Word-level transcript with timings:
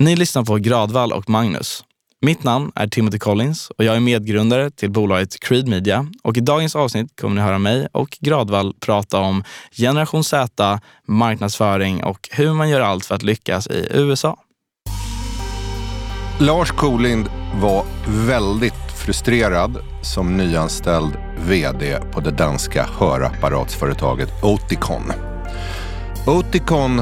Ni 0.00 0.16
lyssnar 0.16 0.44
på 0.44 0.56
Gradvall 0.56 1.12
och 1.12 1.30
Magnus. 1.30 1.84
Mitt 2.20 2.44
namn 2.44 2.72
är 2.74 2.86
Timothy 2.86 3.18
Collins 3.18 3.70
och 3.70 3.84
jag 3.84 3.96
är 3.96 4.00
medgrundare 4.00 4.70
till 4.70 4.90
bolaget 4.90 5.40
Creed 5.40 5.68
Media. 5.68 6.06
Och 6.22 6.36
I 6.36 6.40
dagens 6.40 6.76
avsnitt 6.76 7.20
kommer 7.20 7.34
ni 7.34 7.40
höra 7.40 7.58
mig 7.58 7.88
och 7.92 8.18
Gradvall 8.20 8.74
prata 8.80 9.18
om 9.18 9.44
generation 9.72 10.24
Z, 10.24 10.80
marknadsföring 11.06 12.04
och 12.04 12.28
hur 12.32 12.52
man 12.52 12.68
gör 12.68 12.80
allt 12.80 13.06
för 13.06 13.14
att 13.14 13.22
lyckas 13.22 13.66
i 13.66 13.88
USA. 13.90 14.36
Lars 16.40 16.70
Kolind 16.70 17.26
var 17.60 17.84
väldigt 18.06 18.92
frustrerad 18.96 19.78
som 20.02 20.36
nyanställd 20.36 21.12
VD 21.48 21.98
på 22.12 22.20
det 22.20 22.30
danska 22.30 22.86
hörapparatsföretaget 22.98 24.44
Oticon. 24.44 25.12
Oticon 26.26 27.00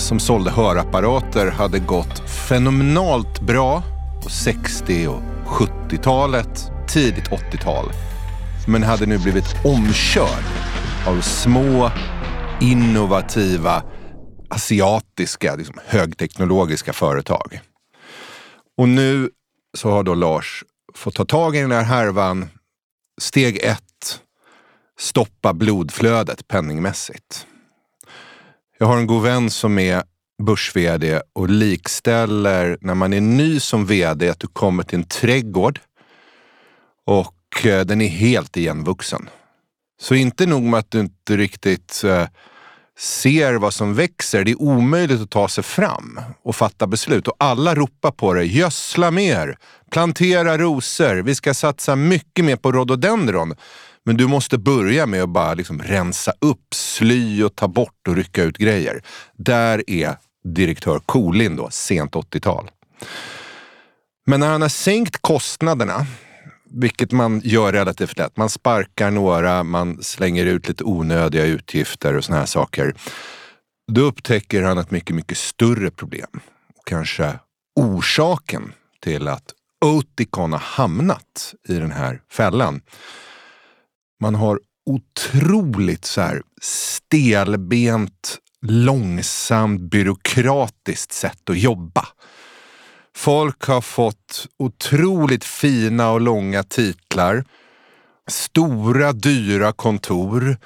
som 0.00 0.20
sålde 0.20 0.50
hörapparater 0.50 1.50
hade 1.50 1.78
gått 1.78 2.30
fenomenalt 2.48 3.40
bra 3.40 3.82
på 4.22 4.28
60 4.28 5.06
och 5.06 5.22
70-talet, 5.46 6.70
tidigt 6.88 7.28
80-tal. 7.28 7.92
Men 8.68 8.82
hade 8.82 9.06
nu 9.06 9.18
blivit 9.18 9.64
omkörd 9.64 10.44
av 11.06 11.20
små, 11.20 11.90
innovativa, 12.60 13.82
asiatiska, 14.48 15.56
liksom 15.56 15.78
högteknologiska 15.86 16.92
företag. 16.92 17.60
Och 18.78 18.88
nu 18.88 19.30
så 19.76 19.90
har 19.90 20.02
då 20.02 20.14
Lars 20.14 20.64
fått 20.94 21.14
ta 21.14 21.24
tag 21.24 21.56
i 21.56 21.60
den 21.60 21.72
här 21.72 21.82
härvan. 21.82 22.48
Steg 23.20 23.64
ett, 23.64 24.20
stoppa 24.98 25.54
blodflödet 25.54 26.48
penningmässigt. 26.48 27.46
Jag 28.82 28.86
har 28.86 28.96
en 28.96 29.06
god 29.06 29.22
vän 29.22 29.50
som 29.50 29.78
är 29.78 30.02
börs-vd 30.42 31.20
och 31.32 31.48
likställer 31.48 32.78
när 32.80 32.94
man 32.94 33.12
är 33.12 33.20
ny 33.20 33.60
som 33.60 33.86
vd 33.86 34.28
att 34.28 34.40
du 34.40 34.46
kommer 34.46 34.82
till 34.82 34.98
en 34.98 35.04
trädgård 35.04 35.80
och 37.06 37.66
eh, 37.66 37.80
den 37.80 38.00
är 38.00 38.08
helt 38.08 38.56
igenvuxen. 38.56 39.28
Så 40.00 40.14
inte 40.14 40.46
nog 40.46 40.62
med 40.62 40.80
att 40.80 40.90
du 40.90 41.00
inte 41.00 41.36
riktigt 41.36 42.04
eh, 42.04 42.26
ser 42.98 43.54
vad 43.54 43.74
som 43.74 43.94
växer. 43.94 44.44
Det 44.44 44.50
är 44.50 44.62
omöjligt 44.62 45.20
att 45.20 45.30
ta 45.30 45.48
sig 45.48 45.64
fram 45.64 46.20
och 46.42 46.56
fatta 46.56 46.86
beslut. 46.86 47.28
Och 47.28 47.36
alla 47.38 47.74
ropar 47.74 48.10
på 48.10 48.34
dig. 48.34 48.58
Gödsla 48.58 49.10
mer! 49.10 49.56
Plantera 49.90 50.58
rosor! 50.58 51.16
Vi 51.16 51.34
ska 51.34 51.54
satsa 51.54 51.96
mycket 51.96 52.44
mer 52.44 52.56
på 52.56 52.72
rhododendron. 52.72 53.54
Men 54.10 54.16
du 54.16 54.26
måste 54.26 54.58
börja 54.58 55.06
med 55.06 55.22
att 55.22 55.28
bara 55.28 55.54
liksom 55.54 55.82
rensa 55.82 56.32
upp, 56.40 56.74
sly 56.74 57.42
och 57.42 57.54
ta 57.54 57.68
bort 57.68 58.08
och 58.08 58.16
rycka 58.16 58.42
ut 58.42 58.58
grejer. 58.58 59.02
Där 59.36 59.90
är 59.90 60.16
direktör 60.44 61.00
Kolin 61.06 61.56
då, 61.56 61.68
sent 61.70 62.12
80-tal. 62.12 62.70
Men 64.26 64.40
när 64.40 64.48
han 64.50 64.62
har 64.62 64.68
sänkt 64.68 65.22
kostnaderna, 65.22 66.06
vilket 66.70 67.12
man 67.12 67.40
gör 67.44 67.72
relativt 67.72 68.18
lätt. 68.18 68.36
Man 68.36 68.50
sparkar 68.50 69.10
några, 69.10 69.62
man 69.62 70.02
slänger 70.02 70.46
ut 70.46 70.68
lite 70.68 70.84
onödiga 70.84 71.44
utgifter 71.44 72.16
och 72.16 72.24
såna 72.24 72.38
här 72.38 72.46
saker. 72.46 72.94
Då 73.92 74.00
upptäcker 74.00 74.62
han 74.62 74.78
ett 74.78 74.90
mycket, 74.90 75.16
mycket 75.16 75.38
större 75.38 75.90
problem. 75.90 76.40
Kanske 76.86 77.38
orsaken 77.76 78.72
till 79.02 79.28
att 79.28 79.54
Oticon 79.84 80.52
har 80.52 80.60
hamnat 80.60 81.54
i 81.68 81.74
den 81.74 81.92
här 81.92 82.20
fällan. 82.32 82.80
Man 84.20 84.34
har 84.34 84.60
otroligt 84.86 86.04
så 86.04 86.20
här 86.20 86.42
stelbent, 86.62 88.38
långsamt, 88.62 89.80
byråkratiskt 89.80 91.12
sätt 91.12 91.50
att 91.50 91.58
jobba. 91.58 92.06
Folk 93.16 93.64
har 93.64 93.80
fått 93.80 94.46
otroligt 94.58 95.44
fina 95.44 96.10
och 96.10 96.20
långa 96.20 96.62
titlar, 96.62 97.44
stora 98.28 99.12
dyra 99.12 99.72
kontor 99.72 100.56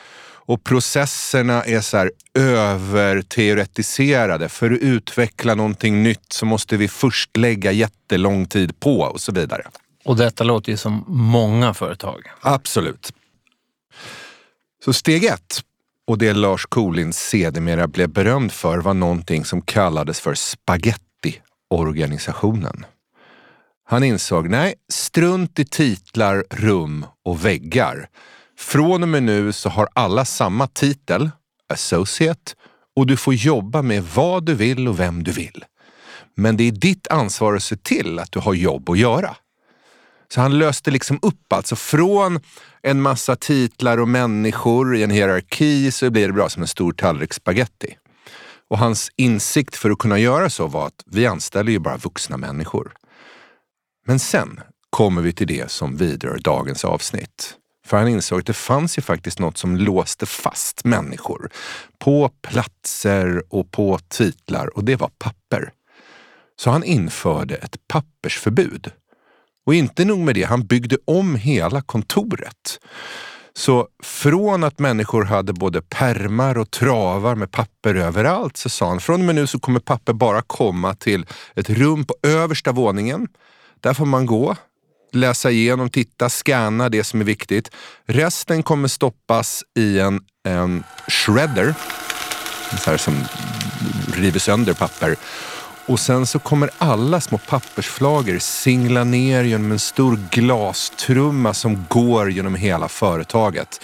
och 0.46 0.64
processerna 0.64 1.64
är 1.64 1.80
så 1.80 1.96
här 1.96 2.10
överteoretiserade. 2.34 4.48
För 4.48 4.70
att 4.70 4.80
utveckla 4.80 5.54
någonting 5.54 6.02
nytt 6.02 6.32
så 6.32 6.46
måste 6.46 6.76
vi 6.76 6.88
först 6.88 7.36
lägga 7.36 7.72
jättelång 7.72 8.46
tid 8.46 8.80
på 8.80 9.00
och 9.00 9.20
så 9.20 9.32
vidare. 9.32 9.66
Och 10.04 10.16
detta 10.16 10.44
låter 10.44 10.72
ju 10.72 10.76
som 10.76 11.04
många 11.08 11.74
företag. 11.74 12.22
Absolut. 12.40 13.12
Så 14.84 14.92
steg 14.92 15.24
ett, 15.24 15.62
och 16.06 16.18
det 16.18 16.32
Lars 16.32 16.66
Kolin 16.66 17.12
sedermera 17.12 17.88
blev 17.88 18.08
berömd 18.08 18.52
för, 18.52 18.78
var 18.78 18.94
någonting 18.94 19.44
som 19.44 19.62
kallades 19.62 20.20
för 20.20 20.34
spaghetti-organisationen. 20.34 22.86
Han 23.84 24.04
insåg, 24.04 24.48
nej, 24.48 24.74
strunt 24.92 25.58
i 25.58 25.64
titlar, 25.64 26.44
rum 26.50 27.06
och 27.24 27.44
väggar. 27.44 28.08
Från 28.58 29.02
och 29.02 29.08
med 29.08 29.22
nu 29.22 29.52
så 29.52 29.68
har 29.68 29.88
alla 29.92 30.24
samma 30.24 30.66
titel, 30.66 31.30
associate, 31.72 32.52
och 32.96 33.06
du 33.06 33.16
får 33.16 33.34
jobba 33.34 33.82
med 33.82 34.04
vad 34.04 34.46
du 34.46 34.54
vill 34.54 34.88
och 34.88 35.00
vem 35.00 35.24
du 35.24 35.32
vill. 35.32 35.64
Men 36.36 36.56
det 36.56 36.64
är 36.64 36.72
ditt 36.72 37.08
ansvar 37.08 37.54
att 37.54 37.62
se 37.62 37.76
till 37.76 38.18
att 38.18 38.32
du 38.32 38.38
har 38.38 38.54
jobb 38.54 38.90
att 38.90 38.98
göra. 38.98 39.36
Så 40.34 40.40
han 40.40 40.58
löste 40.58 40.90
liksom 40.90 41.18
upp 41.22 41.52
alltså 41.52 41.76
från 41.76 42.40
en 42.82 43.02
massa 43.02 43.36
titlar 43.36 43.98
och 43.98 44.08
människor 44.08 44.96
i 44.96 45.02
en 45.02 45.10
hierarki 45.10 45.90
så 45.90 46.10
blir 46.10 46.26
det 46.26 46.32
bra 46.32 46.48
som 46.48 46.62
en 46.62 46.68
stor 46.68 46.92
tallrik 46.92 47.32
spaghetti. 47.32 47.96
Och 48.70 48.78
hans 48.78 49.10
insikt 49.16 49.76
för 49.76 49.90
att 49.90 49.98
kunna 49.98 50.18
göra 50.18 50.50
så 50.50 50.66
var 50.66 50.86
att 50.86 51.02
vi 51.06 51.26
anställer 51.26 51.72
ju 51.72 51.78
bara 51.78 51.96
vuxna 51.96 52.36
människor. 52.36 52.92
Men 54.06 54.18
sen 54.18 54.60
kommer 54.90 55.22
vi 55.22 55.32
till 55.32 55.46
det 55.46 55.70
som 55.70 55.96
vidrör 55.96 56.38
dagens 56.38 56.84
avsnitt. 56.84 57.54
För 57.86 57.96
han 57.96 58.08
insåg 58.08 58.40
att 58.40 58.46
det 58.46 58.52
fanns 58.52 58.98
ju 58.98 59.02
faktiskt 59.02 59.38
något 59.38 59.58
som 59.58 59.76
låste 59.76 60.26
fast 60.26 60.84
människor 60.84 61.50
på 61.98 62.30
platser 62.42 63.42
och 63.50 63.70
på 63.70 63.98
titlar 64.08 64.76
och 64.76 64.84
det 64.84 64.96
var 64.96 65.10
papper. 65.18 65.72
Så 66.56 66.70
han 66.70 66.84
införde 66.84 67.54
ett 67.54 67.76
pappersförbud. 67.88 68.90
Och 69.66 69.74
inte 69.74 70.04
nog 70.04 70.18
med 70.18 70.34
det, 70.34 70.42
han 70.42 70.66
byggde 70.66 70.96
om 71.04 71.36
hela 71.36 71.82
kontoret. 71.82 72.78
Så 73.56 73.88
från 74.02 74.64
att 74.64 74.78
människor 74.78 75.24
hade 75.24 75.52
både 75.52 75.82
permar 75.82 76.58
och 76.58 76.70
travar 76.70 77.34
med 77.34 77.50
papper 77.50 77.94
överallt 77.94 78.56
så 78.56 78.68
sa 78.68 78.88
han, 78.88 79.00
från 79.00 79.20
och 79.20 79.26
med 79.26 79.34
nu 79.34 79.46
så 79.46 79.60
kommer 79.60 79.80
papper 79.80 80.12
bara 80.12 80.42
komma 80.42 80.94
till 80.94 81.26
ett 81.56 81.70
rum 81.70 82.04
på 82.04 82.14
översta 82.22 82.72
våningen. 82.72 83.28
Där 83.80 83.94
får 83.94 84.06
man 84.06 84.26
gå, 84.26 84.56
läsa 85.12 85.50
igenom, 85.50 85.90
titta, 85.90 86.28
scanna 86.28 86.88
det 86.88 87.04
som 87.04 87.20
är 87.20 87.24
viktigt. 87.24 87.70
Resten 88.06 88.62
kommer 88.62 88.88
stoppas 88.88 89.62
i 89.78 89.98
en, 89.98 90.20
en 90.48 90.84
shredder, 91.08 91.74
så 92.84 92.90
här 92.90 92.96
som 92.96 93.14
river 94.16 94.38
sönder 94.38 94.74
papper. 94.74 95.16
Och 95.86 96.00
sen 96.00 96.26
så 96.26 96.38
kommer 96.38 96.70
alla 96.78 97.20
små 97.20 97.38
pappersflagor 97.38 98.38
singla 98.38 99.04
ner 99.04 99.44
genom 99.44 99.72
en 99.72 99.78
stor 99.78 100.18
glastrumma 100.30 101.54
som 101.54 101.84
går 101.88 102.30
genom 102.30 102.54
hela 102.54 102.88
företaget. 102.88 103.80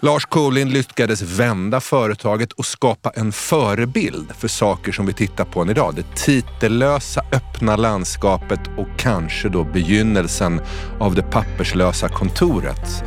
Lars 0.00 0.24
Kolin 0.26 0.70
lyckades 0.70 1.22
vända 1.22 1.80
företaget 1.80 2.52
och 2.52 2.66
skapa 2.66 3.10
en 3.10 3.32
förebild 3.32 4.32
för 4.38 4.48
saker 4.48 4.92
som 4.92 5.06
vi 5.06 5.12
tittar 5.12 5.44
på 5.44 5.62
än 5.62 5.70
idag. 5.70 5.94
Det 5.94 6.16
titellösa 6.16 7.22
öppna 7.32 7.76
landskapet 7.76 8.60
och 8.78 8.88
kanske 8.98 9.48
då 9.48 9.64
begynnelsen 9.64 10.60
av 11.00 11.14
det 11.14 11.22
papperslösa 11.22 12.08
kontoret. 12.08 13.04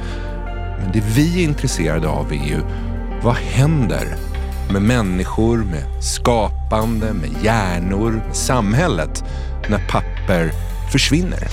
Men 0.79 0.91
det 0.94 1.03
vi 1.16 1.39
är 1.39 1.44
intresserade 1.44 2.07
av 2.07 2.33
är 2.33 2.47
ju, 2.47 2.61
vad 3.23 3.35
händer 3.35 4.17
med 4.73 4.81
människor, 4.81 5.57
med 5.57 6.03
skapande, 6.03 7.13
med 7.13 7.44
hjärnor, 7.44 8.11
med 8.11 8.35
samhället 8.35 9.23
när 9.69 9.88
papper 9.89 10.51
försvinner? 10.91 11.47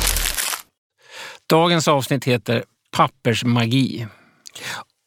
Dagens 1.48 1.88
avsnitt 1.88 2.24
heter 2.24 2.64
Pappersmagi. 2.96 4.06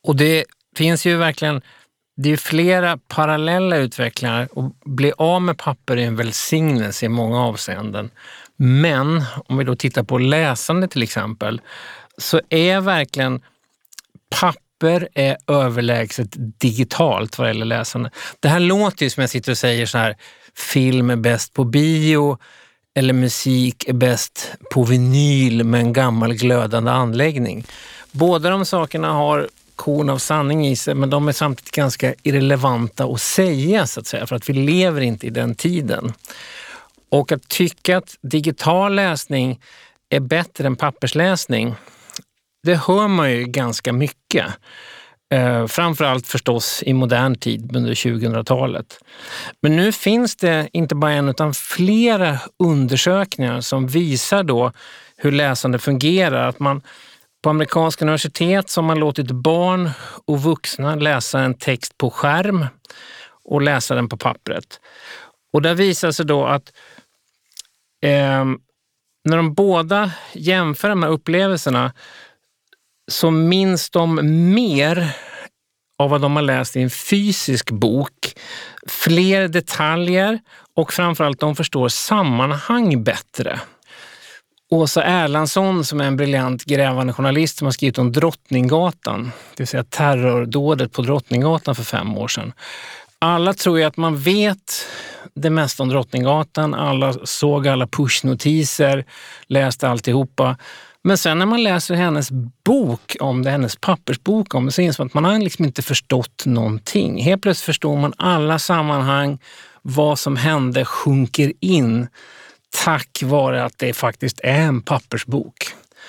Och 0.03 0.15
det 0.15 0.45
finns 0.77 1.05
ju 1.05 1.15
verkligen 1.15 1.61
det 2.17 2.29
är 2.29 2.37
flera 2.37 2.97
parallella 3.07 3.77
utvecklingar 3.77 4.49
och 4.51 4.71
bli 4.85 5.13
av 5.17 5.41
med 5.41 5.57
papper 5.57 5.97
är 5.97 6.07
en 6.07 6.15
välsignelse 6.15 7.05
i 7.05 7.09
många 7.09 7.41
avseenden. 7.41 8.09
Men 8.55 9.23
om 9.45 9.57
vi 9.57 9.63
då 9.63 9.75
tittar 9.75 10.03
på 10.03 10.17
läsande 10.17 10.87
till 10.87 11.03
exempel, 11.03 11.61
så 12.17 12.41
är 12.49 12.81
verkligen 12.81 13.41
papper 14.39 14.66
är 15.13 15.37
överlägset 15.47 16.29
digitalt 16.59 17.37
vad 17.37 17.47
gäller 17.47 17.65
läsande. 17.65 18.11
Det 18.39 18.49
här 18.49 18.59
låter 18.59 19.03
ju 19.03 19.09
som 19.09 19.21
jag 19.21 19.29
sitter 19.29 19.51
och 19.51 19.57
säger 19.57 19.85
så 19.85 19.97
här, 19.97 20.15
film 20.55 21.09
är 21.09 21.15
bäst 21.15 21.53
på 21.53 21.63
bio 21.63 22.37
eller 22.95 23.13
musik 23.13 23.87
är 23.87 23.93
bäst 23.93 24.51
på 24.71 24.83
vinyl 24.83 25.63
med 25.63 25.79
en 25.79 25.93
gammal 25.93 26.33
glödande 26.33 26.91
anläggning. 26.91 27.65
Båda 28.11 28.49
de 28.49 28.65
sakerna 28.65 29.11
har 29.11 29.47
korn 29.75 30.09
av 30.09 30.17
sanning 30.17 30.67
i 30.67 30.75
sig, 30.75 30.95
men 30.95 31.09
de 31.09 31.27
är 31.27 31.31
samtidigt 31.31 31.71
ganska 31.71 32.13
irrelevanta 32.23 33.05
att 33.05 33.21
säga 33.21 33.87
så 33.87 33.99
att 33.99 34.07
säga, 34.07 34.27
för 34.27 34.35
att 34.35 34.49
vi 34.49 34.53
lever 34.53 35.01
inte 35.01 35.27
i 35.27 35.29
den 35.29 35.55
tiden. 35.55 36.13
Och 37.09 37.31
att 37.31 37.47
tycka 37.47 37.97
att 37.97 38.17
digital 38.21 38.95
läsning 38.95 39.59
är 40.09 40.19
bättre 40.19 40.67
än 40.67 40.75
pappersläsning, 40.75 41.75
det 42.63 42.75
hör 42.75 43.07
man 43.07 43.31
ju 43.31 43.43
ganska 43.43 43.93
mycket. 43.93 44.45
Eh, 45.33 45.67
framförallt 45.67 46.27
förstås 46.27 46.83
i 46.85 46.93
modern 46.93 47.35
tid 47.35 47.75
under 47.75 47.93
2000-talet. 47.93 48.99
Men 49.61 49.75
nu 49.75 49.91
finns 49.91 50.35
det 50.35 50.69
inte 50.73 50.95
bara 50.95 51.11
en 51.11 51.29
utan 51.29 51.53
flera 51.53 52.39
undersökningar 52.63 53.61
som 53.61 53.87
visar 53.87 54.43
då 54.43 54.71
hur 55.17 55.31
läsande 55.31 55.79
fungerar. 55.79 56.47
Att 56.47 56.59
man 56.59 56.81
på 57.43 57.49
amerikanska 57.49 58.05
universitet 58.05 58.69
så 58.69 58.81
har 58.81 58.87
man 58.87 58.99
låtit 58.99 59.31
barn 59.31 59.89
och 60.25 60.43
vuxna 60.43 60.95
läsa 60.95 61.39
en 61.39 61.53
text 61.53 61.97
på 61.97 62.09
skärm 62.09 62.65
och 63.43 63.61
läsa 63.61 63.95
den 63.95 64.09
på 64.09 64.17
pappret. 64.17 64.79
Och 65.53 65.61
där 65.61 65.75
visar 65.75 66.11
sig 66.11 66.25
då 66.25 66.45
att 66.45 66.73
eh, 68.01 68.45
när 69.23 69.37
de 69.37 69.53
båda 69.53 70.11
jämför 70.33 70.89
de 70.89 71.03
här 71.03 71.09
upplevelserna 71.09 71.93
så 73.11 73.31
minns 73.31 73.89
de 73.89 74.19
mer 74.53 75.15
av 75.99 76.09
vad 76.09 76.21
de 76.21 76.35
har 76.35 76.43
läst 76.43 76.75
i 76.75 76.81
en 76.81 76.89
fysisk 76.89 77.71
bok. 77.71 78.33
Fler 78.87 79.47
detaljer 79.47 80.39
och 80.75 80.93
framförallt 80.93 81.39
de 81.39 81.55
förstår 81.55 81.89
sammanhang 81.89 83.03
bättre. 83.03 83.59
Åsa 84.69 85.03
Erlandsson 85.03 85.85
som 85.85 86.01
är 86.01 86.05
en 86.05 86.17
briljant 86.17 86.65
grävande 86.65 87.13
journalist 87.13 87.57
som 87.57 87.65
har 87.65 87.71
skrivit 87.71 87.97
om 87.97 88.11
Drottninggatan, 88.11 89.23
det 89.23 89.63
vill 89.63 89.67
säga 89.67 89.83
terrordådet 89.83 90.93
på 90.93 91.01
Drottninggatan 91.01 91.75
för 91.75 91.83
fem 91.83 92.17
år 92.17 92.27
sedan. 92.27 92.53
Alla 93.19 93.53
tror 93.53 93.79
ju 93.79 93.83
att 93.83 93.97
man 93.97 94.17
vet 94.17 94.87
det 95.33 95.49
mesta 95.49 95.83
om 95.83 95.89
Drottninggatan. 95.89 96.73
Alla 96.73 97.13
såg 97.23 97.67
alla 97.67 97.87
pushnotiser, 97.87 99.05
läste 99.47 99.89
alltihopa. 99.89 100.57
Men 101.07 101.17
sen 101.17 101.39
när 101.39 101.45
man 101.45 101.63
läser 101.63 101.95
hennes 101.95 102.31
bok 102.63 103.15
om 103.19 103.43
det, 103.43 103.49
hennes 103.49 103.75
pappersbok 103.75 104.53
om 104.55 104.65
det, 104.65 104.71
så 104.71 104.81
inser 104.81 105.03
man 105.03 105.07
att 105.07 105.13
man 105.13 105.25
har 105.25 105.39
liksom 105.39 105.65
inte 105.65 105.81
förstått 105.81 106.43
någonting. 106.45 107.23
Helt 107.23 107.41
plötsligt 107.41 107.65
förstår 107.65 107.97
man 107.97 108.13
alla 108.17 108.59
sammanhang, 108.59 109.39
vad 109.81 110.19
som 110.19 110.35
hände 110.35 110.85
sjunker 110.85 111.53
in 111.59 112.07
tack 112.85 113.23
vare 113.23 113.63
att 113.63 113.77
det 113.77 113.93
faktiskt 113.93 114.39
är 114.43 114.61
en 114.61 114.81
pappersbok. 114.81 115.53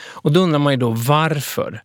Och 0.04 0.32
då 0.32 0.40
undrar 0.40 0.58
man 0.58 0.72
ju 0.72 0.76
då 0.76 0.90
varför. 0.90 1.82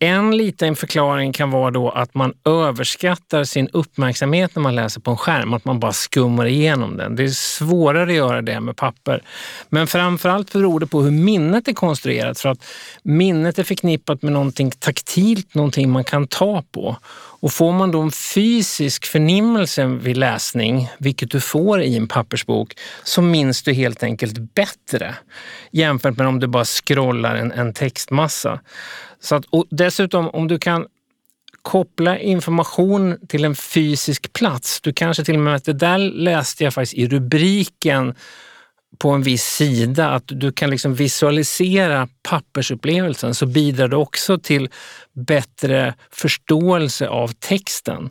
En 0.00 0.36
liten 0.36 0.76
förklaring 0.76 1.32
kan 1.32 1.50
vara 1.50 1.70
då 1.70 1.90
att 1.90 2.14
man 2.14 2.32
överskattar 2.44 3.44
sin 3.44 3.68
uppmärksamhet 3.72 4.54
när 4.54 4.62
man 4.62 4.74
läser 4.74 5.00
på 5.00 5.10
en 5.10 5.16
skärm, 5.16 5.54
att 5.54 5.64
man 5.64 5.80
bara 5.80 5.92
skummar 5.92 6.46
igenom 6.46 6.96
den. 6.96 7.16
Det 7.16 7.24
är 7.24 7.28
svårare 7.28 8.10
att 8.10 8.16
göra 8.16 8.42
det 8.42 8.60
med 8.60 8.76
papper. 8.76 9.22
Men 9.68 9.86
framförallt 9.86 10.52
beror 10.52 10.80
det 10.80 10.86
på 10.86 11.02
hur 11.02 11.10
minnet 11.10 11.68
är 11.68 11.72
konstruerat. 11.72 12.40
För 12.40 12.48
att 12.48 12.64
minnet 13.02 13.58
är 13.58 13.64
förknippat 13.64 14.22
med 14.22 14.32
någonting 14.32 14.70
taktilt, 14.70 15.54
någonting 15.54 15.90
man 15.90 16.04
kan 16.04 16.26
ta 16.26 16.62
på. 16.72 16.96
Och 17.40 17.52
får 17.52 17.72
man 17.72 17.90
då 17.90 18.00
en 18.00 18.10
fysisk 18.10 19.06
förnimmelse 19.06 19.86
vid 19.86 20.16
läsning, 20.16 20.88
vilket 20.98 21.30
du 21.30 21.40
får 21.40 21.82
i 21.82 21.96
en 21.96 22.08
pappersbok, 22.08 22.74
så 23.04 23.22
minns 23.22 23.62
du 23.62 23.72
helt 23.72 24.02
enkelt 24.02 24.54
bättre 24.54 25.14
jämfört 25.72 26.16
med 26.16 26.26
om 26.26 26.40
du 26.40 26.46
bara 26.46 26.64
scrollar 26.64 27.36
en, 27.36 27.52
en 27.52 27.74
textmassa. 27.74 28.60
Så 29.20 29.34
att, 29.34 29.44
och 29.44 29.66
dessutom 29.70 30.28
om 30.28 30.48
du 30.48 30.58
kan 30.58 30.86
koppla 31.62 32.18
information 32.18 33.18
till 33.28 33.44
en 33.44 33.56
fysisk 33.56 34.32
plats. 34.32 34.80
Du 34.80 34.92
kanske 34.92 35.24
till 35.24 35.34
och 35.34 35.40
med, 35.40 35.62
det 35.64 35.72
där 35.72 35.98
läste 35.98 36.64
jag 36.64 36.74
faktiskt 36.74 36.94
i 36.94 37.08
rubriken 37.08 38.14
på 38.98 39.10
en 39.10 39.22
viss 39.22 39.44
sida, 39.44 40.10
att 40.10 40.24
du 40.26 40.52
kan 40.52 40.70
liksom 40.70 40.94
visualisera 40.94 42.08
pappersupplevelsen 42.22 43.34
så 43.34 43.46
bidrar 43.46 43.88
det 43.88 43.96
också 43.96 44.38
till 44.38 44.68
bättre 45.12 45.94
förståelse 46.10 47.08
av 47.08 47.28
texten. 47.28 48.10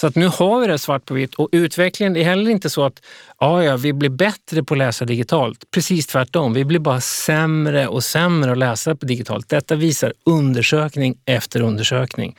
Så 0.00 0.06
att 0.06 0.16
nu 0.16 0.26
har 0.28 0.60
vi 0.60 0.66
det 0.66 0.78
svart 0.78 1.04
på 1.04 1.14
vitt 1.14 1.34
och 1.34 1.48
utvecklingen 1.52 2.16
är 2.16 2.24
heller 2.24 2.50
inte 2.50 2.70
så 2.70 2.84
att 2.84 3.02
ja, 3.40 3.64
ja, 3.64 3.76
vi 3.76 3.92
blir 3.92 4.10
bättre 4.10 4.64
på 4.64 4.74
att 4.74 4.78
läsa 4.78 5.04
digitalt. 5.04 5.64
Precis 5.70 6.06
tvärtom, 6.06 6.52
vi 6.52 6.64
blir 6.64 6.78
bara 6.78 7.00
sämre 7.00 7.86
och 7.86 8.04
sämre 8.04 8.52
att 8.52 8.58
läsa 8.58 8.96
på 8.96 9.06
digitalt. 9.06 9.48
Detta 9.48 9.74
visar 9.74 10.12
undersökning 10.26 11.18
efter 11.24 11.60
undersökning. 11.60 12.36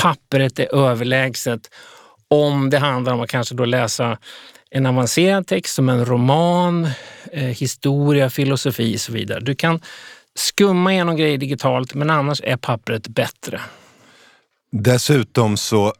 Pappret 0.00 0.58
är 0.58 0.74
överlägset 0.74 1.70
om 2.28 2.70
det 2.70 2.78
handlar 2.78 3.12
om 3.12 3.20
att 3.20 3.30
kanske 3.30 3.54
då 3.54 3.64
läsa 3.64 4.18
en 4.70 4.86
avancerad 4.86 5.46
text 5.46 5.74
som 5.74 5.88
en 5.88 6.04
roman, 6.04 6.88
eh, 7.32 7.42
historia, 7.42 8.30
filosofi 8.30 8.96
och 8.96 9.00
så 9.00 9.12
vidare. 9.12 9.40
Du 9.40 9.54
kan 9.54 9.80
skumma 10.34 10.92
igenom 10.92 11.16
grejer 11.16 11.38
digitalt 11.38 11.94
men 11.94 12.10
annars 12.10 12.40
är 12.44 12.56
pappret 12.56 13.08
bättre. 13.08 13.60
Dessutom 14.72 15.56
så 15.56 15.92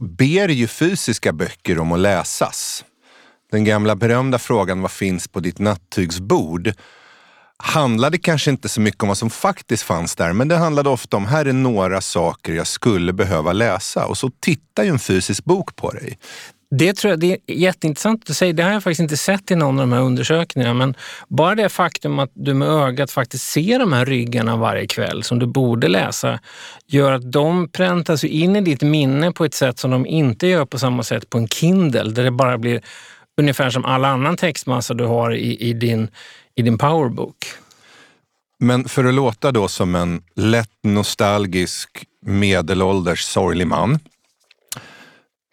ber 0.00 0.48
ju 0.48 0.66
fysiska 0.66 1.32
böcker 1.32 1.78
om 1.78 1.92
att 1.92 1.98
läsas. 1.98 2.84
Den 3.50 3.64
gamla 3.64 3.96
berömda 3.96 4.38
frågan 4.38 4.82
vad 4.82 4.90
finns 4.90 5.28
på 5.28 5.40
ditt 5.40 5.58
nattygsbord 5.58 6.72
handlade 7.56 8.18
kanske 8.18 8.50
inte 8.50 8.68
så 8.68 8.80
mycket 8.80 9.02
om 9.02 9.08
vad 9.08 9.18
som 9.18 9.30
faktiskt 9.30 9.82
fanns 9.82 10.16
där, 10.16 10.32
men 10.32 10.48
det 10.48 10.56
handlade 10.56 10.88
ofta 10.88 11.16
om 11.16 11.26
här 11.26 11.46
är 11.46 11.52
några 11.52 12.00
saker 12.00 12.52
jag 12.52 12.66
skulle 12.66 13.12
behöva 13.12 13.52
läsa 13.52 14.06
och 14.06 14.18
så 14.18 14.30
tittar 14.40 14.84
ju 14.84 14.90
en 14.90 14.98
fysisk 14.98 15.44
bok 15.44 15.76
på 15.76 15.90
dig. 15.90 16.18
Det 16.78 16.92
tror 16.92 17.10
jag 17.10 17.20
det 17.20 17.32
är 17.32 17.54
jätteintressant 17.54 18.30
att 18.30 18.36
säga. 18.36 18.52
Det 18.52 18.62
har 18.62 18.70
jag 18.70 18.82
faktiskt 18.82 19.00
inte 19.00 19.16
sett 19.16 19.50
i 19.50 19.54
någon 19.54 19.78
av 19.78 19.86
de 19.86 19.92
här 19.92 20.00
undersökningarna. 20.00 20.74
Men 20.74 20.94
bara 21.28 21.54
det 21.54 21.68
faktum 21.68 22.18
att 22.18 22.30
du 22.34 22.54
med 22.54 22.68
ögat 22.68 23.10
faktiskt 23.10 23.44
ser 23.44 23.78
de 23.78 23.92
här 23.92 24.06
ryggarna 24.06 24.56
varje 24.56 24.86
kväll 24.86 25.22
som 25.22 25.38
du 25.38 25.46
borde 25.46 25.88
läsa 25.88 26.40
gör 26.86 27.12
att 27.12 27.32
de 27.32 27.68
präntas 27.68 28.24
in 28.24 28.56
i 28.56 28.60
ditt 28.60 28.82
minne 28.82 29.32
på 29.32 29.44
ett 29.44 29.54
sätt 29.54 29.78
som 29.78 29.90
de 29.90 30.06
inte 30.06 30.46
gör 30.46 30.64
på 30.64 30.78
samma 30.78 31.02
sätt 31.02 31.30
på 31.30 31.38
en 31.38 31.48
Kindle 31.48 32.10
där 32.10 32.24
det 32.24 32.30
bara 32.30 32.58
blir 32.58 32.80
ungefär 33.36 33.70
som 33.70 33.84
all 33.84 34.04
annan 34.04 34.36
textmassa 34.36 34.94
du 34.94 35.04
har 35.04 35.34
i, 35.34 35.60
i, 35.60 35.72
din, 35.72 36.08
i 36.54 36.62
din 36.62 36.78
powerbook. 36.78 37.36
Men 38.58 38.88
för 38.88 39.04
att 39.04 39.14
låta 39.14 39.52
då 39.52 39.68
som 39.68 39.94
en 39.94 40.22
lätt 40.34 40.70
nostalgisk 40.82 42.04
medelålders 42.26 43.22
sorglig 43.22 43.66
man 43.66 43.98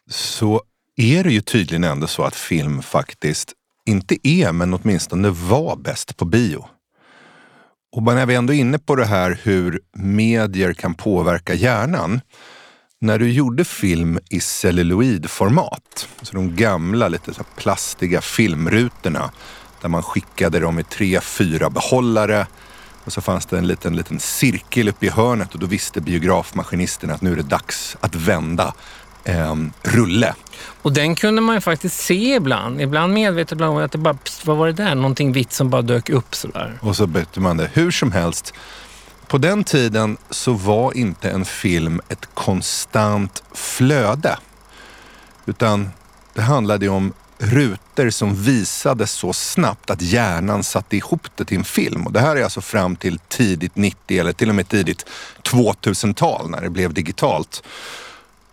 så 0.10 0.62
är 0.98 1.24
det 1.24 1.32
ju 1.32 1.42
tydligen 1.42 1.84
ändå 1.84 2.08
så 2.08 2.24
att 2.24 2.36
film 2.36 2.82
faktiskt 2.82 3.54
inte 3.86 4.28
är, 4.28 4.52
men 4.52 4.74
åtminstone 4.74 5.30
var 5.30 5.76
bäst 5.76 6.18
på 6.18 6.26
bio. 6.26 6.66
Och 7.96 8.04
när 8.04 8.26
vi 8.26 8.36
ändå 8.36 8.54
är 8.54 8.58
inne 8.58 8.80
på 8.80 8.96
det 8.96 9.06
här 9.06 9.40
hur 9.44 9.80
medier 9.94 10.74
kan 10.74 10.94
påverka 10.94 11.54
hjärnan. 11.54 12.22
När 13.02 13.20
du 13.20 13.32
gjorde 13.32 13.66
film 13.66 14.20
i 14.30 14.40
celluloidformat, 14.40 16.08
så 16.22 16.36
de 16.36 16.56
gamla 16.56 17.08
lite 17.08 17.34
så 17.34 17.44
plastiga 17.44 18.22
filmrutorna 18.22 19.32
där 19.82 19.90
man 19.90 20.04
skickade 20.04 20.60
dem 20.60 20.80
i 20.80 20.84
tre, 20.84 21.22
fyra 21.22 21.70
behållare 21.70 22.48
och 23.04 23.14
så 23.14 23.22
fanns 23.22 23.46
det 23.46 23.58
en 23.58 23.68
liten, 23.68 23.96
liten 23.96 24.20
cirkel 24.20 24.90
uppe 24.90 25.06
i 25.06 25.10
hörnet 25.10 25.54
och 25.54 25.60
då 25.60 25.66
visste 25.66 26.02
biografmaskinisten 26.02 27.12
att 27.12 27.22
nu 27.22 27.32
är 27.32 27.36
det 27.36 27.44
dags 27.44 27.98
att 28.00 28.16
vända 28.16 28.74
eh, 29.24 29.56
rulle. 29.84 30.36
Och 30.82 30.94
den 30.94 31.16
kunde 31.16 31.42
man 31.42 31.56
ju 31.56 31.62
faktiskt 31.62 32.00
se 32.00 32.36
ibland. 32.36 32.82
Ibland 32.82 33.14
medvetet, 33.14 33.52
ibland 33.52 33.80
att 33.80 33.92
det 33.92 33.98
bara, 33.98 34.18
vad 34.46 34.58
var 34.58 34.68
det 34.68 34.74
där? 34.74 34.96
Någonting 34.96 35.32
vitt 35.32 35.54
som 35.54 35.70
bara 35.70 35.82
dök 35.82 36.10
upp 36.10 36.36
sådär. 36.36 36.80
Och 36.82 36.96
så 36.96 37.08
bytte 37.08 37.40
man 37.40 37.58
det. 37.58 37.70
Hur 37.74 37.92
som 37.92 38.12
helst. 38.12 38.54
På 39.28 39.38
den 39.38 39.64
tiden 39.64 40.18
så 40.30 40.54
var 40.54 40.98
inte 40.98 41.30
en 41.30 41.46
film 41.46 42.02
ett 42.10 42.30
konstant 42.34 43.44
flöde. 43.54 44.38
Utan 45.46 45.90
det 46.34 46.42
handlade 46.42 46.90
om 46.90 47.14
rutor 47.38 48.10
som 48.10 48.36
visades 48.36 49.12
så 49.12 49.34
snabbt 49.34 49.90
att 49.90 50.02
hjärnan 50.02 50.64
satte 50.64 50.98
ihop 50.98 51.28
det 51.36 51.46
till 51.46 51.58
en 51.58 51.64
film. 51.64 52.06
Och 52.06 52.12
det 52.12 52.20
här 52.20 52.36
är 52.36 52.44
alltså 52.44 52.62
fram 52.62 52.96
till 52.96 53.20
tidigt 53.20 53.76
90 53.76 54.20
eller 54.20 54.34
till 54.34 54.50
och 54.50 54.56
med 54.56 54.68
tidigt 54.68 55.06
2000-tal 55.44 56.50
när 56.50 56.62
det 56.62 56.70
blev 56.70 56.94
digitalt. 56.94 57.64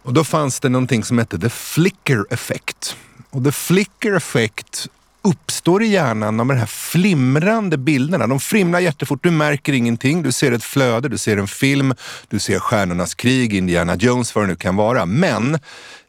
Och 0.03 0.13
då 0.13 0.25
fanns 0.25 0.61
det 0.61 0.69
någonting 0.69 1.05
som 1.05 1.19
hette 1.19 1.39
the 1.39 1.49
flicker 1.49 2.25
effect. 2.31 2.97
Och 3.31 3.45
the 3.45 3.53
flicker 3.53 4.13
effect 4.13 4.89
uppstår 5.23 5.83
i 5.83 5.87
hjärnan 5.87 6.41
av 6.41 6.47
de 6.47 6.57
här 6.57 6.67
flimrande 6.67 7.79
bilderna. 7.79 8.27
De 8.27 8.41
flimrar 8.41 8.81
jättefort, 8.81 9.23
du 9.23 9.31
märker 9.31 9.73
ingenting. 9.73 10.23
Du 10.23 10.33
ser 10.33 10.53
ett 10.53 10.65
flöde, 10.65 11.09
du 11.09 11.19
ser 11.19 11.37
en 11.37 11.49
film, 11.49 11.95
du 12.29 12.39
ser 12.39 12.59
Stjärnornas 12.59 13.15
krig, 13.15 13.55
Indiana 13.55 13.97
Jones, 13.97 14.35
vad 14.35 14.45
det 14.45 14.49
nu 14.49 14.57
kan 14.57 14.77
vara. 14.77 15.07
Men 15.07 15.59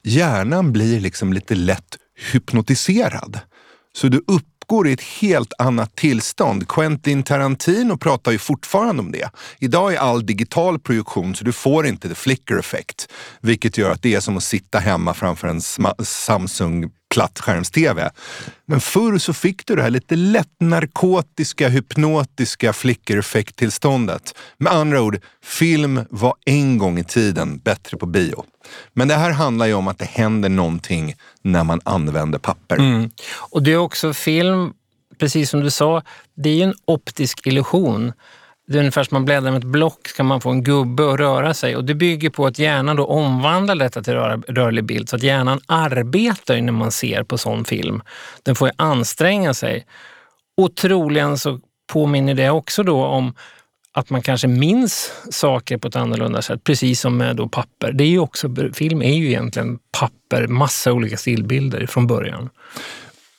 hjärnan 0.04 0.72
blir 0.72 1.00
liksom 1.00 1.34
lite 1.34 1.56
lätt 1.56 1.98
hypnotiserad. 2.32 3.40
Så 3.94 4.08
du 4.08 4.18
upp 4.18 4.46
uppgår 4.70 4.88
i 4.88 4.94
ett 4.94 5.02
helt 5.02 5.54
annat 5.58 5.96
tillstånd. 5.96 6.68
Quentin 6.68 7.24
Tarantino 7.24 7.98
pratar 7.98 8.32
ju 8.32 8.38
fortfarande 8.38 9.02
om 9.02 9.12
det. 9.12 9.30
Idag 9.60 9.94
är 9.94 9.98
all 9.98 10.26
digital 10.26 10.80
projektion 10.80 11.36
så 11.36 11.44
du 11.44 11.52
får 11.52 11.88
inte 11.88 12.10
the 12.10 12.16
flicker 12.16 12.60
effect, 12.60 13.08
vilket 13.42 13.78
gör 13.78 13.92
att 13.92 14.02
det 14.02 14.16
är 14.16 14.20
som 14.20 14.38
att 14.38 14.44
sitta 14.44 14.80
hemma 14.80 15.14
framför 15.14 15.48
en 15.48 15.62
Samsung 16.06 16.90
plattskärms-tv. 17.14 18.12
Men 18.66 18.82
förr 18.82 19.18
så 19.18 19.34
fick 19.34 19.66
du 19.66 19.76
det 19.76 19.82
här 19.82 19.90
lite 19.90 20.16
lätt 20.16 20.56
narkotiska, 20.60 21.70
hypnotiska 21.70 22.74
flickereffekttillståndet. 22.74 24.36
Med 24.58 24.74
andra 24.74 25.02
ord, 25.02 25.20
film 25.44 26.02
var 26.10 26.34
en 26.46 26.78
gång 26.78 27.00
i 27.00 27.04
tiden 27.04 27.58
bättre 27.58 27.98
på 27.98 28.06
bio. 28.06 28.46
Men 28.94 29.08
det 29.08 29.16
här 29.16 29.32
handlar 29.32 29.66
ju 29.66 29.74
om 29.74 29.88
att 29.88 30.00
det 30.00 30.06
händer 30.06 30.50
någonting 30.50 31.16
när 31.42 31.64
man 31.64 31.82
använder 31.84 32.40
papper. 32.40 32.76
Mm. 32.76 33.10
Och 33.36 33.64
det 33.64 33.72
är 33.72 33.78
också 33.78 34.14
film, 34.14 34.74
precis 35.18 35.50
som 35.50 35.60
du 35.60 35.70
sa, 35.70 36.02
det 36.36 36.50
är 36.50 36.54
ju 36.54 36.62
en 36.64 36.74
optisk 36.86 37.48
illusion. 37.48 38.14
Det 38.68 38.78
är 38.78 38.80
ungefär 38.80 39.04
som 39.04 39.16
man 39.16 39.26
bläddrar 39.26 39.52
med 39.52 39.60
ett 39.60 39.64
block 39.64 40.16
kan 40.18 40.26
man 40.26 40.42
få 40.42 40.50
en 40.50 40.64
gubbe 40.64 41.14
att 41.14 41.20
röra 41.20 41.54
sig 41.54 41.76
och 41.76 41.84
det 41.84 41.96
bygger 41.96 42.30
på 42.30 42.46
att 42.46 42.60
hjärnan 42.60 42.96
då 42.96 43.06
omvandlar 43.06 43.76
detta 43.76 44.04
till 44.04 44.14
rör, 44.14 44.38
rörlig 44.48 44.84
bild 44.84 45.10
så 45.10 45.16
att 45.16 45.24
hjärnan 45.24 45.60
arbetar 45.66 46.62
när 46.62 46.72
man 46.72 46.92
ser 46.92 47.24
på 47.24 47.38
sån 47.38 47.66
film. 47.66 48.02
Den 48.44 48.56
får 48.56 48.68
ju 48.68 48.74
anstränga 48.78 49.54
sig. 49.54 49.86
Och 50.58 50.76
troligen 50.76 51.38
så 51.38 51.60
påminner 51.94 52.34
det 52.34 52.50
också 52.50 52.84
då 52.84 53.06
om 53.06 53.34
att 53.94 54.10
man 54.10 54.22
kanske 54.22 54.48
minns 54.48 55.12
saker 55.30 55.78
på 55.78 55.88
ett 55.88 55.96
annorlunda 55.96 56.42
sätt, 56.42 56.64
precis 56.64 57.02
som 57.02 57.18
med 57.18 57.36
då 57.36 57.50
papper. 57.50 57.92
Det 57.92 58.04
är 58.04 58.08
ju 58.08 58.20
också, 58.20 58.56
film 58.74 59.02
är 59.02 59.14
ju 59.14 59.28
egentligen 59.28 59.80
papper, 60.00 60.48
massa 60.48 60.94
olika 60.94 61.18
stillbilder 61.18 61.86
från 61.86 62.08
början. 62.08 62.50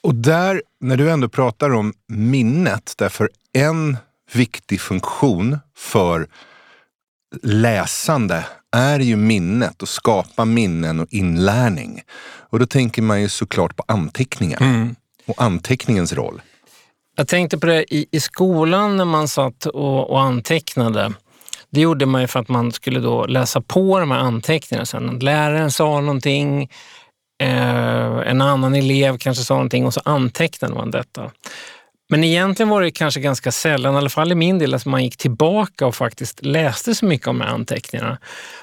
Och 0.03 0.15
där, 0.15 0.63
när 0.81 0.97
du 0.97 1.11
ändå 1.11 1.29
pratar 1.29 1.71
om 1.71 1.93
minnet, 2.09 2.95
därför 2.99 3.31
en 3.53 3.97
viktig 4.33 4.81
funktion 4.81 5.59
för 5.77 6.27
läsande 7.43 8.45
är 8.77 9.01
ju 9.01 9.17
minnet 9.17 9.83
och 9.83 9.89
skapa 9.89 10.45
minnen 10.45 11.01
och 11.01 11.07
inlärning. 11.11 12.03
Och 12.51 12.59
då 12.59 12.67
tänker 12.67 13.03
man 13.03 13.21
ju 13.21 13.29
såklart 13.29 13.77
på 13.77 13.85
anteckningar 13.89 14.61
mm. 14.61 14.95
och 15.27 15.43
anteckningens 15.43 16.13
roll. 16.13 16.43
Jag 17.21 17.29
tänkte 17.29 17.59
på 17.59 17.67
det 17.67 17.95
i, 17.95 18.07
i 18.11 18.21
skolan 18.21 18.97
när 18.97 19.05
man 19.05 19.29
satt 19.29 19.67
och, 19.67 20.11
och 20.11 20.21
antecknade. 20.21 21.13
Det 21.71 21.81
gjorde 21.81 22.07
man 22.07 22.21
ju 22.21 22.27
för 22.27 22.41
att 22.41 22.49
man 22.49 22.73
skulle 22.73 23.01
då 23.01 23.27
läsa 23.27 23.61
på 23.61 24.01
de 24.01 24.11
här 24.11 24.19
anteckningarna 24.19 24.87
sen. 24.87 25.19
Läraren 25.19 25.71
sa 25.71 26.01
någonting, 26.01 26.71
eh, 27.43 28.29
en 28.31 28.41
annan 28.41 28.75
elev 28.75 29.19
kanske 29.19 29.45
sa 29.45 29.55
någonting 29.55 29.87
och 29.87 29.95
så 29.95 30.01
antecknade 30.05 30.75
man 30.75 30.91
detta. 30.91 31.31
Men 32.11 32.25
egentligen 32.25 32.69
var 32.69 32.83
det 32.83 32.91
kanske 32.91 33.21
ganska 33.21 33.53
sällan, 33.53 33.95
i 33.95 33.99
alla 33.99 34.09
fall 34.09 34.33
i 34.33 34.35
min 34.35 34.59
del, 34.59 34.75
att 34.75 34.87
man 34.87 35.05
gick 35.05 35.17
tillbaka 35.17 35.87
och 35.87 35.95
faktiskt 35.95 36.45
läste 36.45 36.95
så 36.95 37.05
mycket 37.05 37.29
om 37.29 37.43
anteckningarna. 37.43 38.19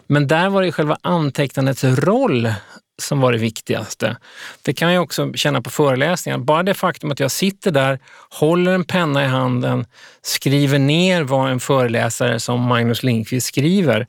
Men 0.08 0.28
där 0.28 0.50
var 0.50 0.62
det 0.62 0.72
själva 0.72 0.98
antecknandets 1.02 1.84
roll 1.84 2.54
som 3.02 3.22
var 3.22 3.32
det 3.32 3.38
viktigaste. 3.38 4.18
Det 4.62 4.74
kan 4.74 4.94
jag 4.94 5.04
också 5.04 5.34
känna 5.34 5.62
på 5.62 5.70
föreläsningar. 5.70 6.38
Bara 6.38 6.64
det 6.64 6.74
faktum 6.74 7.12
att 7.12 7.20
jag 7.20 7.32
sitter 7.32 7.72
där, 7.72 8.00
håller 8.30 8.72
en 8.72 8.84
penna 8.84 9.24
i 9.24 9.28
handen, 9.28 9.86
skriver 10.22 10.80
ner 10.80 11.24
vad 11.24 11.52
en 11.52 11.60
föreläsare 11.60 12.40
som 12.40 12.62
Magnus 12.62 13.04
Lindqvist 13.04 13.48
skriver, 13.48 14.08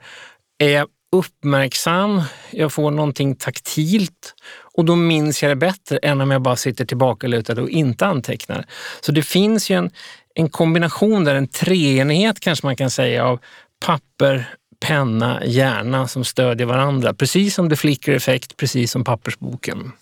är 0.58 0.86
uppmärksam, 1.12 2.22
jag 2.50 2.72
får 2.72 2.90
någonting 2.90 3.36
taktilt 3.36 4.34
och 4.74 4.84
då 4.84 4.96
minns 4.96 5.42
jag 5.42 5.50
det 5.50 5.56
bättre 5.56 5.96
än 5.96 6.20
om 6.20 6.30
jag 6.30 6.42
bara 6.42 6.56
sitter 6.56 6.84
tillbakalutad 6.84 7.62
och 7.62 7.70
inte 7.70 8.06
antecknar. 8.06 8.66
Så 9.00 9.12
det 9.12 9.22
finns 9.22 9.70
ju 9.70 9.76
en, 9.76 9.90
en 10.34 10.48
kombination 10.50 11.24
där, 11.24 11.34
en 11.34 11.48
treenighet 11.48 12.40
kanske 12.40 12.66
man 12.66 12.76
kan 12.76 12.90
säga 12.90 13.24
av 13.24 13.40
papper, 13.86 14.54
penna, 14.80 15.44
hjärna 15.44 16.08
som 16.08 16.24
stödjer 16.24 16.66
varandra. 16.66 17.14
Precis 17.14 17.54
som 17.54 17.70
The 17.70 17.76
Flickr 17.76 18.10
Effect, 18.10 18.56
precis 18.56 18.90
som 18.90 19.04
pappersboken. 19.04 19.92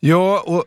Ja, 0.00 0.42
och 0.46 0.64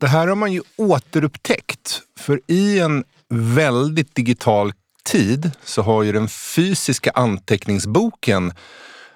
det 0.00 0.06
här 0.06 0.28
har 0.28 0.34
man 0.34 0.52
ju 0.52 0.62
återupptäckt. 0.76 2.00
För 2.18 2.40
i 2.46 2.78
en 2.78 3.04
väldigt 3.28 4.14
digital 4.14 4.72
tid 5.04 5.50
så 5.64 5.82
har 5.82 6.02
ju 6.02 6.12
den 6.12 6.28
fysiska 6.28 7.10
anteckningsboken 7.14 8.52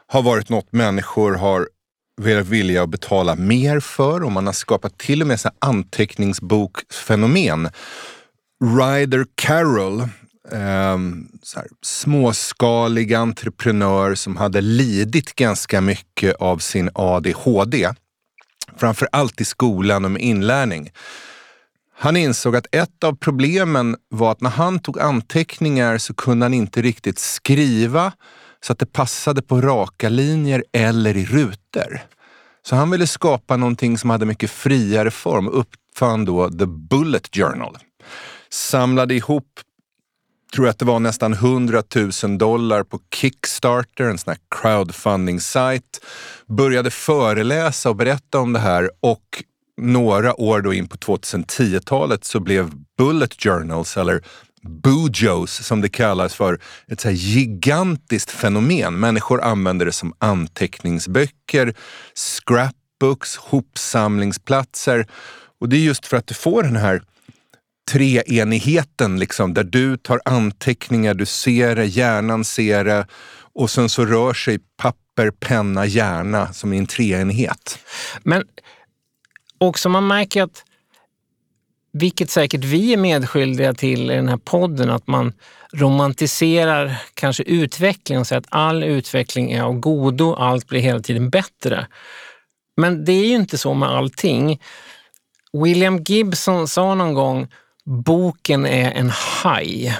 har 0.06 0.22
varit 0.22 0.48
något 0.48 0.72
människor 0.72 1.34
har 1.34 1.68
velat 2.20 2.46
vilja 2.46 2.86
betala 2.86 3.34
mer 3.34 3.80
för 3.80 4.22
och 4.22 4.32
man 4.32 4.46
har 4.46 4.52
skapat 4.52 4.98
till 4.98 5.20
och 5.20 5.26
med 5.28 5.40
så 5.40 5.50
anteckningsbokfenomen. 5.58 7.68
Ryder 8.64 9.26
Carroll, 9.34 10.08
eh, 10.52 10.98
så 11.42 11.58
här, 11.58 11.68
småskalig 11.82 13.14
entreprenör 13.14 14.14
som 14.14 14.36
hade 14.36 14.60
lidit 14.60 15.34
ganska 15.34 15.80
mycket 15.80 16.36
av 16.36 16.58
sin 16.58 16.90
ADHD. 16.94 17.90
Framför 18.76 19.08
allt 19.12 19.40
i 19.40 19.44
skolan 19.44 20.04
och 20.04 20.10
med 20.10 20.22
inlärning. 20.22 20.90
Han 21.98 22.16
insåg 22.16 22.56
att 22.56 22.74
ett 22.74 23.04
av 23.04 23.16
problemen 23.16 23.96
var 24.08 24.32
att 24.32 24.40
när 24.40 24.50
han 24.50 24.78
tog 24.78 25.00
anteckningar 25.00 25.98
så 25.98 26.14
kunde 26.14 26.44
han 26.44 26.54
inte 26.54 26.82
riktigt 26.82 27.18
skriva 27.18 28.12
så 28.64 28.72
att 28.72 28.78
det 28.78 28.92
passade 28.92 29.42
på 29.42 29.60
raka 29.60 30.08
linjer 30.08 30.64
eller 30.72 31.16
i 31.16 31.24
rutor. 31.24 32.00
Så 32.62 32.76
han 32.76 32.90
ville 32.90 33.06
skapa 33.06 33.56
någonting 33.56 33.98
som 33.98 34.10
hade 34.10 34.26
mycket 34.26 34.50
friare 34.50 35.10
form 35.10 35.48
och 35.48 35.58
uppfann 35.58 36.24
då 36.24 36.50
The 36.50 36.66
Bullet 36.66 37.36
Journal. 37.36 37.76
Samlade 38.50 39.14
ihop, 39.14 39.60
tror 40.52 40.66
jag 40.66 40.70
att 40.70 40.78
det 40.78 40.84
var 40.84 41.00
nästan 41.00 41.32
100 41.32 41.82
000 42.22 42.38
dollar 42.38 42.82
på 42.82 43.00
Kickstarter, 43.14 44.04
en 44.04 44.18
sån 44.18 44.30
här 44.30 44.40
crowdfunding-sajt. 44.60 46.00
Började 46.46 46.90
föreläsa 46.90 47.90
och 47.90 47.96
berätta 47.96 48.38
om 48.38 48.52
det 48.52 48.58
här 48.58 48.90
och 49.00 49.42
några 49.80 50.40
år 50.40 50.60
då 50.60 50.72
in 50.72 50.88
på 50.88 50.96
2010-talet 50.96 52.24
så 52.24 52.40
blev 52.40 52.70
Bullet 52.98 53.42
Journals, 53.42 53.96
eller 53.96 54.22
Bujos 54.62 55.62
som 55.62 55.80
det 55.80 55.88
kallas 55.88 56.34
för, 56.34 56.60
ett 56.88 57.00
så 57.00 57.08
här 57.08 57.14
gigantiskt 57.14 58.30
fenomen. 58.30 59.00
Människor 59.00 59.42
använder 59.42 59.86
det 59.86 59.92
som 59.92 60.14
anteckningsböcker, 60.18 61.74
scrapbooks, 62.14 63.36
hopsamlingsplatser. 63.36 65.06
Och 65.60 65.68
det 65.68 65.76
är 65.76 65.80
just 65.80 66.06
för 66.06 66.16
att 66.16 66.26
du 66.26 66.34
får 66.34 66.62
den 66.62 66.76
här 66.76 67.02
treenigheten, 67.90 69.18
liksom, 69.18 69.54
där 69.54 69.64
du 69.64 69.96
tar 69.96 70.20
anteckningar, 70.24 71.14
du 71.14 71.26
ser 71.26 71.76
det, 71.76 71.84
hjärnan 71.84 72.44
ser 72.44 72.84
det 72.84 73.06
och 73.54 73.70
sen 73.70 73.88
så 73.88 74.04
rör 74.04 74.32
sig 74.32 74.58
papper, 74.76 75.30
penna, 75.30 75.86
hjärna 75.86 76.52
som 76.52 76.72
i 76.72 76.78
en 76.78 76.86
treenighet. 76.86 77.78
Men 78.22 78.44
också 79.58 79.88
man 79.88 80.06
märker 80.06 80.42
att 80.42 80.64
vilket 81.92 82.30
säkert 82.30 82.64
vi 82.64 82.92
är 82.92 82.96
medskyldiga 82.96 83.74
till 83.74 84.10
i 84.10 84.14
den 84.14 84.28
här 84.28 84.36
podden, 84.36 84.90
att 84.90 85.06
man 85.06 85.32
romantiserar 85.72 87.02
kanske 87.14 87.42
utvecklingen 87.42 88.20
och 88.20 88.26
säger 88.26 88.40
att 88.40 88.46
all 88.48 88.84
utveckling 88.84 89.52
är 89.52 89.62
av 89.62 89.74
godo, 89.74 90.34
allt 90.34 90.68
blir 90.68 90.80
hela 90.80 91.00
tiden 91.00 91.30
bättre. 91.30 91.86
Men 92.76 93.04
det 93.04 93.12
är 93.12 93.26
ju 93.26 93.34
inte 93.34 93.58
så 93.58 93.74
med 93.74 93.88
allting. 93.88 94.60
William 95.52 96.02
Gibson 96.02 96.68
sa 96.68 96.94
någon 96.94 97.14
gång, 97.14 97.48
boken 97.90 98.66
är 98.66 98.92
en 98.92 99.10
haj. 99.10 99.98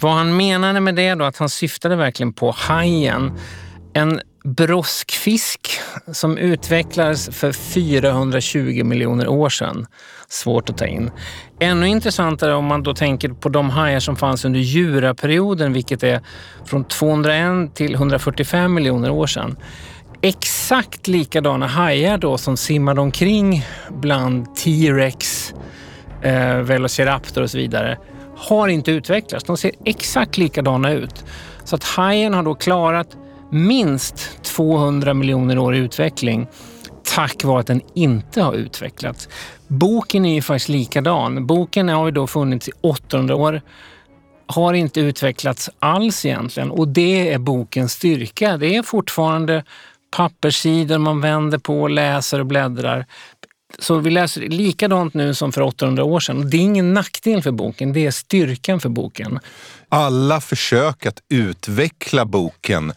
Vad 0.00 0.12
han 0.12 0.36
menade 0.36 0.80
med 0.80 0.94
det 0.94 1.14
då, 1.14 1.24
att 1.24 1.36
han 1.36 1.48
syftade 1.48 1.96
verkligen 1.96 2.32
på 2.32 2.50
hajen. 2.50 3.38
En 3.92 4.20
broskfisk 4.44 5.70
som 6.12 6.38
utvecklades 6.38 7.28
för 7.36 7.52
420 7.52 8.84
miljoner 8.84 9.28
år 9.28 9.48
sedan. 9.48 9.86
Svårt 10.28 10.70
att 10.70 10.78
ta 10.78 10.86
in. 10.86 11.10
Ännu 11.60 11.88
intressantare 11.88 12.54
om 12.54 12.64
man 12.64 12.82
då 12.82 12.94
tänker 12.94 13.28
på 13.28 13.48
de 13.48 13.70
hajar 13.70 14.00
som 14.00 14.16
fanns 14.16 14.44
under 14.44 14.60
juraperioden, 14.60 15.72
vilket 15.72 16.02
är 16.02 16.20
från 16.64 16.84
201 16.84 17.74
till 17.74 17.94
145 17.94 18.74
miljoner 18.74 19.10
år 19.10 19.26
sedan. 19.26 19.56
Exakt 20.22 21.08
likadana 21.08 21.66
hajar 21.66 22.18
då 22.18 22.38
som 22.38 22.56
simmade 22.56 23.00
omkring 23.00 23.64
bland 23.88 24.56
T-rex, 24.56 25.54
eh, 26.26 26.56
Velociraptor 26.56 27.42
och 27.42 27.50
så 27.50 27.58
vidare 27.58 27.98
har 28.36 28.68
inte 28.68 28.90
utvecklats. 28.90 29.44
De 29.44 29.56
ser 29.56 29.70
exakt 29.84 30.38
likadana 30.38 30.92
ut. 30.92 31.24
Så 31.64 31.76
att 31.76 31.84
hajen 31.84 32.34
har 32.34 32.42
då 32.42 32.54
klarat 32.54 33.16
minst 33.50 34.42
200 34.42 35.14
miljoner 35.14 35.58
år 35.58 35.74
i 35.74 35.78
utveckling 35.78 36.46
tack 37.14 37.44
vare 37.44 37.60
att 37.60 37.66
den 37.66 37.80
inte 37.94 38.42
har 38.42 38.52
utvecklats. 38.52 39.28
Boken 39.68 40.24
är 40.24 40.34
ju 40.34 40.42
faktiskt 40.42 40.68
likadan. 40.68 41.46
Boken 41.46 41.88
har 41.88 42.06
ju 42.06 42.12
då 42.12 42.26
funnits 42.26 42.68
i 42.68 42.72
800 42.80 43.36
år, 43.36 43.62
har 44.46 44.74
inte 44.74 45.00
utvecklats 45.00 45.70
alls 45.78 46.26
egentligen 46.26 46.70
och 46.70 46.88
det 46.88 47.32
är 47.32 47.38
bokens 47.38 47.92
styrka. 47.92 48.56
Det 48.56 48.76
är 48.76 48.82
fortfarande 48.82 49.64
papperssidor 50.16 50.98
man 50.98 51.20
vänder 51.20 51.58
på, 51.58 51.88
läser 51.88 52.40
och 52.40 52.46
bläddrar. 52.46 53.06
Så 53.78 53.98
vi 53.98 54.10
läser 54.10 54.40
likadant 54.40 55.14
nu 55.14 55.34
som 55.34 55.52
för 55.52 55.60
800 55.60 56.04
år 56.04 56.20
sedan. 56.20 56.50
Det 56.50 56.56
är 56.56 56.60
ingen 56.60 56.94
nackdel 56.94 57.42
för 57.42 57.50
boken, 57.50 57.92
det 57.92 58.06
är 58.06 58.10
styrkan 58.10 58.80
för 58.80 58.88
boken. 58.88 59.38
Alla 59.88 60.40
försök 60.40 61.06
att 61.06 61.20
utveckla 61.28 62.24
boken 62.24 62.92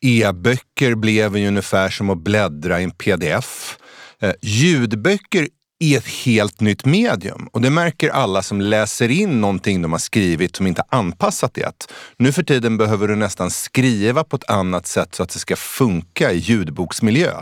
E-böcker 0.00 0.94
blev 0.94 1.36
ju 1.36 1.48
ungefär 1.48 1.88
som 1.88 2.10
att 2.10 2.18
bläddra 2.18 2.80
i 2.80 2.84
en 2.84 2.90
pdf. 2.90 3.78
Eh, 4.20 4.32
ljudböcker 4.42 5.48
är 5.80 5.98
ett 5.98 6.06
helt 6.06 6.60
nytt 6.60 6.84
medium 6.84 7.48
och 7.52 7.60
det 7.60 7.70
märker 7.70 8.08
alla 8.08 8.42
som 8.42 8.60
läser 8.60 9.08
in 9.08 9.40
någonting 9.40 9.82
de 9.82 9.92
har 9.92 9.98
skrivit 9.98 10.56
som 10.56 10.66
inte 10.66 10.82
anpassat 10.88 11.54
det. 11.54 11.86
Nu 12.16 12.32
för 12.32 12.42
tiden 12.42 12.76
behöver 12.76 13.08
du 13.08 13.16
nästan 13.16 13.50
skriva 13.50 14.24
på 14.24 14.36
ett 14.36 14.50
annat 14.50 14.86
sätt 14.86 15.14
så 15.14 15.22
att 15.22 15.28
det 15.28 15.38
ska 15.38 15.56
funka 15.56 16.32
i 16.32 16.38
ljudboksmiljö. 16.38 17.32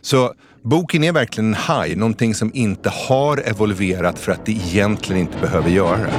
Så 0.00 0.34
boken 0.62 1.04
är 1.04 1.12
verkligen 1.12 1.48
en 1.48 1.54
haj, 1.54 1.96
någonting 1.96 2.34
som 2.34 2.50
inte 2.54 2.90
har 3.08 3.48
evolverat 3.48 4.18
för 4.18 4.32
att 4.32 4.46
det 4.46 4.52
egentligen 4.52 5.20
inte 5.20 5.38
behöver 5.38 5.70
göra 5.70 5.96
det. 5.96 6.12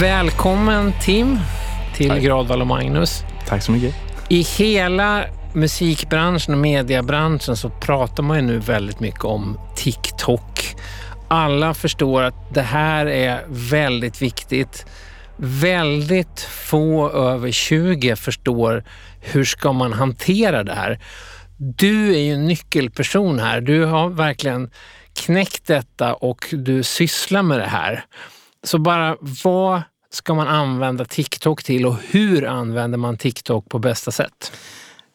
Välkommen 0.00 0.92
Tim 1.02 1.38
till 1.96 2.08
Tack. 2.08 2.22
Gradvall 2.22 2.60
och 2.60 2.66
Magnus. 2.66 3.22
Tack 3.46 3.62
så 3.62 3.72
mycket. 3.72 3.94
I 4.28 4.42
hela 4.42 5.24
musikbranschen 5.54 6.54
och 6.54 6.60
mediebranschen 6.60 7.56
så 7.56 7.70
pratar 7.70 8.22
man 8.22 8.36
ju 8.36 8.42
nu 8.42 8.58
väldigt 8.58 9.00
mycket 9.00 9.24
om 9.24 9.58
TikTok. 9.76 10.76
Alla 11.28 11.74
förstår 11.74 12.22
att 12.22 12.54
det 12.54 12.62
här 12.62 13.06
är 13.06 13.44
väldigt 13.48 14.22
viktigt. 14.22 14.86
Väldigt 15.36 16.40
få 16.40 17.10
över 17.10 17.50
20 17.50 18.16
förstår 18.16 18.84
hur 19.20 19.44
ska 19.44 19.72
man 19.72 19.92
hantera 19.92 20.64
det 20.64 20.74
här. 20.74 21.00
Du 21.58 22.14
är 22.14 22.18
ju 22.18 22.34
en 22.34 22.46
nyckelperson 22.46 23.38
här. 23.38 23.60
Du 23.60 23.84
har 23.84 24.08
verkligen 24.08 24.70
knäckt 25.14 25.66
detta 25.66 26.14
och 26.14 26.46
du 26.52 26.82
sysslar 26.82 27.42
med 27.42 27.58
det 27.58 27.66
här. 27.66 28.04
Så 28.62 28.78
bara 28.78 29.16
vad 29.44 29.82
ska 30.10 30.34
man 30.34 30.48
använda 30.48 31.04
TikTok 31.04 31.64
till 31.64 31.86
och 31.86 31.96
hur 32.10 32.46
använder 32.46 32.98
man 32.98 33.16
TikTok 33.16 33.68
på 33.68 33.78
bästa 33.78 34.10
sätt? 34.10 34.52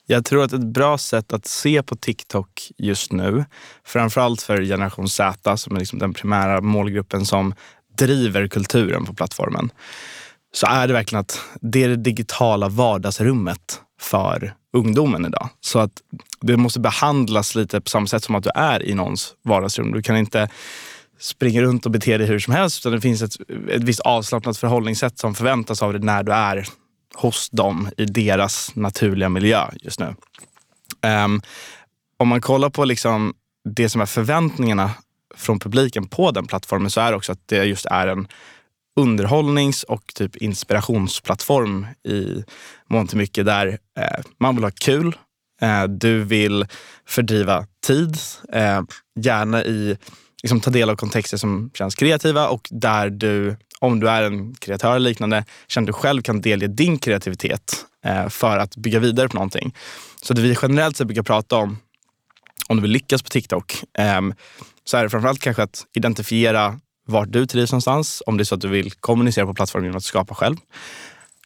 Jag 0.08 0.26
tror 0.26 0.44
att 0.44 0.54
ett 0.54 0.66
bra 0.74 0.98
sätt 0.98 1.34
att 1.34 1.46
se 1.46 1.84
på 1.84 1.96
TikTok 1.96 2.72
just 2.78 3.12
nu, 3.12 3.46
framförallt 3.86 4.42
för 4.42 4.62
generation 4.62 5.10
Z 5.10 5.58
som 5.58 5.76
är 5.76 5.80
liksom 5.80 6.00
den 6.00 6.14
primära 6.14 6.62
målgruppen 6.62 7.26
som 7.26 7.54
driver 7.98 8.48
kulturen 8.48 9.06
på 9.06 9.14
plattformen, 9.14 9.70
så 10.54 10.68
är 10.68 10.88
det 10.88 10.94
verkligen 10.94 11.20
att 11.20 11.40
det 11.62 11.84
är 11.84 11.90
det 11.90 11.96
digitala 11.96 12.70
vardagsrummet 12.70 13.82
för 14.00 14.54
ungdomen 14.74 15.26
idag. 15.26 15.50
Så 15.62 15.80
att 15.80 15.92
det 16.42 16.58
måste 16.58 16.80
behandlas 16.80 17.56
lite 17.56 17.82
på 17.82 17.90
samma 17.90 18.08
sätt 18.08 18.24
som 18.24 18.36
att 18.36 18.44
du 18.44 18.50
är 18.56 18.84
i 18.84 18.94
någons 18.94 19.34
vardagsrum. 19.44 19.92
Du 19.92 20.02
kan 20.02 20.18
inte 20.18 20.50
springa 21.20 21.62
runt 21.62 21.86
och 21.86 21.92
bete 21.92 22.18
dig 22.18 22.28
hur 22.28 22.40
som 22.40 22.54
helst 22.54 22.82
utan 22.82 22.92
det 22.92 23.02
finns 23.02 23.22
ett, 23.22 23.36
ett 23.70 23.84
visst 23.84 24.00
avslappnat 24.00 24.58
förhållningssätt 24.58 25.20
som 25.20 25.36
förväntas 25.36 25.82
av 25.82 25.94
dig 25.94 26.02
när 26.02 26.24
du 26.24 26.34
är 26.34 26.68
hos 27.16 27.50
dem 27.50 27.90
i 27.98 28.06
deras 28.06 28.76
naturliga 28.76 29.30
miljö 29.30 29.68
just 29.82 30.00
nu. 30.00 30.16
Um, 31.26 31.42
om 32.18 32.28
man 32.28 32.42
kollar 32.42 32.70
på 32.70 32.86
liksom 32.86 33.34
det 33.70 33.90
som 33.90 34.02
är 34.02 34.06
förväntningarna 34.06 34.92
från 35.36 35.60
publiken 35.60 36.08
på 36.08 36.32
den 36.32 36.48
plattformen 36.48 36.92
så 36.92 37.02
är 37.02 37.12
det 37.12 37.18
också 37.18 37.32
att 37.32 37.48
det 37.48 37.64
just 37.64 37.86
är 37.86 38.08
en 38.08 38.28
underhållnings 38.96 39.84
och 39.84 40.14
typ 40.16 40.36
inspirationsplattform 40.36 41.88
i 42.04 42.44
mångt 42.90 43.12
och 43.12 43.18
mycket 43.18 43.46
där 43.46 43.68
eh, 43.98 44.24
man 44.40 44.56
vill 44.56 44.64
ha 44.64 44.72
kul. 44.72 45.16
Eh, 45.62 45.84
du 45.84 46.24
vill 46.24 46.66
fördriva 47.06 47.66
tid, 47.86 48.18
eh, 48.54 48.82
gärna 49.20 49.64
i 49.64 49.98
liksom, 50.44 50.62
ta 50.62 50.72
del 50.72 50.90
av 50.90 50.96
kontexter 50.96 51.38
som 51.38 51.72
känns 51.74 51.96
kreativa 51.96 52.48
och 52.48 52.68
där 52.72 53.10
du, 53.10 53.56
om 53.84 54.00
du 54.00 54.10
är 54.10 54.24
en 54.24 54.56
kreatör 54.56 54.96
eller 54.96 55.10
liknande, 55.10 55.46
känner 55.68 55.84
att 55.86 55.88
du 55.88 55.94
själv 55.94 56.22
kan 56.22 56.42
delge 56.42 56.68
din 56.68 57.00
kreativitet 57.00 57.86
eh, 58.06 58.30
för 58.30 58.58
att 58.58 58.76
bygga 58.76 59.00
vidare 59.00 59.30
på 59.30 59.36
någonting. 59.36 59.76
Så 60.22 60.34
det 60.34 60.42
vi 60.42 60.58
generellt 60.62 60.98
sett 60.98 61.08
brukar 61.08 61.24
prata 61.24 61.56
om, 61.56 61.78
om 62.68 62.78
du 62.78 62.82
vill 62.82 62.92
lyckas 62.92 63.22
på 63.24 63.30
TikTok, 63.30 63.84
ehm, 63.98 64.34
så 64.84 64.98
är 64.98 65.04
det 65.04 65.10
framförallt 65.10 65.40
kanske 65.40 65.64
att 65.64 65.86
identifiera 65.94 66.80
vart 67.08 67.32
du 67.32 67.46
trivs 67.46 67.72
någonstans, 67.72 68.24
om 68.26 68.38
det 68.38 68.42
är 68.42 68.46
så 68.46 68.56
att 68.56 68.62
du 68.62 68.68
vill 68.68 68.92
kommunicera 68.92 69.46
på 69.46 69.54
plattformen 69.54 69.86
genom 69.86 69.98
att 69.98 70.04
skapa 70.04 70.36
själv. 70.36 70.58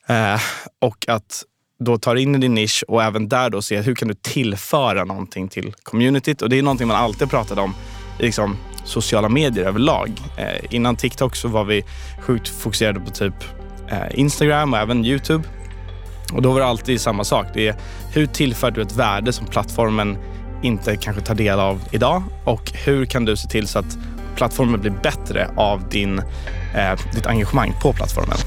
Eh, 0.07 0.41
och 0.79 1.05
att 1.07 1.43
då 1.79 1.97
ta 1.97 2.17
in 2.17 2.35
i 2.35 2.37
din 2.37 2.53
nisch 2.53 2.83
och 2.87 3.03
även 3.03 3.29
där 3.29 3.49
då 3.49 3.61
se 3.61 3.81
hur 3.81 3.95
kan 3.95 4.07
du 4.07 4.13
tillföra 4.13 5.03
någonting 5.03 5.47
till 5.47 5.73
communityt. 5.83 6.41
Och 6.41 6.49
det 6.49 6.57
är 6.57 6.63
någonting 6.63 6.87
man 6.87 6.97
alltid 6.97 7.29
pratat 7.29 7.57
om 7.57 7.75
liksom 8.19 8.57
sociala 8.87 9.29
medier 9.29 9.65
överlag. 9.65 10.11
Eh, 10.37 10.65
innan 10.69 10.95
TikTok 10.95 11.35
så 11.35 11.47
var 11.47 11.63
vi 11.63 11.83
sjukt 12.19 12.47
fokuserade 12.47 12.99
på 12.99 13.11
typ 13.11 13.33
eh, 13.91 14.19
Instagram 14.19 14.73
och 14.73 14.79
även 14.79 15.05
Youtube. 15.05 15.43
Och 16.33 16.41
då 16.41 16.51
var 16.51 16.59
det 16.59 16.65
alltid 16.65 17.01
samma 17.01 17.23
sak. 17.23 17.47
Det 17.53 17.67
är 17.67 17.75
hur 18.13 18.25
tillför 18.25 18.71
du 18.71 18.81
ett 18.81 18.95
värde 18.95 19.33
som 19.33 19.47
plattformen 19.47 20.17
inte 20.61 20.95
kanske 20.95 21.21
tar 21.21 21.35
del 21.35 21.59
av 21.59 21.81
idag 21.91 22.23
och 22.45 22.71
hur 22.85 23.05
kan 23.05 23.25
du 23.25 23.37
se 23.37 23.47
till 23.47 23.67
så 23.67 23.79
att 23.79 23.97
plattformen 24.35 24.81
blir 24.81 24.91
bättre 24.91 25.49
av 25.55 25.89
din, 25.89 26.19
eh, 26.75 26.99
ditt 27.13 27.27
engagemang 27.27 27.73
på 27.81 27.93
plattformen. 27.93 28.37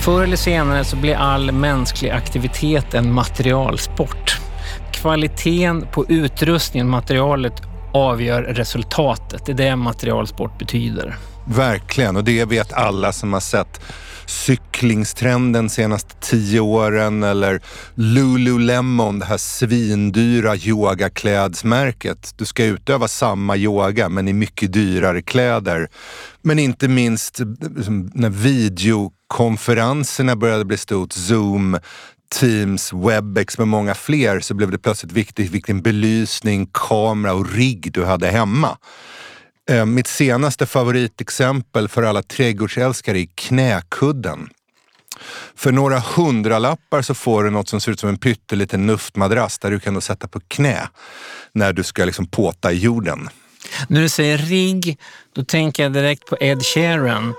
Förr 0.00 0.22
eller 0.22 0.36
senare 0.36 0.84
så 0.84 0.96
blir 0.96 1.14
all 1.14 1.52
mänsklig 1.52 2.10
aktivitet 2.10 2.94
en 2.94 3.12
materialsport. 3.12 4.38
Kvaliteten 4.92 5.86
på 5.92 6.06
utrustningen, 6.08 6.88
materialet, 6.88 7.52
avgör 7.92 8.42
resultatet. 8.42 9.46
Det 9.46 9.52
är 9.52 9.56
det 9.56 9.76
materialsport 9.76 10.58
betyder. 10.58 11.16
Verkligen, 11.46 12.16
och 12.16 12.24
det 12.24 12.44
vet 12.44 12.72
alla 12.72 13.12
som 13.12 13.32
har 13.32 13.40
sett 13.40 13.80
cyklingstrenden 14.26 15.70
senaste 15.70 16.14
tio 16.20 16.60
åren 16.60 17.22
eller 17.22 17.60
Lululemon, 17.94 19.18
det 19.18 19.24
här 19.24 19.36
svindyra 19.36 20.56
yogaklädsmärket. 20.56 22.34
Du 22.36 22.44
ska 22.44 22.64
utöva 22.64 23.08
samma 23.08 23.56
yoga 23.56 24.08
men 24.08 24.28
i 24.28 24.32
mycket 24.32 24.72
dyrare 24.72 25.22
kläder. 25.22 25.88
Men 26.42 26.58
inte 26.58 26.88
minst 26.88 27.40
liksom, 27.76 28.10
när 28.14 28.30
videokonferenserna 28.30 30.36
började 30.36 30.64
bli 30.64 30.76
stort, 30.76 31.12
Zoom, 31.12 31.78
Teams, 32.34 32.92
Webex 32.92 33.58
med 33.58 33.68
många 33.68 33.94
fler 33.94 34.40
så 34.40 34.54
blev 34.54 34.70
det 34.70 34.78
plötsligt 34.78 35.12
viktigt 35.12 35.50
vilken 35.50 35.82
belysning, 35.82 36.68
kamera 36.72 37.34
och 37.34 37.52
rigg 37.52 37.92
du 37.92 38.04
hade 38.04 38.28
hemma. 38.28 38.78
Eh, 39.70 39.86
mitt 39.86 40.06
senaste 40.06 40.66
favoritexempel 40.66 41.88
för 41.88 42.02
alla 42.02 42.22
trädgårdsälskare 42.22 43.20
är 43.20 43.26
knäkudden. 43.34 44.48
För 45.56 45.72
några 45.72 45.98
hundralappar 45.98 47.02
så 47.02 47.14
får 47.14 47.44
du 47.44 47.50
något 47.50 47.68
som 47.68 47.80
ser 47.80 47.92
ut 47.92 48.00
som 48.00 48.08
en 48.08 48.18
pytteliten 48.18 48.86
nuftmadrass 48.86 49.58
där 49.58 49.70
du 49.70 49.80
kan 49.80 49.94
då 49.94 50.00
sätta 50.00 50.28
på 50.28 50.40
knä 50.48 50.88
när 51.52 51.72
du 51.72 51.82
ska 51.82 52.04
liksom 52.04 52.26
påta 52.26 52.72
i 52.72 52.78
jorden. 52.78 53.28
När 53.88 54.00
du 54.00 54.08
säger 54.08 54.38
rigg, 54.38 54.98
då 55.34 55.44
tänker 55.44 55.82
jag 55.82 55.92
direkt 55.92 56.26
på 56.26 56.36
Ed 56.40 56.62
Sheeran. 56.62 57.34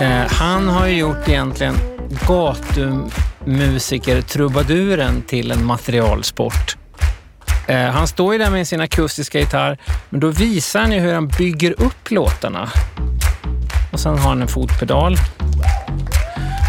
Eh, 0.00 0.32
han 0.32 0.68
har 0.68 0.86
ju 0.86 0.96
gjort 0.96 1.28
egentligen 1.28 1.74
musikertrubaduren 3.46 5.22
till 5.22 5.50
en 5.50 5.64
materialsport. 5.64 6.76
Eh, 7.66 7.80
han 7.80 8.06
står 8.06 8.32
ju 8.32 8.38
där 8.38 8.50
med 8.50 8.68
sin 8.68 8.80
akustiska 8.80 9.38
gitarr, 9.38 9.78
men 10.10 10.20
då 10.20 10.28
visar 10.28 10.80
han 10.80 10.92
ju 10.92 11.00
hur 11.00 11.14
han 11.14 11.28
bygger 11.28 11.80
upp 11.80 12.10
låtarna. 12.10 12.70
Och 13.92 14.00
sen 14.00 14.18
har 14.18 14.28
han 14.28 14.42
en 14.42 14.48
fotpedal. 14.48 15.16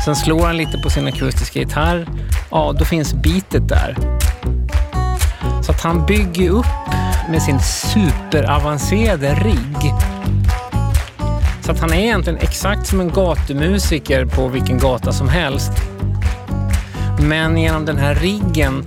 Sen 0.06 0.16
slår 0.16 0.46
han 0.46 0.58
lite 0.58 0.78
på 0.78 0.90
sin 0.90 1.08
akustiska 1.08 1.60
gitarr. 1.60 2.08
Ja, 2.52 2.76
då 2.80 2.86
finns 2.86 3.14
beatet 3.14 3.68
där. 3.68 3.98
Så 5.64 5.72
att 5.72 5.82
han 5.82 6.06
bygger 6.06 6.50
upp 6.50 6.66
med 7.30 7.42
sin 7.42 7.60
superavancerade 7.60 9.34
rigg. 9.34 9.94
Så 11.62 11.72
att 11.72 11.80
han 11.80 11.94
är 11.94 11.98
egentligen 11.98 12.40
exakt 12.40 12.88
som 12.88 13.00
en 13.00 13.10
gatumusiker 13.10 14.26
på 14.26 14.48
vilken 14.48 14.78
gata 14.80 15.12
som 15.14 15.30
helst. 15.30 15.72
Men 17.28 17.58
genom 17.58 17.86
den 17.86 17.98
här 17.98 18.16
riggen, 18.16 18.86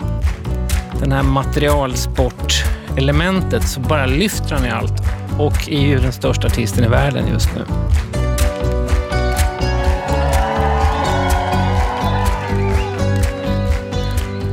den 1.01 1.13
här 1.13 1.23
materialsportelementet, 1.23 3.69
så 3.69 3.81
bara 3.81 4.07
lyfter 4.07 4.55
han 4.55 4.67
i 4.67 4.71
allt 4.71 5.03
och 5.39 5.69
är 5.69 5.81
ju 5.81 5.99
den 5.99 6.13
största 6.13 6.47
artisten 6.47 6.85
i 6.85 6.89
världen 6.89 7.29
just 7.29 7.49
nu. 7.55 7.63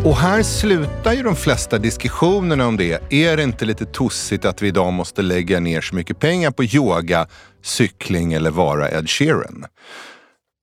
Och 0.05 0.17
här 0.17 0.43
slutar 0.43 1.13
ju 1.13 1.23
de 1.23 1.35
flesta 1.35 1.77
diskussionerna 1.77 2.67
om 2.67 2.77
det. 2.77 3.13
Är 3.13 3.37
det 3.37 3.43
inte 3.43 3.65
lite 3.65 3.85
tossigt 3.85 4.45
att 4.45 4.61
vi 4.61 4.67
idag 4.67 4.93
måste 4.93 5.21
lägga 5.21 5.59
ner 5.59 5.81
så 5.81 5.95
mycket 5.95 6.19
pengar 6.19 6.51
på 6.51 6.63
yoga, 6.63 7.27
cykling 7.63 8.33
eller 8.33 8.51
vara 8.51 8.91
Ed 8.91 9.09
Sheeran? 9.09 9.65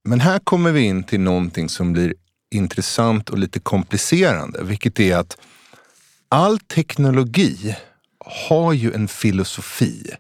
Men 0.09 0.21
här 0.21 0.39
kommer 0.39 0.73
vi 0.73 0.81
in 0.81 1.05
till 1.05 1.21
någonting 1.21 1.69
som 1.69 1.93
blir 1.93 2.15
intressant 2.51 3.31
och 3.31 3.39
lite 3.39 3.61
komplicerande, 3.61 4.63
vilket 4.63 5.01
är 5.01 5.17
att 5.17 5.37
all 6.29 6.59
teknologi 6.59 7.77
har 8.25 8.73
ju 8.73 8.93
en 8.93 9.09
filosofi. 9.09 10.11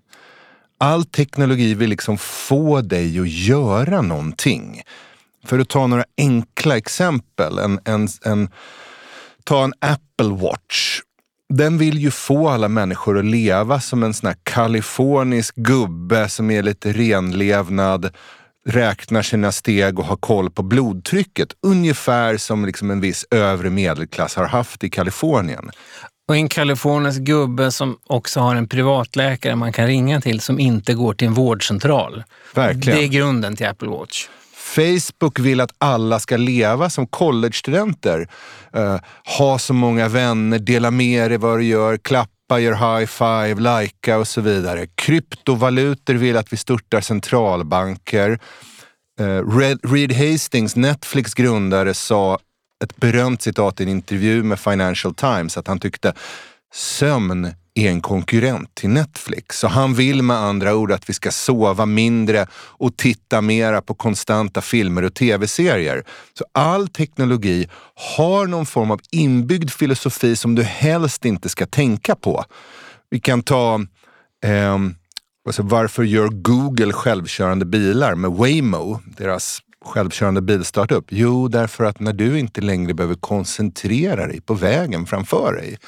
All 0.78 1.04
teknologi 1.04 1.74
vill 1.74 1.90
liksom 1.90 2.18
få 2.18 2.80
dig 2.80 3.20
att 3.20 3.28
göra 3.28 4.02
någonting. 4.02 4.82
För 5.44 5.58
att 5.58 5.68
ta 5.68 5.86
några 5.86 6.04
enkla 6.16 6.76
exempel. 6.76 7.58
En, 7.58 7.80
en, 7.84 8.08
en, 8.24 8.48
ta 9.44 9.64
en 9.64 9.72
Apple 9.78 10.28
Watch. 10.28 11.00
Den 11.48 11.78
vill 11.78 11.98
ju 11.98 12.10
få 12.10 12.48
alla 12.48 12.68
människor 12.68 13.18
att 13.18 13.24
leva 13.24 13.80
som 13.80 14.02
en 14.02 14.14
sån 14.14 14.26
här 14.26 14.36
kalifornisk 14.42 15.54
gubbe 15.54 16.28
som 16.28 16.50
är 16.50 16.62
lite 16.62 16.92
renlevnad, 16.92 18.16
räknar 18.66 19.22
sina 19.22 19.52
steg 19.52 19.98
och 19.98 20.04
har 20.04 20.16
koll 20.16 20.50
på 20.50 20.62
blodtrycket. 20.62 21.48
Ungefär 21.62 22.36
som 22.36 22.64
liksom 22.64 22.90
en 22.90 23.00
viss 23.00 23.26
övre 23.30 23.70
medelklass 23.70 24.36
har 24.36 24.44
haft 24.44 24.84
i 24.84 24.90
Kalifornien. 24.90 25.70
Och 26.28 26.36
en 26.36 26.48
kalifornisk 26.48 27.20
gubbe 27.20 27.70
som 27.70 27.98
också 28.06 28.40
har 28.40 28.54
en 28.54 28.68
privatläkare 28.68 29.56
man 29.56 29.72
kan 29.72 29.86
ringa 29.86 30.20
till 30.20 30.40
som 30.40 30.58
inte 30.58 30.94
går 30.94 31.14
till 31.14 31.28
en 31.28 31.34
vårdcentral. 31.34 32.24
Verkligen. 32.54 32.98
Det 32.98 33.04
är 33.04 33.08
grunden 33.08 33.56
till 33.56 33.66
Apple 33.66 33.88
Watch. 33.88 34.26
Facebook 34.56 35.38
vill 35.38 35.60
att 35.60 35.74
alla 35.78 36.18
ska 36.18 36.36
leva 36.36 36.90
som 36.90 37.06
collegestudenter. 37.06 38.28
Uh, 38.76 38.96
ha 39.38 39.58
så 39.58 39.74
många 39.74 40.08
vänner, 40.08 40.58
dela 40.58 40.90
med 40.90 41.30
dig 41.30 41.38
vad 41.38 41.58
du 41.58 41.64
gör, 41.64 41.96
klappa, 41.96 42.30
gör 42.58 42.98
high 42.98 43.06
five, 43.06 43.80
likea 43.80 44.18
och 44.18 44.28
så 44.28 44.40
vidare. 44.40 44.86
Kryptovalutor 44.94 46.14
vill 46.14 46.36
att 46.36 46.52
vi 46.52 46.56
störtar 46.56 47.00
centralbanker. 47.00 48.38
Eh, 49.20 49.58
Red, 49.58 49.78
Reed 49.82 50.12
Hastings, 50.12 50.76
Netflix 50.76 51.34
grundare, 51.34 51.94
sa 51.94 52.38
ett 52.84 52.96
berömt 52.96 53.42
citat 53.42 53.80
i 53.80 53.82
en 53.82 53.88
intervju 53.88 54.42
med 54.42 54.60
Financial 54.60 55.14
Times 55.14 55.56
att 55.56 55.66
han 55.66 55.78
tyckte 55.78 56.14
sömn 56.74 57.54
är 57.86 57.90
en 57.90 58.00
konkurrent 58.00 58.74
till 58.74 58.90
Netflix. 58.90 59.58
Så 59.58 59.68
han 59.68 59.94
vill 59.94 60.22
med 60.22 60.36
andra 60.36 60.74
ord 60.74 60.92
att 60.92 61.08
vi 61.08 61.14
ska 61.14 61.30
sova 61.30 61.86
mindre 61.86 62.46
och 62.54 62.96
titta 62.96 63.40
mera 63.40 63.82
på 63.82 63.94
konstanta 63.94 64.60
filmer 64.60 65.02
och 65.02 65.14
tv-serier. 65.14 66.04
Så 66.38 66.44
all 66.52 66.88
teknologi 66.88 67.68
har 68.16 68.46
någon 68.46 68.66
form 68.66 68.90
av 68.90 69.00
inbyggd 69.10 69.70
filosofi 69.70 70.36
som 70.36 70.54
du 70.54 70.62
helst 70.62 71.24
inte 71.24 71.48
ska 71.48 71.66
tänka 71.66 72.14
på. 72.14 72.44
Vi 73.10 73.20
kan 73.20 73.42
ta 73.42 73.74
eh, 74.44 74.78
alltså 75.46 75.62
varför 75.62 76.02
gör 76.02 76.28
Google 76.28 76.92
självkörande 76.92 77.64
bilar 77.64 78.14
med 78.14 78.30
Waymo, 78.30 79.00
deras 79.16 79.60
självkörande 79.84 80.42
bilstartup? 80.42 81.04
Jo, 81.08 81.48
därför 81.48 81.84
att 81.84 82.00
när 82.00 82.12
du 82.12 82.38
inte 82.38 82.60
längre 82.60 82.94
behöver 82.94 83.14
koncentrera 83.14 84.26
dig 84.26 84.40
på 84.40 84.54
vägen 84.54 85.06
framför 85.06 85.52
dig 85.52 85.78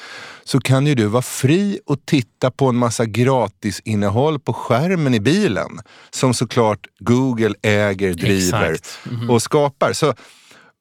så 0.43 0.59
kan 0.59 0.87
ju 0.87 0.95
du 0.95 1.05
vara 1.05 1.21
fri 1.21 1.79
och 1.85 2.05
titta 2.05 2.51
på 2.51 2.69
en 2.69 2.75
massa 2.75 3.05
gratisinnehåll 3.05 4.39
på 4.39 4.53
skärmen 4.53 5.13
i 5.13 5.19
bilen 5.19 5.79
som 6.09 6.33
såklart 6.33 6.87
Google 6.99 7.53
äger, 7.61 8.13
driver 8.13 8.67
mm 8.67 8.79
-hmm. 9.21 9.29
och 9.29 9.41
skapar. 9.41 9.93
Så, 9.93 10.13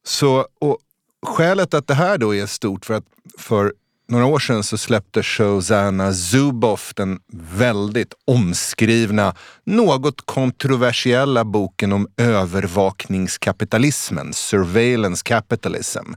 så, 0.05 0.47
och 0.61 0.79
skälet 1.27 1.75
att 1.75 1.87
det 1.87 1.95
här 1.95 2.19
då 2.19 2.35
är 2.35 2.47
stort 2.47 2.85
för 2.85 2.95
att 2.95 3.05
för 3.39 3.73
några 4.13 4.27
år 4.27 4.39
sedan 4.39 4.63
så 4.63 4.79
släppte 4.79 5.23
Shosanna 5.23 6.13
Zuboff 6.13 6.95
den 6.95 7.19
väldigt 7.33 8.15
omskrivna, 8.27 9.35
något 9.65 10.27
kontroversiella 10.27 11.45
boken 11.45 11.93
om 11.93 12.09
övervakningskapitalismen, 12.17 14.33
surveillance 14.33 15.23
capitalism. 15.25 16.13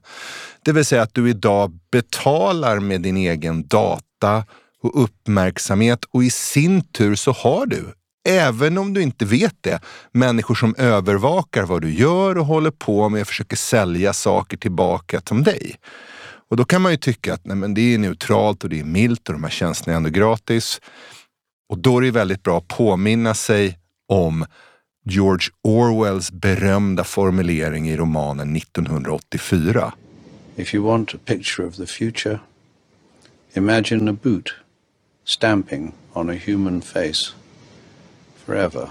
Det 0.65 0.71
vill 0.71 0.85
säga 0.85 1.01
att 1.01 1.13
du 1.13 1.29
idag 1.29 1.79
betalar 1.91 2.79
med 2.79 3.01
din 3.01 3.17
egen 3.17 3.67
data 3.67 4.45
och 4.83 5.03
uppmärksamhet 5.03 6.05
och 6.11 6.23
i 6.23 6.29
sin 6.29 6.81
tur 6.81 7.15
så 7.15 7.31
har 7.31 7.65
du 7.65 7.93
även 8.27 8.77
om 8.77 8.93
du 8.93 9.01
inte 9.01 9.25
vet 9.25 9.55
det, 9.61 9.79
människor 10.11 10.55
som 10.55 10.75
övervakar 10.77 11.63
vad 11.63 11.81
du 11.81 11.93
gör 11.93 12.37
och 12.37 12.45
håller 12.45 12.71
på 12.71 13.09
med 13.09 13.21
och 13.21 13.27
försöker 13.27 13.57
sälja 13.57 14.13
saker 14.13 14.57
tillbaka 14.57 15.21
till 15.21 15.43
dig. 15.43 15.75
Och 16.49 16.57
då 16.57 16.65
kan 16.65 16.81
man 16.81 16.91
ju 16.91 16.97
tycka 16.97 17.33
att 17.33 17.45
nej, 17.45 17.57
men 17.57 17.73
det 17.73 17.93
är 17.93 17.97
neutralt 17.97 18.63
och 18.63 18.69
det 18.69 18.79
är 18.79 18.83
milt 18.83 19.27
och 19.27 19.33
de 19.33 19.43
här 19.43 19.51
tjänsterna 19.51 19.93
är 19.93 19.97
ändå 19.97 20.09
gratis. 20.09 20.81
Och 21.69 21.77
då 21.77 21.97
är 21.97 22.01
det 22.01 22.11
väldigt 22.11 22.43
bra 22.43 22.57
att 22.57 22.67
påminna 22.67 23.33
sig 23.33 23.79
om 24.07 24.45
George 25.05 25.49
Orwells 25.61 26.31
berömda 26.31 27.03
formulering 27.03 27.89
i 27.89 27.97
romanen 27.97 28.55
1984. 28.55 29.93
If 30.55 30.75
you 30.75 30.83
want 30.85 31.13
a 31.13 31.17
picture 31.25 31.67
of 31.67 31.75
the 31.75 31.85
future, 31.85 32.39
imagine 33.53 34.09
a 34.09 34.17
boot 34.23 34.53
stamping 35.25 35.93
on 36.13 36.29
a 36.29 36.39
human 36.45 36.81
face 36.81 37.33
forever. 38.45 38.89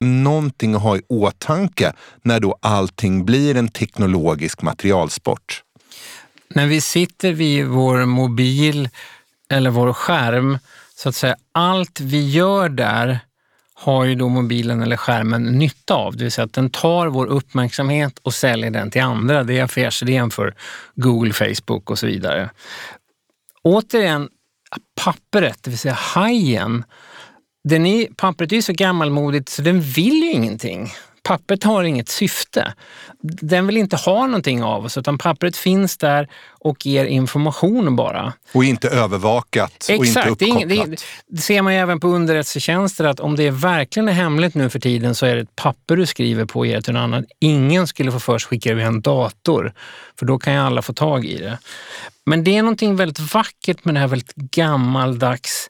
Någonting 0.00 0.74
att 0.74 0.82
ha 0.82 0.96
i 0.96 1.02
åtanke 1.08 1.92
när 2.22 2.40
då 2.40 2.58
allting 2.60 3.24
blir 3.24 3.56
en 3.56 3.68
teknologisk 3.68 4.62
materialsport 4.62 5.62
när 6.50 6.66
vi 6.66 6.80
sitter 6.80 7.32
vid 7.32 7.66
vår 7.66 8.04
mobil 8.04 8.88
eller 9.50 9.70
vår 9.70 9.92
skärm, 9.92 10.58
så 10.94 11.08
att 11.08 11.14
säga, 11.14 11.36
allt 11.52 12.00
vi 12.00 12.30
gör 12.30 12.68
där 12.68 13.20
har 13.74 14.04
ju 14.04 14.14
då 14.14 14.28
mobilen 14.28 14.82
eller 14.82 14.96
skärmen 14.96 15.44
nytta 15.44 15.94
av. 15.94 16.16
Det 16.16 16.24
vill 16.24 16.32
säga 16.32 16.44
att 16.44 16.52
den 16.52 16.70
tar 16.70 17.06
vår 17.06 17.26
uppmärksamhet 17.26 18.18
och 18.22 18.34
säljer 18.34 18.70
den 18.70 18.90
till 18.90 19.02
andra. 19.02 19.44
Det 19.44 19.58
är 19.58 19.64
affärsidén 19.64 20.30
för 20.30 20.54
Google, 20.94 21.32
Facebook 21.32 21.90
och 21.90 21.98
så 21.98 22.06
vidare. 22.06 22.50
Återigen, 23.62 24.28
pappret, 25.04 25.62
det 25.62 25.70
vill 25.70 25.78
säga 25.78 25.94
hajen. 25.94 26.84
Den 27.64 27.86
är, 27.86 28.06
pappret 28.16 28.52
är 28.52 28.56
ju 28.56 28.62
så 28.62 28.72
gammalmodigt 28.72 29.48
så 29.48 29.62
den 29.62 29.80
vill 29.80 30.22
ju 30.22 30.32
ingenting. 30.32 30.92
Pappret 31.28 31.64
har 31.64 31.84
inget 31.84 32.08
syfte. 32.08 32.74
Den 33.22 33.66
vill 33.66 33.76
inte 33.76 33.96
ha 33.96 34.26
någonting 34.26 34.62
av 34.62 34.84
oss 34.84 34.98
utan 34.98 35.18
pappret 35.18 35.56
finns 35.56 35.98
där 35.98 36.28
och 36.60 36.86
ger 36.86 37.04
information 37.04 37.96
bara. 37.96 38.32
Och 38.52 38.64
inte 38.64 38.88
övervakat 38.88 39.86
Exakt, 39.88 39.98
och 39.98 40.06
inte 40.06 40.20
uppkopplat. 40.20 40.68
Det, 40.68 40.90
det, 40.90 41.02
det 41.28 41.40
ser 41.40 41.62
man 41.62 41.74
ju 41.74 41.80
även 41.80 42.00
på 42.00 42.08
underrättelsetjänster 42.08 43.04
att 43.04 43.20
om 43.20 43.36
det 43.36 43.50
verkligen 43.50 44.08
är 44.08 44.12
hemligt 44.12 44.54
nu 44.54 44.70
för 44.70 44.80
tiden 44.80 45.14
så 45.14 45.26
är 45.26 45.36
det 45.36 45.42
ett 45.42 45.56
papper 45.56 45.96
du 45.96 46.06
skriver 46.06 46.44
på 46.44 46.58
och 46.58 46.66
ger 46.66 46.80
till 46.80 46.92
någon 46.92 47.02
annan. 47.02 47.26
Ingen 47.40 47.86
skulle 47.86 48.12
få 48.12 48.20
först 48.20 48.46
skicka 48.46 48.74
det 48.74 48.82
en 48.82 49.00
dator 49.00 49.72
för 50.18 50.26
då 50.26 50.38
kan 50.38 50.52
ju 50.52 50.60
alla 50.60 50.82
få 50.82 50.92
tag 50.92 51.24
i 51.24 51.38
det. 51.38 51.58
Men 52.26 52.44
det 52.44 52.56
är 52.56 52.62
någonting 52.62 52.96
väldigt 52.96 53.34
vackert 53.34 53.84
med 53.84 53.94
det 53.94 54.00
här 54.00 54.08
väldigt 54.08 54.34
gammaldags 54.34 55.68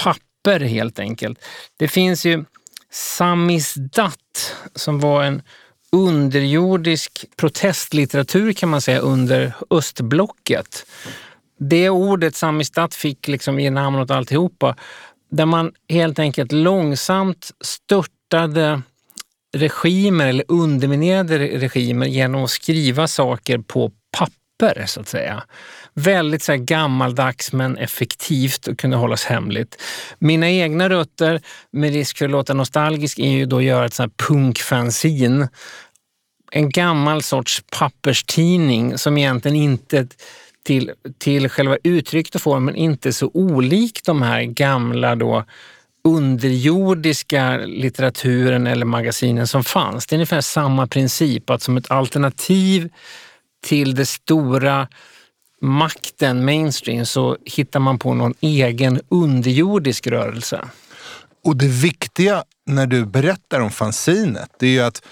papper 0.00 0.60
helt 0.60 0.98
enkelt. 0.98 1.38
Det 1.78 1.88
finns 1.88 2.26
ju 2.26 2.44
som 4.74 5.00
var 5.00 5.24
en 5.24 5.42
underjordisk 5.92 7.24
protestlitteratur 7.36 8.52
kan 8.52 8.68
man 8.68 8.80
säga 8.80 8.98
under 8.98 9.52
östblocket. 9.70 10.86
Det 11.58 11.90
ordet 11.90 12.36
Samistat 12.36 12.94
fick 12.94 13.28
liksom 13.28 13.60
ge 13.60 13.70
namn 13.70 13.98
åt 13.98 14.10
alltihopa. 14.10 14.76
Där 15.30 15.46
man 15.46 15.72
helt 15.88 16.18
enkelt 16.18 16.52
långsamt 16.52 17.50
störtade 17.60 18.82
regimer 19.56 20.26
eller 20.26 20.44
underminerade 20.48 21.38
regimer 21.38 22.06
genom 22.06 22.44
att 22.44 22.50
skriva 22.50 23.08
saker 23.08 23.58
på 23.58 23.92
papper 24.18 24.86
så 24.86 25.00
att 25.00 25.08
säga 25.08 25.42
väldigt 25.94 26.42
så 26.42 26.52
här 26.52 26.58
gammaldags 26.58 27.52
men 27.52 27.76
effektivt 27.76 28.66
och 28.66 28.78
kunde 28.78 28.96
hållas 28.96 29.24
hemligt. 29.24 29.82
Mina 30.18 30.50
egna 30.50 30.88
rötter, 30.88 31.40
med 31.70 31.92
risk 31.92 32.18
för 32.18 32.24
att 32.24 32.30
låta 32.30 32.54
nostalgisk, 32.54 33.18
är 33.18 33.30
ju 33.30 33.46
då 33.46 33.56
att 33.56 33.64
göra 33.64 33.86
ett 33.86 33.94
sånt 33.94 34.12
här 34.20 34.26
punkfanzin. 34.26 35.48
En 36.52 36.70
gammal 36.70 37.22
sorts 37.22 37.62
papperstidning 37.78 38.98
som 38.98 39.18
egentligen 39.18 39.56
inte 39.56 40.06
till, 40.64 40.92
till 41.18 41.48
själva 41.48 41.76
uttrycket 41.84 42.34
och 42.34 42.42
formen 42.42 42.76
inte 42.76 43.12
så 43.12 43.30
olik 43.34 44.00
de 44.04 44.22
här 44.22 44.42
gamla 44.42 45.16
då 45.16 45.44
underjordiska 46.04 47.56
litteraturen 47.56 48.66
eller 48.66 48.86
magasinen 48.86 49.46
som 49.46 49.64
fanns. 49.64 50.06
Det 50.06 50.14
är 50.14 50.16
ungefär 50.16 50.40
samma 50.40 50.86
princip, 50.86 51.50
att 51.50 51.62
som 51.62 51.76
ett 51.76 51.90
alternativ 51.90 52.90
till 53.66 53.94
det 53.94 54.06
stora 54.06 54.88
makten 55.64 56.44
mainstream 56.44 57.06
så 57.06 57.36
hittar 57.44 57.80
man 57.80 57.98
på 57.98 58.14
någon 58.14 58.34
egen 58.40 59.00
underjordisk 59.08 60.06
rörelse. 60.06 60.68
Och 61.44 61.56
det 61.56 61.68
viktiga 61.68 62.44
när 62.66 62.86
du 62.86 63.06
berättar 63.06 63.60
om 63.60 63.70
fanzinet, 63.70 64.50
det 64.58 64.66
är 64.66 64.70
ju 64.70 64.80
att 64.80 65.02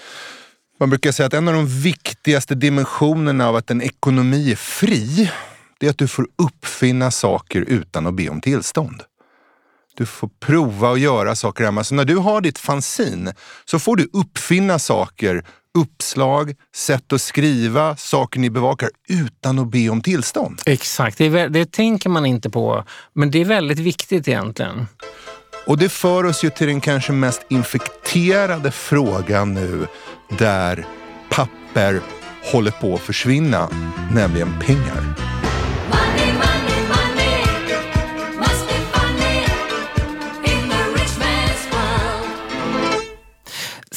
Man 0.80 0.90
brukar 0.90 1.12
säga 1.12 1.26
att 1.26 1.34
en 1.34 1.48
av 1.48 1.54
de 1.54 1.66
viktigaste 1.66 2.54
dimensionerna 2.54 3.48
av 3.48 3.56
att 3.56 3.70
en 3.70 3.82
ekonomi 3.82 4.52
är 4.52 4.56
fri, 4.56 5.30
det 5.78 5.86
är 5.86 5.90
att 5.90 5.98
du 5.98 6.08
får 6.08 6.26
uppfinna 6.38 7.10
saker 7.10 7.60
utan 7.60 8.06
att 8.06 8.14
be 8.14 8.28
om 8.28 8.40
tillstånd. 8.40 9.02
Du 9.94 10.06
får 10.06 10.30
prova 10.40 10.92
att 10.92 11.00
göra 11.00 11.34
saker 11.34 11.64
hemma. 11.64 11.84
Så 11.84 11.94
när 11.94 12.04
du 12.04 12.16
har 12.16 12.40
ditt 12.40 12.58
fanzin 12.58 13.32
så 13.64 13.78
får 13.78 13.96
du 13.96 14.08
uppfinna 14.12 14.78
saker, 14.78 15.44
uppslag, 15.78 16.54
sätt 16.76 17.12
att 17.12 17.22
skriva, 17.22 17.96
saker 17.96 18.40
ni 18.40 18.50
bevakar 18.50 18.90
utan 19.08 19.58
att 19.58 19.70
be 19.70 19.88
om 19.88 20.02
tillstånd. 20.02 20.61
Exakt, 20.66 21.18
det, 21.18 21.48
det 21.48 21.72
tänker 21.72 22.08
man 22.08 22.26
inte 22.26 22.50
på. 22.50 22.85
Men 23.12 23.30
det 23.30 23.40
är 23.40 23.44
väldigt 23.44 23.78
viktigt 23.78 24.28
egentligen. 24.28 24.87
Och 25.66 25.78
det 25.78 25.88
för 25.88 26.24
oss 26.24 26.44
ju 26.44 26.50
till 26.50 26.66
den 26.66 26.80
kanske 26.80 27.12
mest 27.12 27.42
infekterade 27.50 28.70
frågan 28.70 29.54
nu 29.54 29.87
där 30.38 30.87
papper 31.30 32.00
håller 32.52 32.70
på 32.70 32.94
att 32.94 33.00
försvinna, 33.00 33.68
nämligen 34.14 34.61
pengar. 34.61 35.14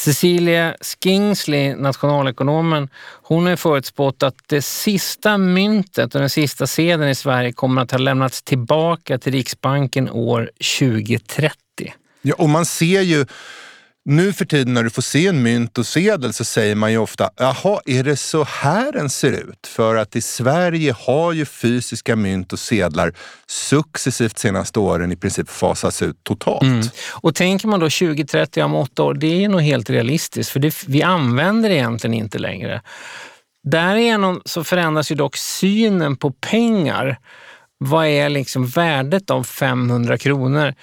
Cecilia 0.05 0.75
Skingsley, 0.81 1.75
nationalekonomen, 1.75 2.89
hon 3.21 3.45
har 3.45 3.55
förutspått 3.55 4.23
att 4.23 4.35
det 4.47 4.61
sista 4.61 5.37
myntet 5.37 6.15
och 6.15 6.21
den 6.21 6.29
sista 6.29 6.67
sedeln 6.67 7.09
i 7.09 7.15
Sverige 7.15 7.51
kommer 7.51 7.81
att 7.81 7.91
ha 7.91 7.97
lämnats 7.97 8.41
tillbaka 8.41 9.17
till 9.17 9.31
Riksbanken 9.31 10.09
år 10.09 10.51
2030. 10.79 11.55
Ja, 12.21 12.35
och 12.37 12.49
man 12.49 12.65
ser 12.65 13.01
ju 13.01 13.25
nu 14.05 14.33
för 14.33 14.45
tiden 14.45 14.73
när 14.73 14.83
du 14.83 14.89
får 14.89 15.01
se 15.01 15.27
en 15.27 15.43
mynt 15.43 15.77
och 15.77 15.85
sedel 15.85 16.33
så 16.33 16.45
säger 16.45 16.75
man 16.75 16.91
ju 16.91 16.97
ofta, 16.97 17.29
jaha, 17.37 17.79
är 17.85 18.03
det 18.03 18.15
så 18.15 18.43
här 18.43 18.91
den 18.91 19.09
ser 19.09 19.31
ut? 19.31 19.67
För 19.67 19.95
att 19.95 20.15
i 20.15 20.21
Sverige 20.21 20.95
har 20.99 21.33
ju 21.33 21.45
fysiska 21.45 22.15
mynt 22.15 22.53
och 22.53 22.59
sedlar 22.59 23.13
successivt 23.47 24.37
senaste 24.37 24.79
åren 24.79 25.11
i 25.11 25.15
princip 25.15 25.49
fasats 25.49 26.01
ut 26.01 26.23
totalt. 26.23 26.63
Mm. 26.63 26.87
Och 27.11 27.35
tänker 27.35 27.67
man 27.67 27.79
då 27.79 27.85
2030 27.85 28.63
om 28.63 28.75
åtta 28.75 29.03
år, 29.03 29.13
det 29.13 29.43
är 29.43 29.49
nog 29.49 29.61
helt 29.61 29.89
realistiskt 29.89 30.51
för 30.51 30.59
det, 30.59 30.83
vi 30.87 31.03
använder 31.03 31.69
det 31.69 31.75
egentligen 31.75 32.13
inte 32.13 32.39
längre. 32.39 32.81
Därigenom 33.63 34.41
så 34.45 34.63
förändras 34.63 35.11
ju 35.11 35.15
dock 35.15 35.37
synen 35.37 36.15
på 36.15 36.31
pengar. 36.31 37.17
Vad 37.77 38.07
är 38.07 38.29
liksom 38.29 38.67
värdet 38.67 39.29
av 39.29 39.43
500 39.43 40.17
kronor? 40.17 40.73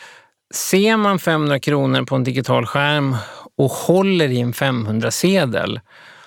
Ser 0.53 0.97
man 0.97 1.19
500 1.19 1.59
kronor 1.59 2.05
på 2.05 2.17
en 2.17 2.25
digital 2.25 2.67
skärm 2.67 3.17
och 3.57 3.71
håller 3.71 4.29
i 4.29 4.41
en 4.41 4.53
500-sedel 4.53 5.81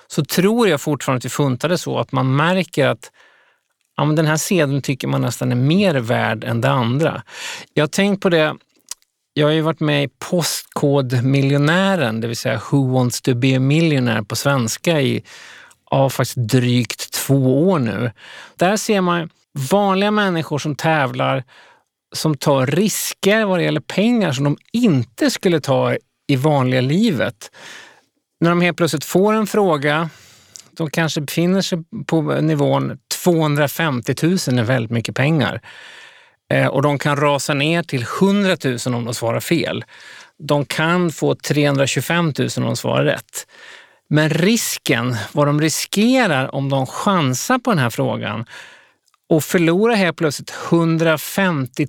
så 0.06 0.24
tror 0.24 0.68
jag 0.68 0.80
fortfarande 0.80 1.16
att 1.16 1.22
det 1.22 1.28
funtade 1.28 1.78
så 1.78 1.98
att 1.98 2.12
man 2.12 2.36
märker 2.36 2.86
att 2.86 3.10
ja, 3.96 4.04
men 4.04 4.16
den 4.16 4.26
här 4.26 4.36
sedeln 4.36 4.82
tycker 4.82 5.08
man 5.08 5.20
nästan 5.20 5.52
är 5.52 5.56
mer 5.56 5.94
värd 5.94 6.44
än 6.44 6.60
det 6.60 6.70
andra. 6.70 7.22
Jag 7.74 7.82
har 7.82 7.88
tänkt 7.88 8.22
på 8.22 8.28
det 8.28 8.56
jag 9.38 9.46
har 9.46 9.52
ju 9.52 9.60
varit 9.60 9.80
med 9.80 10.04
i 10.04 10.08
Postkodmiljonären, 10.18 12.20
det 12.20 12.26
vill 12.26 12.36
säga 12.36 12.60
Who 12.70 12.92
wants 12.92 13.22
to 13.22 13.34
be 13.34 13.56
a 13.56 13.60
millionaire 13.60 14.24
på 14.24 14.36
svenska 14.36 15.00
i 15.00 15.24
ja, 15.90 16.10
faktiskt 16.10 16.36
drygt 16.36 17.12
två 17.12 17.68
år 17.68 17.78
nu. 17.78 18.10
Där 18.56 18.76
ser 18.76 19.00
man 19.00 19.30
vanliga 19.70 20.10
människor 20.10 20.58
som 20.58 20.76
tävlar, 20.76 21.44
som 22.16 22.36
tar 22.36 22.66
risker 22.66 23.44
vad 23.44 23.58
det 23.58 23.62
gäller 23.62 23.80
pengar 23.80 24.32
som 24.32 24.44
de 24.44 24.56
inte 24.72 25.30
skulle 25.30 25.60
ta 25.60 25.96
i 26.28 26.36
vanliga 26.36 26.80
livet. 26.80 27.50
När 28.40 28.50
de 28.50 28.60
helt 28.60 28.76
plötsligt 28.76 29.04
får 29.04 29.32
en 29.32 29.46
fråga, 29.46 30.10
de 30.76 30.90
kanske 30.90 31.20
befinner 31.20 31.60
sig 31.60 31.78
på 32.06 32.22
nivån 32.22 32.98
250 33.24 34.14
000 34.22 34.32
är 34.32 34.62
väldigt 34.62 34.90
mycket 34.90 35.14
pengar. 35.14 35.60
Eh, 36.52 36.66
och 36.66 36.82
de 36.82 36.98
kan 36.98 37.16
rasa 37.16 37.54
ner 37.54 37.82
till 37.82 38.06
100 38.20 38.56
000 38.64 38.78
om 38.94 39.04
de 39.04 39.14
svarar 39.14 39.40
fel. 39.40 39.84
De 40.38 40.64
kan 40.64 41.12
få 41.12 41.34
325 41.34 42.32
000 42.38 42.48
om 42.56 42.62
de 42.62 42.76
svarar 42.76 43.04
rätt. 43.04 43.46
Men 44.08 44.30
risken, 44.30 45.16
vad 45.32 45.46
de 45.46 45.60
riskerar 45.60 46.54
om 46.54 46.68
de 46.68 46.86
chansar 46.86 47.58
på 47.58 47.70
den 47.70 47.78
här 47.78 47.90
frågan 47.90 48.44
och 49.28 49.44
förlorar 49.44 49.94
helt 49.94 50.16
plötsligt 50.16 50.54
150 50.70 51.86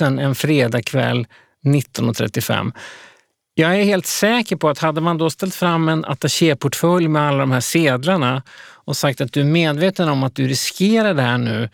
000 0.00 0.18
en 0.18 0.34
fredagkväll 0.34 1.26
19.35. 1.64 2.72
Jag 3.54 3.80
är 3.80 3.84
helt 3.84 4.06
säker 4.06 4.56
på 4.56 4.68
att 4.68 4.78
hade 4.78 5.00
man 5.00 5.18
då 5.18 5.30
ställt 5.30 5.54
fram 5.54 5.88
en 5.88 6.04
attachéportfölj 6.04 7.08
med 7.08 7.22
alla 7.22 7.38
de 7.38 7.50
här 7.50 7.60
sedlarna 7.60 8.42
och 8.84 8.96
sagt 8.96 9.20
att 9.20 9.32
du 9.32 9.40
är 9.40 9.44
medveten 9.44 10.08
om 10.08 10.22
att 10.22 10.34
du 10.34 10.48
riskerar 10.48 11.14
det 11.14 11.22
här 11.22 11.38
nu 11.38 11.68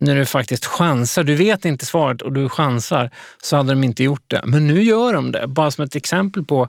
när 0.00 0.16
du 0.16 0.26
faktiskt 0.26 0.64
chansar, 0.66 1.24
du 1.24 1.34
vet 1.34 1.64
inte 1.64 1.86
svaret 1.86 2.22
och 2.22 2.32
du 2.32 2.48
chansar, 2.48 3.10
så 3.42 3.56
hade 3.56 3.72
de 3.72 3.84
inte 3.84 4.04
gjort 4.04 4.24
det. 4.26 4.40
Men 4.44 4.66
nu 4.66 4.82
gör 4.82 5.12
de 5.12 5.32
det, 5.32 5.46
bara 5.46 5.70
som 5.70 5.84
ett 5.84 5.96
exempel 5.96 6.44
på 6.44 6.68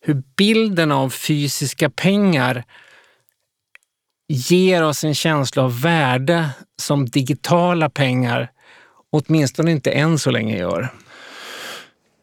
hur 0.00 0.22
bilden 0.36 0.92
av 0.92 1.10
fysiska 1.10 1.90
pengar 1.90 2.64
ger 4.28 4.82
oss 4.82 5.04
en 5.04 5.14
känsla 5.14 5.62
av 5.62 5.80
värde 5.80 6.50
som 6.80 7.06
digitala 7.06 7.90
pengar 7.90 8.50
åtminstone 9.10 9.70
inte 9.70 9.90
än 9.90 10.18
så 10.18 10.30
länge 10.30 10.58
gör. 10.58 10.92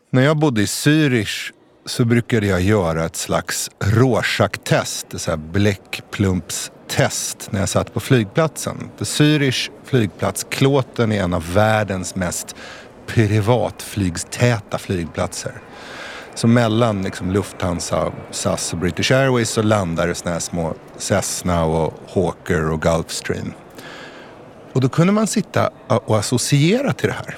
När 0.09 0.21
jag 0.21 0.37
bodde 0.37 0.61
i 0.61 0.65
Zürich 0.65 1.51
så 1.85 2.05
brukade 2.05 2.47
jag 2.47 2.61
göra 2.61 3.05
ett 3.05 3.15
slags 3.15 3.71
Rorschach-test, 3.79 5.13
ett 5.13 5.21
så 5.21 5.31
här 5.31 5.37
bläckplumpstest 5.37 7.51
när 7.51 7.59
jag 7.59 7.69
satt 7.69 7.93
på 7.93 7.99
flygplatsen. 7.99 8.89
För 8.97 9.05
Zürich 9.05 9.69
flygplats, 9.83 10.45
Kloten 10.49 11.11
är 11.11 11.23
en 11.23 11.33
av 11.33 11.53
världens 11.53 12.15
mest 12.15 12.55
privatflygstäta 13.07 14.77
flygplatser. 14.77 15.53
Så 16.35 16.47
mellan 16.47 17.01
liksom 17.01 17.31
Lufthansa, 17.31 18.11
SAS 18.31 18.73
och 18.73 18.79
British 18.79 19.11
Airways 19.11 19.49
så 19.49 19.61
landar 19.61 20.07
det 20.07 20.15
såna 20.15 20.31
här 20.31 20.39
små 20.39 20.73
Cessna 20.97 21.65
och 21.65 21.93
Hawker 22.13 22.71
och 22.71 22.81
Gulfstream. 22.81 23.53
Och 24.73 24.81
då 24.81 24.89
kunde 24.89 25.13
man 25.13 25.27
sitta 25.27 25.69
och 25.87 26.19
associera 26.19 26.93
till 26.93 27.09
det 27.09 27.15
här. 27.15 27.37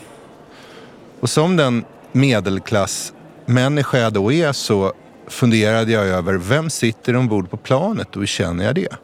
Och 1.19 1.29
som 1.29 1.55
den 1.55 1.86
medelklassmänniska 2.12 3.97
jag 3.97 4.13
då 4.13 4.31
är 4.31 4.51
så 4.51 4.93
funderade 5.27 5.91
jag 5.91 6.05
över 6.05 6.34
vem 6.34 6.69
sitter 6.69 7.15
ombord 7.15 7.49
på 7.49 7.58
planet 7.58 8.15
och 8.15 8.21
hur 8.21 8.27
känner 8.27 8.65
jag 8.65 8.75
det? 8.75 8.95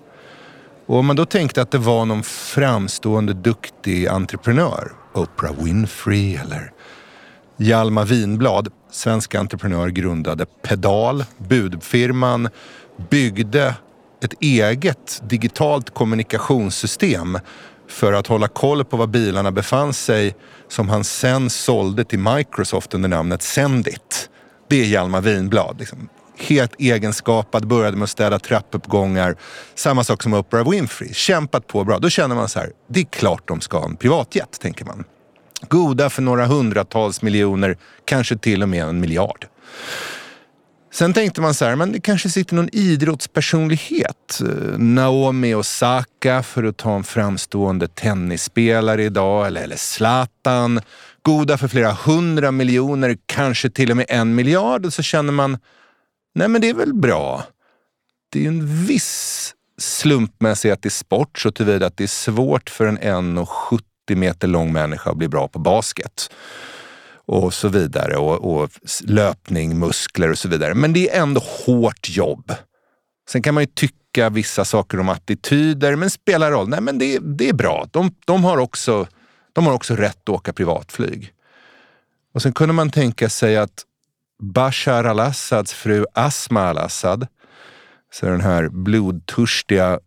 Och 0.86 0.98
om 0.98 1.06
man 1.06 1.16
då 1.16 1.26
tänkte 1.26 1.62
att 1.62 1.72
det 1.72 1.78
var 1.78 2.06
någon 2.06 2.24
framstående 2.24 3.34
duktig 3.34 4.08
entreprenör, 4.08 4.92
Oprah 5.14 5.64
Winfrey 5.64 6.36
eller 6.36 6.72
Hjalmar 7.62 8.06
Winblad, 8.06 8.68
svensk 8.92 9.36
entreprenör, 9.36 9.90
grundade 9.90 10.46
Pedal, 10.46 11.26
budfirman, 11.38 12.50
byggde 13.10 13.76
ett 14.24 14.34
eget 14.40 15.22
digitalt 15.24 15.94
kommunikationssystem 15.94 17.40
för 17.88 18.14
att 18.14 18.28
hålla 18.28 18.48
koll 18.48 18.86
på 18.86 18.98
var 18.98 19.08
bilarna 19.08 19.52
befann 19.52 19.94
sig 19.94 20.36
som 20.68 20.90
han 20.90 21.04
sen 21.04 21.50
sålde 21.50 22.04
till 22.04 22.20
Microsoft 22.20 22.94
under 22.94 23.10
namnet 23.10 23.42
Sendit. 23.42 24.30
Det 24.68 24.82
är 24.82 24.86
Hjalmar 24.86 25.22
Winblad. 25.22 25.80
Liksom. 25.80 26.10
Helt 26.38 26.76
egenskapad, 26.78 27.68
började 27.68 27.98
med 27.98 28.04
att 28.04 28.10
städa 28.10 28.40
trappuppgångar. 28.40 29.36
Samma 29.76 30.04
sak 30.04 30.24
som 30.24 30.34
Oprah 30.34 30.70
Winfrey. 30.70 31.14
Kämpat 31.14 31.68
på 31.68 31.84
bra. 31.84 32.00
Då 32.00 32.10
känner 32.10 32.36
man 32.36 32.50
så 32.50 32.60
här, 32.60 32.72
det 32.88 33.00
är 33.00 33.06
klart 33.06 33.48
de 33.48 33.62
ska 33.62 33.78
ha 33.78 33.86
en 33.86 33.96
privatjet, 33.96 34.60
tänker 34.60 34.86
man. 34.86 35.04
Goda 35.70 36.10
för 36.10 36.22
några 36.22 36.46
hundratals 36.46 37.22
miljoner, 37.22 37.78
kanske 38.06 38.38
till 38.38 38.64
och 38.64 38.70
med 38.70 38.84
en 38.84 39.00
miljard. 39.00 39.48
Sen 40.94 41.14
tänkte 41.14 41.42
man 41.42 41.54
så 41.54 41.66
här, 41.66 41.76
men 41.76 41.92
det 41.92 42.00
kanske 42.00 42.30
sitter 42.30 42.56
någon 42.56 42.70
idrottspersonlighet. 42.72 44.42
Eh, 44.42 44.78
Naomi 44.78 45.54
Osaka 45.54 46.44
för 46.44 46.64
att 46.64 46.78
ta 46.78 46.96
en 46.96 47.04
framstående 47.04 47.88
tennisspelare 47.88 49.04
idag, 49.04 49.48
eller, 49.48 49.62
eller 49.64 49.76
Zlatan. 49.76 50.82
Goda 51.22 51.58
för 51.58 51.68
flera 51.68 51.92
hundra 51.92 52.52
miljoner, 52.52 53.18
kanske 53.26 53.70
till 53.70 53.92
och 53.92 53.98
med 53.98 54.06
en 54.10 54.36
miljard. 54.36 54.86
Och 54.86 54.94
så 54.94 55.02
känner 55.02 55.34
man, 55.34 55.58
nej 56.36 56.48
men 56.48 56.62
det 56.62 56.70
är 56.70 56.74
väl 56.74 56.94
bra. 56.94 57.44
Det 58.32 58.40
är 58.40 58.44
ju 58.44 58.48
en 58.48 58.86
viss 58.86 59.54
slumpmässighet 59.78 60.86
i 60.86 60.90
sport 60.90 61.40
så 61.40 61.52
tillvida 61.52 61.86
att 61.86 61.98
det 61.98 62.04
är 62.04 62.08
svårt 62.08 62.70
för 62.70 62.86
en 62.86 63.00
1,70 63.00 63.80
meter 64.16 64.48
lång 64.48 64.74
människa 64.74 65.10
och 65.10 65.18
bli 65.18 65.28
bra 65.28 65.48
på 65.48 65.60
basket 65.60 66.30
och 67.26 67.54
så 67.54 67.68
vidare. 67.68 68.18
Och, 68.18 68.54
och 68.54 68.70
löpning, 69.04 69.80
muskler 69.80 70.32
och 70.32 70.38
så 70.38 70.48
vidare. 70.48 70.74
Men 70.74 70.94
det 70.94 71.10
är 71.10 71.22
ändå 71.22 71.42
hårt 71.66 72.10
jobb. 72.10 72.54
Sen 73.30 73.42
kan 73.42 73.54
man 73.54 73.64
ju 73.64 73.68
tycka 73.74 74.30
vissa 74.30 74.66
saker 74.66 75.00
om 75.00 75.10
attityder, 75.10 75.96
men 75.96 76.10
spelar 76.10 76.52
roll. 76.52 76.70
Nej, 76.70 76.82
men 76.82 76.98
det, 76.98 77.20
det 77.20 77.50
är 77.50 77.54
bra. 77.54 77.88
De, 77.92 78.16
de, 78.26 78.44
har 78.44 78.58
också, 78.58 79.08
de 79.54 79.66
har 79.66 79.74
också 79.74 79.96
rätt 79.96 80.22
att 80.24 80.30
åka 80.30 80.54
privatflyg. 80.54 81.34
Och 82.34 82.42
sen 82.42 82.54
kunde 82.54 82.74
man 82.74 82.90
tänka 82.90 83.30
sig 83.30 83.58
att 83.58 83.86
Bashar 84.42 85.04
al-Assads 85.04 85.74
fru 85.74 86.06
Asma 86.14 86.62
al-Assad 86.62 87.28
Så 88.14 88.26
den 88.26 88.42
här 88.42 88.70
blodtörstiga 88.70 90.00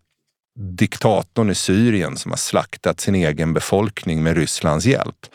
diktatorn 0.56 1.50
i 1.50 1.54
Syrien 1.54 2.16
som 2.16 2.32
har 2.32 2.36
slaktat 2.36 3.00
sin 3.00 3.14
egen 3.14 3.54
befolkning 3.54 4.22
med 4.22 4.36
Rysslands 4.36 4.86
hjälp. 4.86 5.26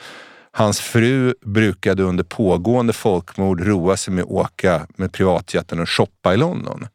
Hans 0.51 0.79
fru 0.79 1.33
brukade 1.41 2.03
under 2.03 2.23
pågående 2.23 2.93
folkmord 2.93 3.61
roa 3.61 3.97
sig 3.97 4.13
med 4.13 4.23
att 4.23 4.29
åka 4.29 4.87
med 4.95 5.11
privatjeten 5.11 5.79
och 5.79 5.89
shoppa 5.89 6.33
i 6.33 6.37
London. 6.37 6.87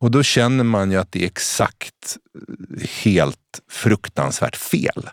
Och 0.00 0.10
då 0.10 0.22
känner 0.22 0.64
man 0.64 0.90
ju 0.90 0.96
att 0.96 1.12
det 1.12 1.22
är 1.22 1.26
exakt 1.26 2.16
eh, 2.34 2.88
helt 2.88 3.60
fruktansvärt 3.70 4.56
fel 4.56 5.10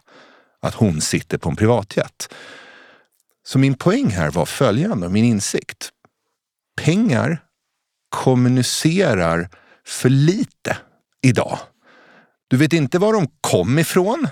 att 0.62 0.74
hon 0.74 1.02
sitter 1.02 1.38
på 1.38 1.50
en 1.50 1.56
privatjet. 1.56 2.34
Så 3.46 3.60
min 3.60 3.74
poäng 3.74 4.10
här 4.10 4.32
var 4.32 4.46
följande, 4.46 5.10
min 5.10 5.26
insikt. 5.26 5.90
Pengar 6.82 7.44
kommunicerar 8.10 9.50
för 9.86 10.10
lite 10.10 10.78
idag. 11.22 11.60
Du 12.54 12.58
vet 12.58 12.74
inte 12.74 13.00
var 13.00 13.14
de 13.14 13.28
kom 13.42 13.80
ifrån. 13.80 14.28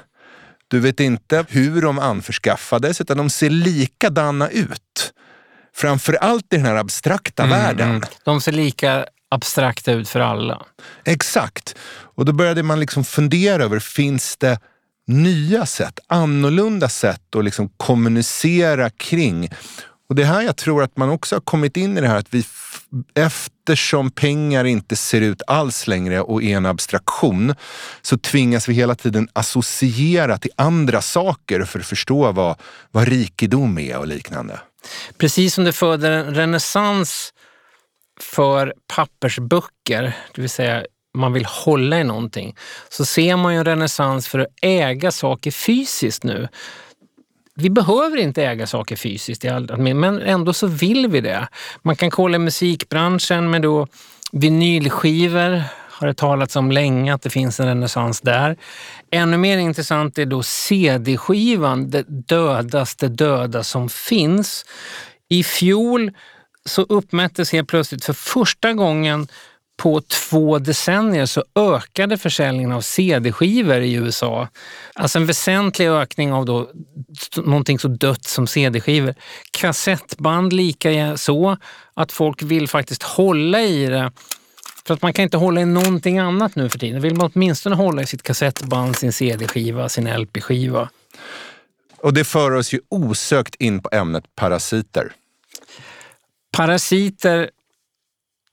Du 0.68 0.80
vet 0.80 1.00
inte 1.00 1.46
hur 1.50 1.82
de 1.82 2.00
anförskaffades, 2.00 3.02
utan 3.02 3.18
de 3.18 3.30
ser 3.30 3.50
likadana 3.50 4.50
ut. 4.50 5.14
Framför 5.76 6.14
allt 6.14 6.54
i 6.54 6.56
den 6.56 6.66
här 6.66 6.76
abstrakta 6.76 7.46
världen. 7.46 7.90
Mm. 7.90 8.02
De 8.24 8.42
ser 8.42 8.52
lika 8.52 9.06
abstrakta 9.30 9.92
ut 9.92 10.10
för 10.10 10.20
alla. 10.20 10.62
Exakt. 11.06 11.76
Och 12.16 12.26
då 12.26 12.34
började 12.34 12.64
man 12.64 12.80
liksom 12.80 13.04
fundera 13.04 13.64
över, 13.64 13.80
finns 13.80 14.38
det 14.38 14.60
nya 15.08 15.66
sätt, 15.66 16.00
annorlunda 16.08 16.90
sätt 16.90 17.36
att 17.36 17.46
liksom 17.46 17.70
kommunicera 17.78 18.90
kring? 18.90 19.50
Och 20.12 20.16
det 20.16 20.22
är 20.24 20.28
här 20.28 20.42
jag 20.42 20.58
tror 20.58 20.84
att 20.84 20.98
man 20.98 21.10
också 21.10 21.36
har 21.36 21.42
kommit 21.42 21.78
in 21.78 21.98
i 21.98 22.02
det 22.02 22.08
här 22.08 22.18
att 22.18 22.34
vi, 22.34 22.44
eftersom 23.16 24.12
pengar 24.12 24.66
inte 24.66 24.96
ser 24.96 25.22
ut 25.22 25.42
alls 25.48 25.88
längre 25.88 26.22
och 26.22 26.44
är 26.44 26.58
en 26.58 26.66
abstraktion, 26.66 27.56
så 28.02 28.18
tvingas 28.18 28.70
vi 28.70 28.74
hela 28.74 28.96
tiden 28.96 29.28
associera 29.34 30.38
till 30.38 30.52
andra 30.56 31.02
saker 31.02 31.64
för 31.64 31.80
att 31.80 31.86
förstå 31.86 32.32
vad, 32.32 32.60
vad 32.92 33.08
rikedom 33.08 33.78
är 33.78 33.98
och 33.98 34.08
liknande. 34.08 34.60
Precis 35.18 35.54
som 35.54 35.64
det 35.64 35.74
föder 35.74 36.12
en 36.12 36.36
renässans 36.36 37.34
för 38.22 38.74
pappersböcker, 38.96 40.18
det 40.36 40.42
vill 40.42 40.50
säga 40.50 40.86
man 41.18 41.34
vill 41.34 41.46
hålla 41.46 42.00
i 42.00 42.04
någonting, 42.04 42.56
så 42.90 43.06
ser 43.06 43.36
man 43.36 43.54
ju 43.54 43.60
en 43.60 43.66
renässans 43.66 44.28
för 44.28 44.40
att 44.40 44.48
äga 44.62 45.12
saker 45.12 45.52
fysiskt 45.52 46.24
nu. 46.24 46.48
Vi 47.56 47.70
behöver 47.70 48.18
inte 48.18 48.44
äga 48.44 48.68
saker 48.68 48.96
fysiskt, 48.96 49.46
men 49.78 50.22
ändå 50.22 50.54
så 50.54 50.68
vill 50.68 51.08
vi 51.08 51.22
det. 51.22 51.48
Man 51.82 51.96
kan 51.96 52.12
kolla 52.12 52.40
musikbranschen 52.40 53.50
med 53.50 53.62
då 53.62 53.88
vinylskivor, 54.32 55.64
har 56.02 56.08
det 56.08 56.14
talats 56.14 56.56
om 56.56 56.72
länge 56.72 57.14
att 57.14 57.22
det 57.22 57.30
finns 57.30 57.60
en 57.60 57.66
renässans 57.66 58.22
där. 58.22 58.58
Ännu 59.12 59.38
mer 59.38 59.58
intressant 59.58 60.18
är 60.18 60.26
då 60.26 60.44
CD-skivan, 60.44 61.90
det 61.90 62.06
dödaste 62.28 63.08
döda 63.08 63.64
som 63.64 63.90
finns. 63.90 64.66
I 65.30 65.44
fjol 65.44 66.12
så 66.66 66.82
uppmättes 66.82 67.52
helt 67.52 67.68
plötsligt 67.68 68.06
för 68.06 68.14
första 68.14 68.74
gången 68.74 69.28
på 69.82 70.02
två 70.02 70.60
decennier 70.60 71.26
så 71.26 71.44
ökade 71.56 72.18
försäljningen 72.18 72.72
av 72.72 72.82
CD-skivor 72.82 73.82
i 73.82 73.94
USA. 73.94 74.48
Alltså 74.96 75.20
en 75.20 75.26
väsentlig 75.26 75.88
ökning 75.88 76.34
av 76.34 76.46
då 76.46 76.70
någonting 77.36 77.80
så 77.80 77.88
dött 77.88 78.24
som 78.24 78.48
CD-skivor. 78.48 79.16
Kassettband 79.52 80.54
lika 80.54 81.18
så, 81.18 81.58
att 81.94 82.12
folk 82.12 82.42
vill 82.42 82.68
faktiskt 82.68 83.04
hålla 83.04 83.62
i 83.62 83.86
det. 83.86 84.12
För 84.86 84.94
att 84.94 85.02
man 85.02 85.14
kan 85.14 85.24
inte 85.24 85.38
hålla 85.38 85.62
i 85.62 85.66
någonting 85.66 86.20
annat 86.20 86.56
nu 86.56 86.70
för 86.70 86.80
tiden. 86.80 87.02
Vill 87.02 87.16
man 87.16 87.32
åtminstone 87.34 87.76
hålla 87.76 88.02
i 88.02 88.06
sitt 88.06 88.24
kassettband, 88.24 88.96
sin 88.96 89.14
CD-skiva, 89.14 89.90
sin 89.90 90.08
LP-skiva. 90.08 90.90
Och 91.98 92.14
det 92.14 92.24
för 92.24 92.52
oss 92.52 92.74
ju 92.74 92.80
osökt 92.90 93.56
in 93.56 93.82
på 93.82 93.90
ämnet 93.92 94.36
parasiter. 94.36 95.14
Parasiter, 96.52 97.50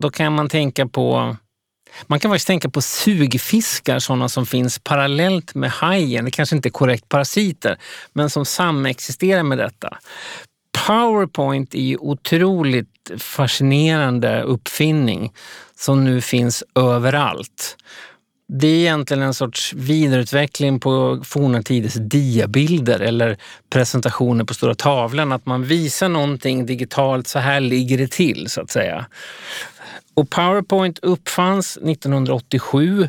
då 0.03 0.11
kan 0.11 0.33
man 0.33 0.49
tänka 0.49 0.87
på 0.87 1.37
man 2.07 2.21
kan 2.21 2.31
faktiskt 2.31 2.47
tänka 2.47 2.71
på 2.71 2.81
sugfiskar, 2.81 3.99
sådana 3.99 4.29
som 4.29 4.47
finns 4.47 4.79
parallellt 4.79 5.55
med 5.55 5.71
hajen. 5.71 6.25
Det 6.25 6.31
kanske 6.31 6.57
inte 6.57 6.69
är 6.69 6.71
korrekt 6.71 7.09
parasiter, 7.09 7.79
men 8.13 8.31
som 8.31 8.45
samexisterar 8.45 9.43
med 9.43 9.59
detta. 9.59 9.99
Powerpoint 10.87 11.75
är 11.75 11.83
ju 11.83 11.97
otroligt 11.97 13.11
fascinerande 13.19 14.43
uppfinning 14.43 15.33
som 15.77 16.05
nu 16.05 16.21
finns 16.21 16.65
överallt. 16.75 17.77
Det 18.53 18.67
är 18.67 18.79
egentligen 18.79 19.23
en 19.23 19.35
sorts 19.35 19.73
vidareutveckling 19.75 20.81
på 20.81 21.23
forna 21.25 21.63
tiders 21.63 21.95
diabilder 21.95 23.01
eller 23.01 23.37
presentationer 23.71 24.45
på 24.45 24.55
stora 24.55 24.75
tavlan. 24.75 25.33
Att 25.33 25.47
man 25.47 25.65
visar 25.65 26.09
någonting 26.09 26.67
digitalt, 26.67 27.29
så 27.29 27.39
här 27.39 27.61
ligger 27.61 27.99
det 27.99 28.11
till 28.11 28.49
så 28.49 28.61
att 28.61 28.71
säga. 28.71 29.07
Och 30.19 30.31
Powerpoint 30.31 30.99
uppfanns 30.99 31.77
1987. 31.77 33.09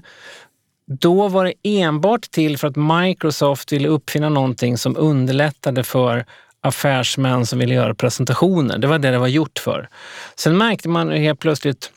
Då 0.88 1.28
var 1.28 1.46
det 1.46 1.54
enbart 1.64 2.32
till 2.32 2.58
för 2.58 2.68
att 2.68 2.76
Microsoft 2.76 3.72
ville 3.72 3.88
uppfinna 3.88 4.30
någonting 4.30 4.78
som 4.78 4.98
underlättade 4.98 5.84
för 5.84 6.26
affärsmän 6.62 7.46
som 7.46 7.60
ville 7.60 7.74
göra 7.74 7.96
presentationer. 7.96 8.78
Det 8.78 8.88
var 8.88 9.00
det 9.00 9.12
det 9.12 9.18
var 9.18 9.28
gjort 9.28 9.60
för. 9.60 9.90
Sen 10.36 10.58
märkte 10.58 10.90
man 10.90 11.12
helt 11.12 11.40
plötsligt 11.40 11.92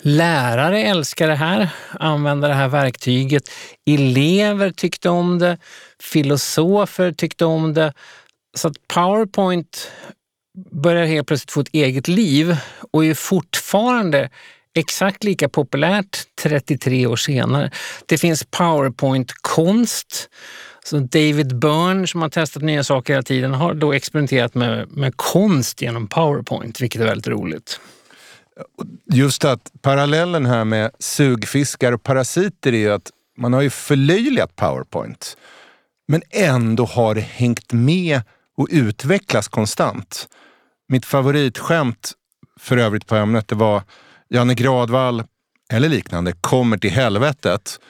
Lärare 0.00 0.82
älskar 0.82 1.28
det 1.28 1.34
här, 1.34 1.68
använder 1.90 2.48
det 2.48 2.54
här 2.54 2.68
verktyget. 2.68 3.50
Elever 3.86 4.70
tyckte 4.70 5.08
om 5.08 5.38
det, 5.38 5.58
filosofer 6.00 7.12
tyckte 7.12 7.44
om 7.44 7.74
det. 7.74 7.92
Så 8.56 8.68
att 8.68 8.88
Powerpoint 8.94 9.90
börjar 10.54 11.06
helt 11.06 11.26
plötsligt 11.26 11.50
få 11.50 11.60
ett 11.60 11.68
eget 11.72 12.08
liv 12.08 12.56
och 12.90 13.04
är 13.04 13.14
fortfarande 13.14 14.30
exakt 14.74 15.24
lika 15.24 15.48
populärt 15.48 16.18
33 16.42 17.06
år 17.06 17.16
senare. 17.16 17.70
Det 18.06 18.18
finns 18.18 18.44
Powerpoint-konst. 18.44 20.28
Så 20.84 20.98
David 20.98 21.58
Byrne 21.58 22.06
som 22.06 22.22
har 22.22 22.28
testat 22.28 22.62
nya 22.62 22.84
saker 22.84 23.12
hela 23.12 23.22
tiden 23.22 23.54
har 23.54 23.74
då 23.74 23.92
experimenterat 23.92 24.54
med, 24.54 24.90
med 24.90 25.16
konst 25.16 25.82
genom 25.82 26.08
Powerpoint, 26.08 26.80
vilket 26.80 27.00
är 27.00 27.04
väldigt 27.04 27.28
roligt. 27.28 27.80
Just 29.12 29.44
att 29.44 29.72
parallellen 29.82 30.46
här 30.46 30.64
med 30.64 30.90
sugfiskar 30.98 31.92
och 31.92 32.02
parasiter 32.02 32.72
är 32.72 32.78
ju 32.78 32.92
att 32.92 33.10
man 33.38 33.52
har 33.52 33.62
ju 33.62 33.70
förlöjligat 33.70 34.56
Powerpoint. 34.56 35.36
Men 36.08 36.22
ändå 36.30 36.84
har 36.84 37.14
det 37.14 37.20
hängt 37.20 37.72
med 37.72 38.20
och 38.56 38.68
utvecklats 38.70 39.48
konstant. 39.48 40.28
Mitt 40.88 41.06
favoritskämt 41.06 42.12
för 42.60 42.76
övrigt 42.76 43.06
på 43.06 43.16
ämnet 43.16 43.48
det 43.48 43.54
var 43.54 43.82
Janne 44.28 44.54
Gradvall 44.54 45.24
eller 45.72 45.88
liknande 45.88 46.32
kommer 46.32 46.78
till 46.78 46.90
helvetet. 46.90 47.80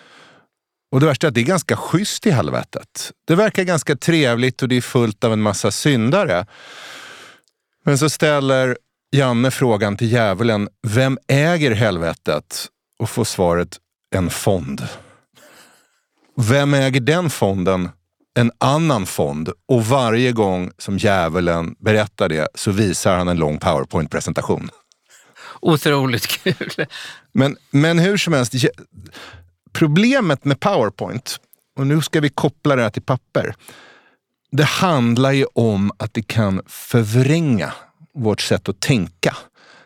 Och 0.92 1.00
det 1.00 1.06
värsta 1.06 1.26
är 1.26 1.28
att 1.28 1.34
det 1.34 1.40
är 1.40 1.44
ganska 1.44 1.76
schysst 1.76 2.26
i 2.26 2.30
helvetet. 2.30 3.12
Det 3.24 3.34
verkar 3.34 3.62
ganska 3.62 3.96
trevligt 3.96 4.62
och 4.62 4.68
det 4.68 4.76
är 4.76 4.80
fullt 4.80 5.24
av 5.24 5.32
en 5.32 5.42
massa 5.42 5.70
syndare. 5.70 6.46
Men 7.84 7.98
så 7.98 8.10
ställer 8.10 8.78
Janne 9.12 9.50
frågan 9.50 9.96
till 9.96 10.12
djävulen, 10.12 10.68
vem 10.82 11.18
äger 11.28 11.70
helvetet? 11.70 12.66
Och 12.98 13.10
får 13.10 13.24
svaret, 13.24 13.78
en 14.14 14.30
fond. 14.30 14.88
Vem 16.36 16.74
äger 16.74 17.00
den 17.00 17.30
fonden? 17.30 17.88
En 18.34 18.52
annan 18.58 19.06
fond. 19.06 19.48
Och 19.68 19.86
varje 19.86 20.32
gång 20.32 20.70
som 20.78 20.98
djävulen 20.98 21.74
berättar 21.78 22.28
det 22.28 22.48
så 22.54 22.70
visar 22.70 23.16
han 23.16 23.28
en 23.28 23.36
lång 23.36 23.58
powerpoint-presentation. 23.58 24.70
Otroligt 25.60 26.26
kul. 26.26 26.86
Men, 27.32 27.56
men 27.70 27.98
hur 27.98 28.16
som 28.16 28.32
helst, 28.32 28.54
problemet 29.72 30.44
med 30.44 30.60
powerpoint, 30.60 31.36
och 31.76 31.86
nu 31.86 32.02
ska 32.02 32.20
vi 32.20 32.28
koppla 32.28 32.76
det 32.76 32.82
här 32.82 32.90
till 32.90 33.02
papper. 33.02 33.54
Det 34.52 34.64
handlar 34.64 35.32
ju 35.32 35.46
om 35.54 35.92
att 35.96 36.14
det 36.14 36.22
kan 36.22 36.62
förvränga 36.66 37.72
vårt 38.14 38.40
sätt 38.40 38.68
att 38.68 38.80
tänka. 38.80 39.36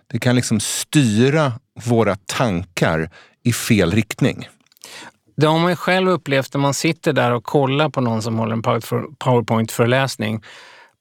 Det 0.06 0.18
kan 0.18 0.36
liksom 0.36 0.60
styra 0.60 1.52
våra 1.84 2.16
tankar 2.16 3.10
i 3.44 3.52
fel 3.52 3.92
riktning. 3.92 4.48
Det 5.40 5.46
har 5.46 5.58
man 5.58 5.70
ju 5.70 5.76
själv 5.76 6.08
upplevt 6.08 6.54
när 6.54 6.60
man 6.60 6.74
sitter 6.74 7.12
där 7.12 7.32
och 7.32 7.44
kollar 7.44 7.88
på 7.88 8.00
någon 8.00 8.22
som 8.22 8.38
håller 8.38 8.52
en 8.52 8.62
powerpoint-föreläsning. 9.18 10.42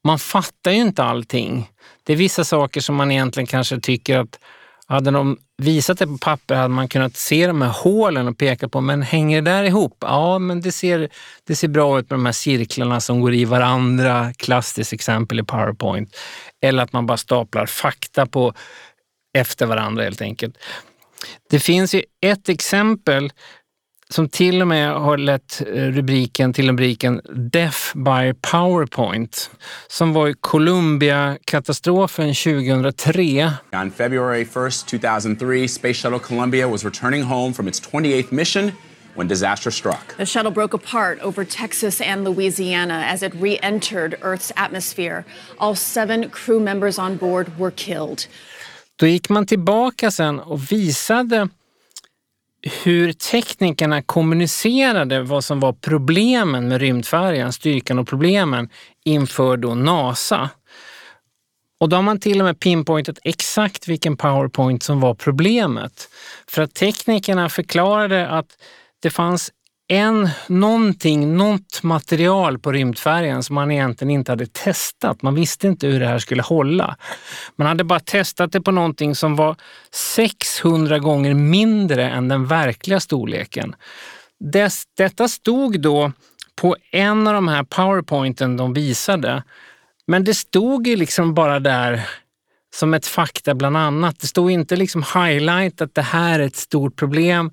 Man 0.04 0.20
fattar 0.20 0.72
ju 0.72 0.78
inte 0.78 1.04
allting. 1.04 1.70
Det 2.04 2.14
är 2.14 2.18
vissa 2.18 2.44
saker 2.44 2.82
som 2.82 2.96
man 2.96 3.12
egentligen 3.12 3.48
kanske 3.48 3.80
tycker 3.80 4.18
att 4.20 4.40
hade 4.88 5.12
de 5.12 5.38
visat 5.58 6.00
det 6.00 6.08
på 6.08 6.18
papper 6.18 6.56
hade 6.56 6.74
man 6.74 6.88
kunnat 6.88 7.16
se 7.16 7.48
de 7.48 7.62
här 7.62 7.70
hålen 7.70 8.28
och 8.28 8.38
peka 8.38 8.70
på, 8.70 8.82
men 8.82 9.02
hänger 9.02 9.42
det 9.42 9.52
där 9.52 9.64
ihop? 9.64 9.98
Ja, 10.00 10.40
men 10.40 10.62
det 10.62 10.72
ser, 10.72 11.10
det 11.44 11.56
ser 11.56 11.68
bra 11.68 12.00
ut 12.00 12.10
med 12.10 12.20
de 12.20 12.26
här 12.26 12.34
cirklarna 12.34 13.00
som 13.00 13.22
går 13.22 13.34
i 13.34 13.46
varandra. 13.46 14.34
Klassiskt 14.38 14.94
exempel 14.94 15.40
i 15.40 15.44
Powerpoint. 15.44 16.18
Eller 16.62 16.84
att 16.84 16.94
man 16.94 17.06
bara 17.06 17.18
staplar 17.18 17.66
fakta 17.66 18.26
på 18.26 18.54
efter 19.38 19.66
varandra 19.66 20.04
helt 20.04 20.22
enkelt. 20.22 20.58
Det 21.50 21.60
finns 21.60 21.96
ju 21.96 22.04
ett 22.26 22.50
exempel 22.50 23.32
som 24.10 24.30
till 24.30 24.62
och 24.62 24.68
med 24.68 24.94
har 24.94 25.18
lett 25.18 25.62
eh, 25.62 25.66
rubriken 25.74 26.54
till 26.54 26.68
rubriken 26.68 27.22
Death 27.52 27.78
by 27.96 28.34
PowerPoint 28.42 29.50
som 29.88 30.14
var 30.14 30.28
i 30.28 30.34
Columbia-katastrofen 30.34 32.34
2003 32.34 33.52
On 33.74 33.92
February 33.92 34.44
1st, 34.44 34.86
2003, 34.86 35.68
Space 35.68 35.94
Shuttle 35.94 36.20
Columbia 36.20 36.68
was 36.68 36.86
returning 36.86 37.24
home 37.24 37.54
from 37.54 37.68
its 37.68 37.82
28th 37.92 38.34
mission 38.34 38.72
when 39.16 39.28
disaster 39.28 39.72
struck. 39.72 40.16
The 40.18 40.26
shuttle 40.26 40.52
broke 40.52 40.74
apart 40.74 41.20
over 41.22 41.46
Texas 41.46 42.02
and 42.02 42.24
Louisiana 42.24 43.04
as 43.14 43.24
it 43.24 43.34
re 43.36 43.60
entered 43.62 44.16
Earth's 44.22 44.52
atmosphere. 44.56 45.26
All 45.58 45.76
seven 45.76 46.30
crew 46.30 46.60
members 46.60 47.00
on 47.00 47.18
board 47.18 47.48
were 47.58 47.72
killed. 47.72 48.28
Då 48.96 49.08
gick 49.08 49.30
man 49.30 49.46
tillbaka 49.46 50.12
sen 50.12 50.40
och 50.40 50.72
visade 50.72 51.50
hur 52.84 53.14
teknikerna 53.14 54.02
kommunicerade 54.02 55.22
vad 55.22 55.44
som 55.44 55.60
var 55.60 55.74
problemen 55.74 56.68
med 56.68 56.82
rymdfärjan, 56.82 57.54
styrkan 57.54 58.00
och 58.00 58.08
problemen 58.08 58.70
inför 59.06 59.58
då 59.58 59.76
NASA. 59.76 60.50
Och 61.80 61.90
då 61.90 61.96
har 61.98 62.04
man 62.04 62.20
till 62.20 62.40
och 62.40 62.46
med 62.46 62.60
pinpointat 62.60 63.20
exakt 63.24 63.88
vilken 63.88 64.18
powerpoint 64.18 64.84
som 64.84 65.00
var 65.00 65.14
problemet. 65.14 66.10
För 66.48 66.62
att 66.62 66.74
teknikerna 66.74 67.50
förklarade 67.50 68.28
att 68.28 68.48
det 69.02 69.10
fanns 69.10 69.52
en, 69.88 70.30
någonting, 70.48 71.38
något 71.38 71.84
material 71.84 72.60
på 72.60 72.72
rymdfärjan 72.72 73.44
som 73.44 73.56
man 73.56 73.72
egentligen 73.72 74.12
inte 74.12 74.32
hade 74.32 74.48
testat. 74.48 75.22
Man 75.22 75.36
visste 75.36 75.68
inte 75.68 75.88
hur 75.88 76.00
det 76.00 76.08
här 76.08 76.20
skulle 76.20 76.42
hålla. 76.42 76.98
Man 77.56 77.68
hade 77.68 77.84
bara 77.84 78.00
testat 78.00 78.52
det 78.52 78.62
på 78.62 78.72
någonting 78.72 79.16
som 79.16 79.36
var 79.36 79.56
600 79.92 81.00
gånger 81.00 81.34
mindre 81.34 82.10
än 82.10 82.28
den 82.28 82.46
verkliga 82.46 83.00
storleken. 83.00 83.76
Des, 84.40 84.84
detta 84.98 85.28
stod 85.28 85.82
då 85.82 86.12
på 86.56 86.76
en 86.92 87.28
av 87.28 87.34
de 87.34 87.48
här 87.48 87.64
powerpointen 87.64 88.58
de 88.58 88.74
visade. 88.74 89.44
Men 90.08 90.24
det 90.24 90.34
stod 90.34 90.88
ju 90.88 90.96
liksom 90.96 91.34
bara 91.34 91.60
där 91.60 92.10
som 92.76 92.94
ett 92.94 93.06
fakta 93.06 93.56
bland 93.56 93.78
annat. 93.78 94.20
Det 94.20 94.28
stod 94.28 94.52
inte 94.52 94.76
liksom 94.76 95.04
highlight 95.14 95.82
att 95.82 95.96
det 95.96 96.02
här 96.02 96.40
är 96.40 96.44
ett 96.44 96.56
stort 96.56 96.96
problem, 96.96 97.52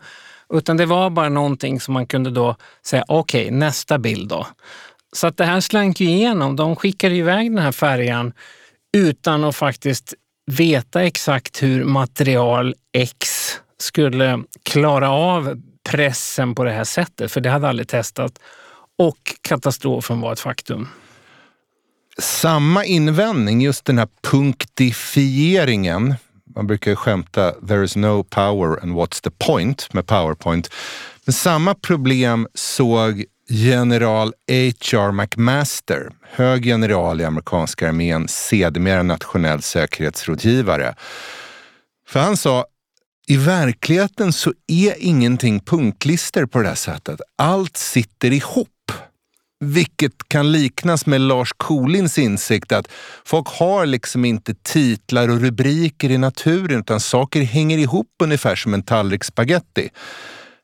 utan 0.52 0.76
det 0.76 0.86
var 0.86 1.10
bara 1.10 1.28
någonting 1.28 1.80
som 1.80 1.94
man 1.94 2.06
kunde 2.06 2.30
då 2.30 2.56
säga, 2.86 3.04
okej, 3.08 3.50
nästa 3.50 3.98
bild 3.98 4.28
då. 4.28 4.46
Så 5.12 5.26
att 5.26 5.36
det 5.36 5.44
här 5.44 5.60
slank 5.60 6.00
ju 6.00 6.06
igenom. 6.06 6.56
De 6.56 6.76
skickade 6.76 7.14
iväg 7.14 7.50
den 7.50 7.64
här 7.64 7.72
färjan 7.72 8.32
utan 8.96 9.44
att 9.44 9.56
faktiskt 9.56 10.14
veta 10.46 11.02
exakt 11.02 11.62
hur 11.62 11.84
material 11.84 12.74
X 12.92 13.28
skulle 13.78 14.42
klara 14.62 15.10
av 15.10 15.62
pressen 15.90 16.54
på 16.54 16.64
det 16.64 16.72
här 16.72 16.84
sättet, 16.84 17.32
för 17.32 17.40
det 17.40 17.50
hade 17.50 17.68
aldrig 17.68 17.88
testat. 17.88 18.38
Och 18.98 19.18
katastrofen 19.42 20.20
var 20.20 20.32
ett 20.32 20.40
faktum. 20.40 20.88
Samma 22.18 22.84
invändning, 22.84 23.60
just 23.60 23.84
den 23.84 23.98
här 23.98 24.08
punktifieringen. 24.22 26.14
Man 26.56 26.66
brukar 26.66 26.90
ju 26.90 26.96
skämta 26.96 27.52
“there 27.52 27.84
is 27.84 27.96
no 27.96 28.24
power 28.24 28.82
and 28.82 28.92
what's 28.92 29.22
the 29.22 29.30
point” 29.30 29.94
med 29.94 30.06
PowerPoint. 30.06 30.70
Men 31.24 31.32
samma 31.32 31.74
problem 31.74 32.48
såg 32.54 33.24
general 33.48 34.32
H.R. 34.48 35.12
McMaster, 35.12 36.10
hög 36.22 36.66
general 36.66 37.20
i 37.20 37.24
amerikanska 37.24 37.88
armén, 37.88 38.28
sedermera 38.28 39.02
nationell 39.02 39.62
säkerhetsrådgivare. 39.62 40.94
För 42.08 42.20
han 42.20 42.36
sa, 42.36 42.66
i 43.26 43.36
verkligheten 43.36 44.32
så 44.32 44.52
är 44.66 44.94
ingenting 44.98 45.60
punktlister 45.60 46.46
på 46.46 46.62
det 46.62 46.68
här 46.68 46.74
sättet. 46.74 47.20
Allt 47.38 47.76
sitter 47.76 48.32
ihop. 48.32 48.68
Vilket 49.64 50.28
kan 50.28 50.52
liknas 50.52 51.06
med 51.06 51.20
Lars 51.20 51.52
Kolins 51.56 52.18
insikt 52.18 52.72
att 52.72 52.88
folk 53.24 53.48
har 53.48 53.86
liksom 53.86 54.24
inte 54.24 54.54
titlar 54.62 55.28
och 55.28 55.40
rubriker 55.40 56.10
i 56.10 56.18
naturen 56.18 56.80
utan 56.80 57.00
saker 57.00 57.42
hänger 57.42 57.78
ihop 57.78 58.08
ungefär 58.22 58.56
som 58.56 58.74
en 58.74 58.82
tallrik 58.82 59.24
spaghetti. 59.24 59.90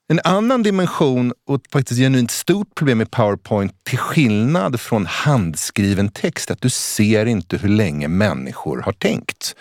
En 0.08 0.20
annan 0.24 0.62
dimension 0.62 1.32
och 1.46 1.54
ett 1.54 1.72
faktiskt 1.72 2.00
genuint 2.00 2.30
stort 2.30 2.74
problem 2.74 2.98
med 2.98 3.10
PowerPoint 3.10 3.84
till 3.84 3.98
skillnad 3.98 4.80
från 4.80 5.06
handskriven 5.06 6.08
text, 6.08 6.50
att 6.50 6.60
du 6.60 6.70
ser 6.70 7.26
inte 7.26 7.56
hur 7.56 7.68
länge 7.68 8.08
människor 8.08 8.80
har 8.80 8.92
tänkt. 8.92 9.54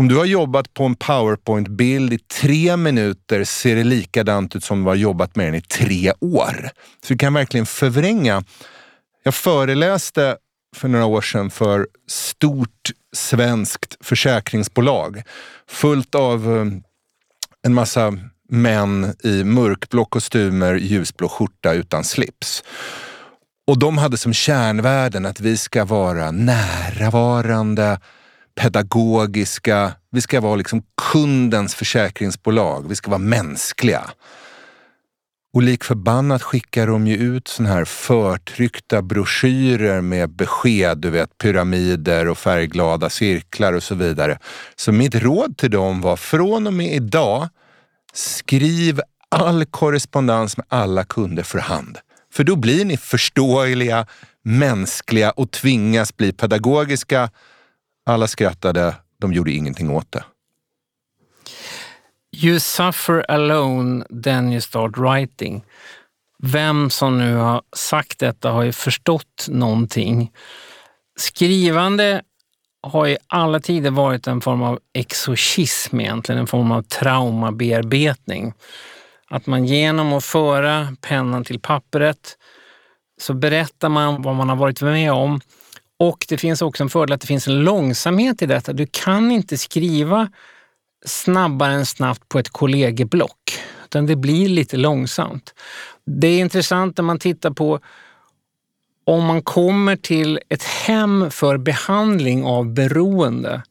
Om 0.00 0.08
du 0.08 0.16
har 0.16 0.24
jobbat 0.24 0.74
på 0.74 0.84
en 0.84 0.96
PowerPoint-bild 0.96 2.12
i 2.12 2.18
tre 2.18 2.76
minuter 2.76 3.44
ser 3.44 3.76
det 3.76 3.84
likadant 3.84 4.56
ut 4.56 4.64
som 4.64 4.78
om 4.78 4.84
du 4.84 4.88
har 4.88 4.94
jobbat 4.94 5.36
med 5.36 5.46
den 5.46 5.54
i 5.54 5.60
tre 5.60 6.12
år. 6.20 6.70
Så 7.02 7.12
du 7.12 7.18
kan 7.18 7.34
verkligen 7.34 7.66
förvränga. 7.66 8.44
Jag 9.22 9.34
föreläste 9.34 10.36
för 10.76 10.88
några 10.88 11.04
år 11.04 11.20
sedan 11.20 11.50
för 11.50 11.88
stort 12.08 12.90
svenskt 13.16 13.96
försäkringsbolag 14.00 15.22
fullt 15.68 16.14
av 16.14 16.56
eh, 16.56 16.66
en 17.66 17.74
massa 17.74 18.18
män 18.48 19.14
i 19.24 19.44
mörkblå 19.44 20.04
kostymer, 20.04 20.74
ljusblå 20.74 21.28
skjorta 21.28 21.72
utan 21.72 22.04
slips. 22.04 22.64
Och 23.66 23.78
de 23.78 23.98
hade 23.98 24.16
som 24.16 24.32
kärnvärden 24.32 25.26
att 25.26 25.40
vi 25.40 25.56
ska 25.56 25.84
vara 25.84 26.30
närvarande, 26.30 27.98
pedagogiska, 28.60 29.92
vi 30.10 30.20
ska 30.20 30.40
vara 30.40 30.56
liksom 30.56 30.82
kundens 31.12 31.74
försäkringsbolag, 31.74 32.88
vi 32.88 32.96
ska 32.96 33.10
vara 33.10 33.18
mänskliga. 33.18 34.10
Och 35.54 35.62
lik 35.62 35.84
förbannat 35.84 36.42
skickar 36.42 36.86
de 36.86 37.06
ju 37.06 37.16
ut 37.16 37.48
såna 37.48 37.68
här 37.68 37.84
förtryckta 37.84 39.02
broschyrer 39.02 40.00
med 40.00 40.30
besked, 40.30 40.98
du 40.98 41.10
vet 41.10 41.38
pyramider 41.38 42.28
och 42.28 42.38
färgglada 42.38 43.10
cirklar 43.10 43.72
och 43.72 43.82
så 43.82 43.94
vidare. 43.94 44.38
Så 44.76 44.92
mitt 44.92 45.14
råd 45.14 45.56
till 45.56 45.70
dem 45.70 46.00
var 46.00 46.16
från 46.16 46.66
och 46.66 46.72
med 46.72 46.94
idag, 46.94 47.48
skriv 48.12 49.00
all 49.28 49.64
korrespondens 49.64 50.56
med 50.56 50.66
alla 50.68 51.04
kunder 51.04 51.42
för 51.42 51.58
hand. 51.58 51.98
För 52.32 52.44
då 52.44 52.56
blir 52.56 52.84
ni 52.84 52.96
förståeliga, 52.96 54.06
mänskliga 54.44 55.30
och 55.30 55.50
tvingas 55.50 56.16
bli 56.16 56.32
pedagogiska. 56.32 57.30
Alla 58.06 58.26
skrattade, 58.26 58.96
de 59.18 59.32
gjorde 59.32 59.52
ingenting 59.52 59.90
åt 59.90 60.12
det. 60.12 60.24
You 62.32 62.60
suffer 62.60 63.30
alone, 63.30 64.04
then 64.24 64.52
you 64.52 64.60
start 64.60 64.96
writing. 64.96 65.64
Vem 66.42 66.90
som 66.90 67.18
nu 67.18 67.34
har 67.34 67.62
sagt 67.76 68.18
detta 68.18 68.50
har 68.50 68.62
ju 68.62 68.72
förstått 68.72 69.46
någonting. 69.48 70.32
Skrivande 71.18 72.22
har 72.82 73.08
i 73.08 73.16
alla 73.26 73.60
tider 73.60 73.90
varit 73.90 74.26
en 74.26 74.40
form 74.40 74.62
av 74.62 74.78
exorcism 74.94 76.00
egentligen, 76.00 76.40
en 76.40 76.46
form 76.46 76.72
av 76.72 76.82
traumabearbetning. 76.82 78.52
Att 79.28 79.46
man 79.46 79.66
genom 79.66 80.12
att 80.12 80.24
föra 80.24 80.96
pennan 81.00 81.44
till 81.44 81.60
pappret 81.60 82.36
så 83.20 83.34
berättar 83.34 83.88
man 83.88 84.22
vad 84.22 84.34
man 84.34 84.48
har 84.48 84.56
varit 84.56 84.82
med 84.82 85.12
om. 85.12 85.40
Och 86.00 86.26
det 86.28 86.38
finns 86.38 86.62
också 86.62 86.82
en 86.82 86.90
fördel 86.90 87.14
att 87.14 87.20
det 87.20 87.26
finns 87.26 87.48
en 87.48 87.60
långsamhet 87.60 88.42
i 88.42 88.46
detta. 88.46 88.72
Du 88.72 88.86
kan 88.90 89.30
inte 89.30 89.58
skriva 89.58 90.28
snabbare 91.06 91.72
än 91.72 91.86
snabbt 91.86 92.28
på 92.28 92.38
ett 92.38 92.48
kollegieblock, 92.48 93.58
utan 93.84 94.06
det 94.06 94.16
blir 94.16 94.48
lite 94.48 94.76
långsamt. 94.76 95.54
Det 96.06 96.26
är 96.26 96.40
intressant 96.40 96.96
när 96.96 97.04
man 97.04 97.18
tittar 97.18 97.50
på 97.50 97.80
om 99.06 99.24
man 99.24 99.42
kommer 99.42 99.96
till 99.96 100.40
ett 100.48 100.62
hem 100.62 101.30
för 101.30 101.58
behandling 101.58 102.44
av 102.44 102.74
beroende. 102.74 103.62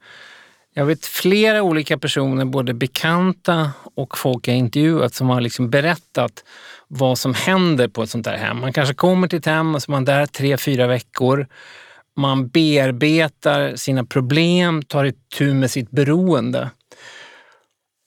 Jag 0.73 0.85
vet 0.85 1.05
flera 1.05 1.63
olika 1.63 1.97
personer, 1.97 2.45
både 2.45 2.73
bekanta 2.73 3.71
och 3.95 4.17
folk 4.17 4.47
jag 4.47 4.55
intervjuat, 4.57 5.13
som 5.13 5.29
har 5.29 5.41
liksom 5.41 5.69
berättat 5.69 6.43
vad 6.87 7.17
som 7.17 7.33
händer 7.33 7.87
på 7.87 8.03
ett 8.03 8.09
sånt 8.09 8.25
där 8.25 8.37
hem. 8.37 8.59
Man 8.59 8.73
kanske 8.73 8.95
kommer 8.95 9.27
till 9.27 9.39
ett 9.39 9.45
hem 9.45 9.75
och 9.75 9.81
så 9.81 9.91
är 9.91 9.93
man 9.93 10.05
där 10.05 10.25
tre, 10.25 10.57
fyra 10.57 10.87
veckor. 10.87 11.47
Man 12.19 12.47
bearbetar 12.47 13.75
sina 13.75 14.05
problem, 14.05 14.83
tar 14.83 15.05
itu 15.05 15.53
med 15.53 15.71
sitt 15.71 15.91
beroende. 15.91 16.69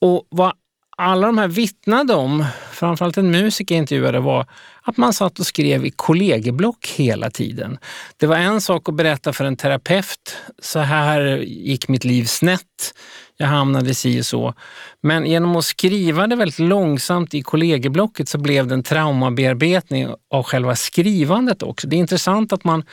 Och 0.00 0.26
vad 0.30 0.52
alla 0.96 1.26
de 1.26 1.38
här 1.38 1.48
vittnade 1.48 2.14
om, 2.14 2.44
framförallt 2.72 3.16
en 3.16 3.30
musiker 3.30 3.74
jag 3.74 3.82
intervjuade, 3.82 4.20
var 4.20 4.46
att 4.82 4.96
man 4.96 5.12
satt 5.12 5.38
och 5.38 5.46
skrev 5.46 5.86
i 5.86 5.90
kollegieblock 5.90 6.86
hela 6.96 7.30
tiden. 7.30 7.78
Det 8.16 8.26
var 8.26 8.36
en 8.36 8.60
sak 8.60 8.88
att 8.88 8.94
berätta 8.94 9.32
för 9.32 9.44
en 9.44 9.56
terapeut, 9.56 10.36
så 10.62 10.78
här 10.78 11.36
gick 11.46 11.88
mitt 11.88 12.04
liv 12.04 12.24
snett, 12.24 12.94
jag 13.36 13.46
hamnade 13.46 13.94
si 13.94 14.20
och 14.20 14.26
så. 14.26 14.54
Men 15.00 15.26
genom 15.26 15.56
att 15.56 15.64
skriva 15.64 16.26
det 16.26 16.36
väldigt 16.36 16.58
långsamt 16.58 17.34
i 17.34 17.42
kollegieblocket 17.42 18.28
så 18.28 18.38
blev 18.38 18.66
det 18.66 18.74
en 18.74 18.82
traumabearbetning 18.82 20.08
av 20.30 20.42
själva 20.42 20.76
skrivandet 20.76 21.62
också. 21.62 21.86
Det 21.86 21.96
är 21.96 21.98
intressant 21.98 22.52
att 22.52 22.64
man 22.64 22.84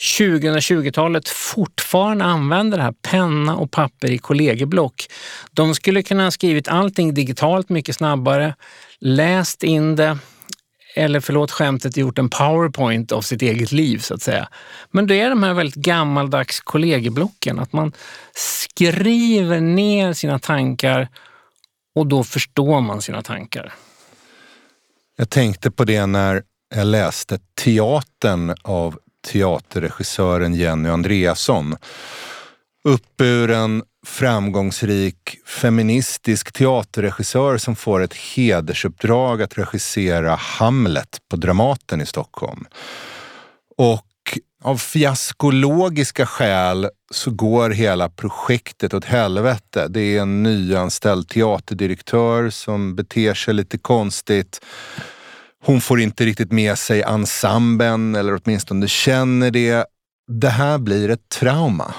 2020-talet 0.00 1.28
fortfarande 1.28 2.24
använder 2.24 2.78
det 2.78 2.84
här 2.84 2.94
penna 3.02 3.56
och 3.56 3.70
papper 3.70 4.10
i 4.10 4.18
kollegieblock. 4.18 5.06
De 5.52 5.74
skulle 5.74 6.02
kunna 6.02 6.24
ha 6.24 6.30
skrivit 6.30 6.68
allting 6.68 7.14
digitalt 7.14 7.68
mycket 7.68 7.96
snabbare, 7.96 8.54
läst 9.00 9.62
in 9.62 9.96
det 9.96 10.18
eller 10.94 11.20
förlåt 11.20 11.50
skämtet, 11.50 11.96
gjort 11.96 12.18
en 12.18 12.30
powerpoint 12.30 13.12
av 13.12 13.20
sitt 13.20 13.42
eget 13.42 13.72
liv 13.72 13.98
så 13.98 14.14
att 14.14 14.22
säga. 14.22 14.48
Men 14.90 15.06
det 15.06 15.20
är 15.20 15.30
de 15.30 15.42
här 15.42 15.54
väldigt 15.54 15.74
gammaldags 15.74 16.60
kollegieblocken, 16.60 17.58
att 17.58 17.72
man 17.72 17.92
skriver 18.34 19.60
ner 19.60 20.12
sina 20.12 20.38
tankar 20.38 21.08
och 21.94 22.06
då 22.06 22.24
förstår 22.24 22.80
man 22.80 23.02
sina 23.02 23.22
tankar. 23.22 23.72
Jag 25.16 25.30
tänkte 25.30 25.70
på 25.70 25.84
det 25.84 26.06
när 26.06 26.42
jag 26.74 26.86
läste 26.86 27.38
Teatern 27.64 28.54
av 28.62 28.98
teaterregissören 29.26 30.54
Jenny 30.54 30.88
Andreasson. 30.88 31.76
Uppburen, 32.84 33.82
framgångsrik, 34.06 35.38
feministisk 35.46 36.52
teaterregissör 36.52 37.58
som 37.58 37.76
får 37.76 38.02
ett 38.02 38.14
hedersuppdrag 38.14 39.42
att 39.42 39.58
regissera 39.58 40.34
Hamlet 40.34 41.18
på 41.30 41.36
Dramaten 41.36 42.00
i 42.00 42.06
Stockholm. 42.06 42.66
Och 43.76 44.06
av 44.62 44.76
fiaskologiska 44.76 46.26
skäl 46.26 46.88
så 47.10 47.30
går 47.30 47.70
hela 47.70 48.08
projektet 48.08 48.94
åt 48.94 49.04
helvete. 49.04 49.86
Det 49.88 50.00
är 50.00 50.22
en 50.22 50.42
nyanställd 50.42 51.28
teaterdirektör 51.28 52.50
som 52.50 52.96
beter 52.96 53.34
sig 53.34 53.54
lite 53.54 53.78
konstigt. 53.78 54.60
Hon 55.64 55.80
får 55.80 56.00
inte 56.00 56.26
riktigt 56.26 56.52
med 56.52 56.78
sig 56.78 57.02
ensemblen, 57.02 58.14
eller 58.14 58.40
åtminstone 58.42 58.88
känner 58.88 59.50
det. 59.50 59.86
Det 60.28 60.48
här 60.48 60.78
blir 60.78 61.08
ett 61.08 61.28
trauma. 61.28 61.94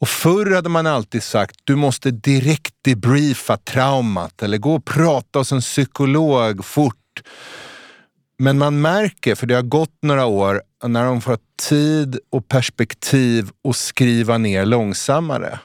Och 0.00 0.08
förr 0.08 0.54
hade 0.54 0.68
man 0.68 0.86
alltid 0.86 1.22
sagt 1.22 1.56
du 1.64 1.76
måste 1.76 2.10
direkt 2.10 2.74
debriefa 2.84 3.56
traumat 3.56 4.42
eller 4.42 4.58
gå 4.58 4.74
och 4.74 4.84
prata 4.84 5.38
hos 5.38 5.52
en 5.52 5.60
psykolog 5.60 6.64
fort. 6.64 6.94
Men 8.38 8.58
man 8.58 8.80
märker, 8.80 9.34
för 9.34 9.46
det 9.46 9.54
har 9.54 9.62
gått 9.62 9.98
några 10.02 10.26
år, 10.26 10.62
när 10.84 11.04
de 11.04 11.20
får 11.20 11.38
tid 11.68 12.18
och 12.30 12.48
perspektiv 12.48 13.50
att 13.68 13.76
skriva 13.76 14.38
ner 14.38 14.66
långsammare 14.66 15.58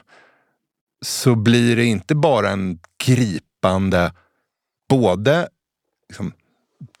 så 1.04 1.34
blir 1.34 1.76
det 1.76 1.84
inte 1.84 2.14
bara 2.14 2.50
en 2.50 2.78
gripande, 3.04 4.12
både 4.88 5.48
liksom, 6.08 6.32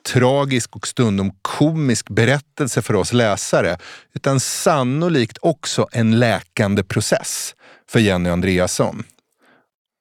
tragisk 0.04 0.76
och 0.76 0.86
stundom 0.86 1.32
komisk 1.42 2.10
berättelse 2.10 2.82
för 2.82 2.94
oss 2.94 3.12
läsare, 3.12 3.78
utan 4.14 4.40
sannolikt 4.40 5.38
också 5.40 5.88
en 5.92 6.18
läkande 6.18 6.82
process 6.82 7.54
för 7.90 8.00
Jenny 8.00 8.30
Andreasson. 8.30 9.04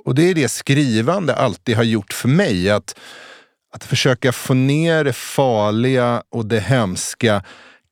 Och 0.05 0.15
det 0.15 0.29
är 0.29 0.35
det 0.35 0.49
skrivande 0.49 1.35
alltid 1.35 1.75
har 1.75 1.83
gjort 1.83 2.13
för 2.13 2.29
mig, 2.29 2.69
att, 2.69 2.99
att 3.73 3.83
försöka 3.83 4.31
få 4.31 4.53
ner 4.53 5.03
det 5.03 5.13
farliga 5.13 6.23
och 6.29 6.45
det 6.45 6.59
hemska, 6.59 7.43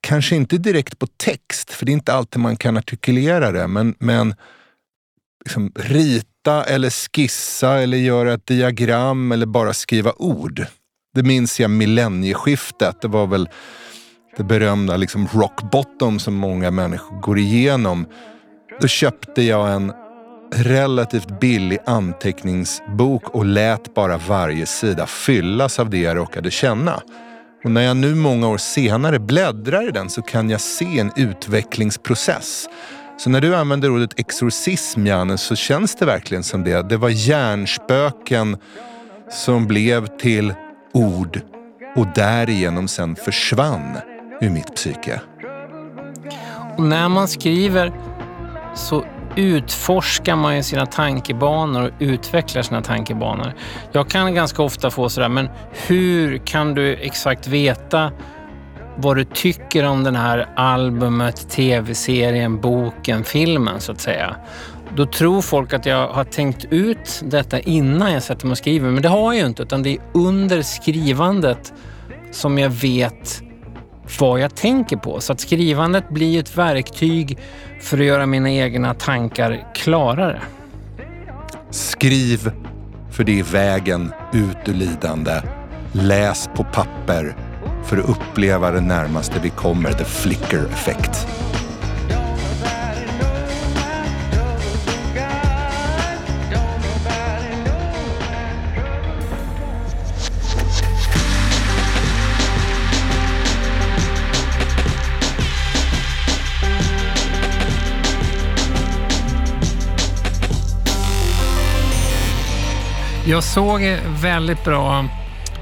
kanske 0.01 0.35
inte 0.35 0.57
direkt 0.57 0.99
på 0.99 1.07
text, 1.07 1.71
för 1.71 1.85
det 1.85 1.91
är 1.91 1.93
inte 1.93 2.13
alltid 2.13 2.41
man 2.41 2.57
kan 2.57 2.77
artikulera 2.77 3.51
det, 3.51 3.67
men, 3.67 3.95
men 3.99 4.35
liksom 5.45 5.71
rita 5.75 6.63
eller 6.63 6.89
skissa 6.89 7.79
eller 7.79 7.97
göra 7.97 8.33
ett 8.33 8.45
diagram 8.45 9.31
eller 9.31 9.45
bara 9.45 9.73
skriva 9.73 10.13
ord. 10.17 10.65
Det 11.15 11.23
minns 11.23 11.59
jag 11.59 11.71
millennieskiftet. 11.71 13.01
Det 13.01 13.07
var 13.07 13.27
väl 13.27 13.49
det 14.37 14.43
berömda 14.43 14.97
liksom 14.97 15.27
rock 15.27 15.71
bottom 15.71 16.19
som 16.19 16.33
många 16.33 16.71
människor 16.71 17.21
går 17.21 17.39
igenom. 17.39 18.05
Då 18.81 18.87
köpte 18.87 19.41
jag 19.41 19.71
en 19.71 19.93
relativt 20.55 21.39
billig 21.39 21.79
anteckningsbok 21.85 23.29
och 23.29 23.45
lät 23.45 23.93
bara 23.93 24.17
varje 24.17 24.65
sida 24.65 25.05
fyllas 25.07 25.79
av 25.79 25.89
det 25.89 25.97
jag 25.97 26.17
råkade 26.17 26.51
känna. 26.51 27.01
Och 27.63 27.71
när 27.71 27.81
jag 27.81 27.97
nu 27.97 28.15
många 28.15 28.47
år 28.47 28.57
senare 28.57 29.19
bläddrar 29.19 29.87
i 29.87 29.91
den 29.91 30.09
så 30.09 30.21
kan 30.21 30.49
jag 30.49 30.61
se 30.61 30.99
en 30.99 31.11
utvecklingsprocess. 31.15 32.69
Så 33.17 33.29
när 33.29 33.41
du 33.41 33.55
använder 33.55 33.91
ordet 33.91 34.19
exorcism, 34.19 35.07
Janne, 35.07 35.37
så 35.37 35.55
känns 35.55 35.95
det 35.95 36.05
verkligen 36.05 36.43
som 36.43 36.63
det. 36.63 36.89
Det 36.89 36.97
var 36.97 37.09
hjärnspöken 37.09 38.57
som 39.31 39.67
blev 39.67 40.07
till 40.17 40.53
ord 40.91 41.41
och 41.95 42.07
därigenom 42.15 42.87
sen 42.87 43.15
försvann 43.15 43.97
ur 44.41 44.49
mitt 44.49 44.75
psyke. 44.75 45.21
Och 46.77 46.83
när 46.83 47.09
man 47.09 47.27
skriver 47.27 47.91
så 48.75 49.05
utforskar 49.35 50.35
man 50.35 50.55
ju 50.55 50.63
sina 50.63 50.85
tankebanor 50.85 51.83
och 51.83 51.91
utvecklar 51.99 52.61
sina 52.61 52.81
tankebanor. 52.81 53.53
Jag 53.91 54.09
kan 54.09 54.35
ganska 54.35 54.63
ofta 54.63 54.91
få 54.91 55.09
sådär, 55.09 55.29
men 55.29 55.49
hur 55.87 56.37
kan 56.37 56.73
du 56.73 56.95
exakt 56.95 57.47
veta 57.47 58.11
vad 58.95 59.17
du 59.17 59.23
tycker 59.23 59.85
om 59.85 60.03
den 60.03 60.15
här 60.15 60.49
albumet, 60.55 61.49
tv-serien, 61.49 62.61
boken, 62.61 63.23
filmen 63.23 63.79
så 63.79 63.91
att 63.91 64.01
säga? 64.01 64.35
Då 64.95 65.05
tror 65.05 65.41
folk 65.41 65.73
att 65.73 65.85
jag 65.85 66.07
har 66.07 66.23
tänkt 66.23 66.65
ut 66.69 67.21
detta 67.23 67.59
innan 67.59 68.13
jag 68.13 68.23
sätter 68.23 68.45
mig 68.45 68.51
och 68.51 68.57
skriver, 68.57 68.91
men 68.91 69.03
det 69.03 69.09
har 69.09 69.33
jag 69.33 69.41
ju 69.41 69.47
inte, 69.47 69.63
utan 69.63 69.83
det 69.83 69.89
är 69.89 69.99
under 70.13 70.61
skrivandet 70.61 71.73
som 72.31 72.57
jag 72.57 72.69
vet 72.69 73.41
vad 74.19 74.39
jag 74.39 74.55
tänker 74.55 74.97
på. 74.97 75.21
Så 75.21 75.33
att 75.33 75.39
skrivandet 75.39 76.09
blir 76.09 76.39
ett 76.39 76.57
verktyg 76.57 77.39
för 77.81 77.97
att 77.97 78.05
göra 78.05 78.25
mina 78.25 78.51
egna 78.51 78.93
tankar 78.93 79.67
klarare. 79.75 80.41
Skriv, 81.69 82.51
för 83.11 83.23
det 83.23 83.39
är 83.39 83.43
vägen 83.43 84.13
ut 84.33 84.57
ur 84.65 84.73
lidande. 84.73 85.41
Läs 85.91 86.49
på 86.55 86.63
papper 86.63 87.35
för 87.85 87.97
att 87.97 88.09
uppleva 88.09 88.71
det 88.71 88.81
närmaste 88.81 89.39
vi 89.43 89.49
kommer, 89.49 89.91
the 89.91 90.05
flicker 90.05 90.65
effect. 90.65 91.27
Jag 113.31 113.43
såg 113.43 113.81
väldigt 114.21 114.63
bra 114.63 115.05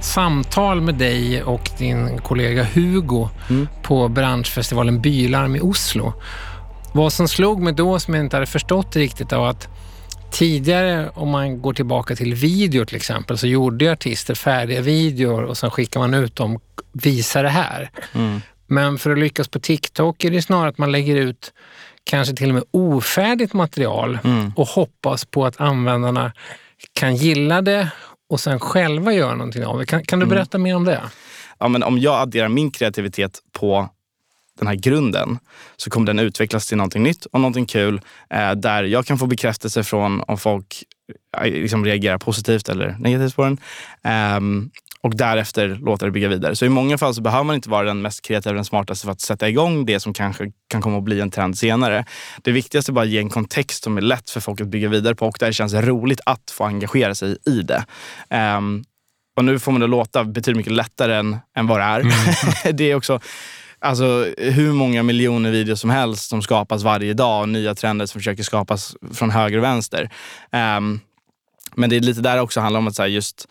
samtal 0.01 0.81
med 0.81 0.95
dig 0.95 1.43
och 1.43 1.69
din 1.77 2.17
kollega 2.17 2.63
Hugo 2.63 3.29
på 3.83 4.07
branschfestivalen 4.07 5.01
Bylarm 5.01 5.55
i 5.55 5.59
Oslo. 5.59 6.13
Vad 6.93 7.13
som 7.13 7.27
slog 7.27 7.61
mig 7.61 7.73
då, 7.73 7.99
som 7.99 8.13
jag 8.13 8.23
inte 8.23 8.35
hade 8.35 8.45
förstått 8.45 8.95
riktigt, 8.95 9.31
var 9.31 9.49
att 9.49 9.67
tidigare, 10.31 11.09
om 11.09 11.29
man 11.29 11.61
går 11.61 11.73
tillbaka 11.73 12.15
till 12.15 12.33
video 12.33 12.85
till 12.85 12.95
exempel, 12.95 13.37
så 13.37 13.47
gjorde 13.47 13.91
artister 13.91 14.35
färdiga 14.35 14.81
videor 14.81 15.43
och 15.43 15.57
sen 15.57 15.71
skickar 15.71 15.99
man 15.99 16.13
ut 16.13 16.35
dem, 16.35 16.59
visa 16.91 17.41
det 17.41 17.49
här. 17.49 17.91
Men 18.67 18.97
för 18.97 19.11
att 19.11 19.19
lyckas 19.19 19.47
på 19.47 19.59
TikTok 19.59 20.23
är 20.23 20.31
det 20.31 20.41
snarare 20.41 20.69
att 20.69 20.77
man 20.77 20.91
lägger 20.91 21.15
ut 21.15 21.53
kanske 22.03 22.35
till 22.35 22.49
och 22.49 22.55
med 22.55 22.63
ofärdigt 22.71 23.53
material 23.53 24.19
och 24.55 24.67
hoppas 24.67 25.25
på 25.25 25.45
att 25.45 25.61
användarna 25.61 26.31
kan 26.93 27.15
gilla 27.15 27.61
det 27.61 27.91
och 28.29 28.39
sen 28.39 28.59
själva 28.59 29.13
göra 29.13 29.35
någonting 29.35 29.65
av 29.65 29.79
det. 29.79 29.85
Kan, 29.85 30.03
kan 30.03 30.19
du 30.19 30.25
berätta 30.25 30.57
mer 30.57 30.75
om 30.75 30.85
det? 30.85 31.01
ja, 31.59 31.67
men 31.67 31.83
om 31.83 31.99
jag 31.99 32.21
adderar 32.21 32.47
min 32.47 32.71
kreativitet 32.71 33.39
på 33.51 33.89
den 34.59 34.67
här 34.67 34.75
grunden 34.75 35.39
så 35.77 35.89
kommer 35.89 36.07
den 36.07 36.19
utvecklas 36.19 36.67
till 36.67 36.77
någonting 36.77 37.03
nytt 37.03 37.25
och 37.25 37.39
någonting 37.39 37.65
kul 37.65 38.01
eh, 38.29 38.51
där 38.51 38.83
jag 38.83 39.05
kan 39.05 39.17
få 39.17 39.27
bekräftelse 39.27 39.83
från 39.83 40.23
om 40.27 40.37
folk 40.37 40.83
eh, 41.37 41.43
liksom 41.43 41.85
reagerar 41.85 42.17
positivt 42.17 42.69
eller 42.69 42.95
negativt 42.99 43.35
på 43.35 43.43
den. 43.43 43.57
Ehm, 44.03 44.71
och 45.03 45.15
därefter 45.15 45.79
låta 45.81 46.05
det 46.05 46.11
bygga 46.11 46.27
vidare. 46.27 46.55
Så 46.55 46.65
i 46.65 46.69
många 46.69 46.97
fall 46.97 47.15
så 47.15 47.21
behöver 47.21 47.43
man 47.43 47.55
inte 47.55 47.69
vara 47.69 47.83
den 47.83 48.01
mest 48.01 48.21
kreativa, 48.21 48.55
den 48.55 48.65
smartaste 48.65 49.05
för 49.05 49.11
att 49.11 49.21
sätta 49.21 49.49
igång 49.49 49.85
det 49.85 49.99
som 49.99 50.13
kanske 50.13 50.51
kan 50.67 50.81
komma 50.81 50.97
att 50.97 51.03
bli 51.03 51.19
en 51.21 51.31
trend 51.31 51.57
senare. 51.57 52.05
Det 52.41 52.51
viktigaste 52.51 52.91
är 52.91 52.93
bara 52.93 53.05
att 53.05 53.09
ge 53.09 53.19
en 53.19 53.29
kontext 53.29 53.83
som 53.83 53.97
är 53.97 54.01
lätt 54.01 54.29
för 54.29 54.39
folk 54.39 54.61
att 54.61 54.67
bygga 54.67 54.89
vidare 54.89 55.15
på 55.15 55.27
och 55.27 55.37
där 55.39 55.47
det 55.47 55.53
känns 55.53 55.73
roligt 55.73 56.21
att 56.25 56.51
få 56.51 56.63
engagera 56.63 57.15
sig 57.15 57.37
i 57.45 57.61
det. 57.61 57.85
Ehm, 58.29 58.83
och 59.37 59.45
nu 59.45 59.59
får 59.59 59.71
man 59.71 59.81
det 59.81 59.87
låta 59.87 60.23
betydligt 60.23 60.57
mycket 60.57 60.73
lättare 60.73 61.15
än, 61.15 61.37
än 61.55 61.67
vad 61.67 61.79
det 61.79 61.83
är. 61.83 62.71
det 62.73 62.91
är 62.91 62.95
också 62.95 63.19
alltså, 63.79 64.25
hur 64.37 64.73
många 64.73 65.03
miljoner 65.03 65.51
videos 65.51 65.79
som 65.79 65.89
helst 65.89 66.29
som 66.29 66.41
skapas 66.41 66.83
varje 66.83 67.13
dag 67.13 67.41
och 67.41 67.49
nya 67.49 67.75
trender 67.75 68.05
som 68.05 68.19
försöker 68.19 68.43
skapas 68.43 68.95
från 69.13 69.29
höger 69.29 69.57
och 69.57 69.63
vänster. 69.63 70.09
Ehm, 70.51 70.99
men 71.75 71.89
det 71.89 71.95
är 71.95 71.99
lite 71.99 72.21
där 72.21 72.41
också 72.41 72.59
handlar 72.59 72.77
om 72.77 72.87
att 72.87 72.95
så 72.95 73.05
just 73.05 73.47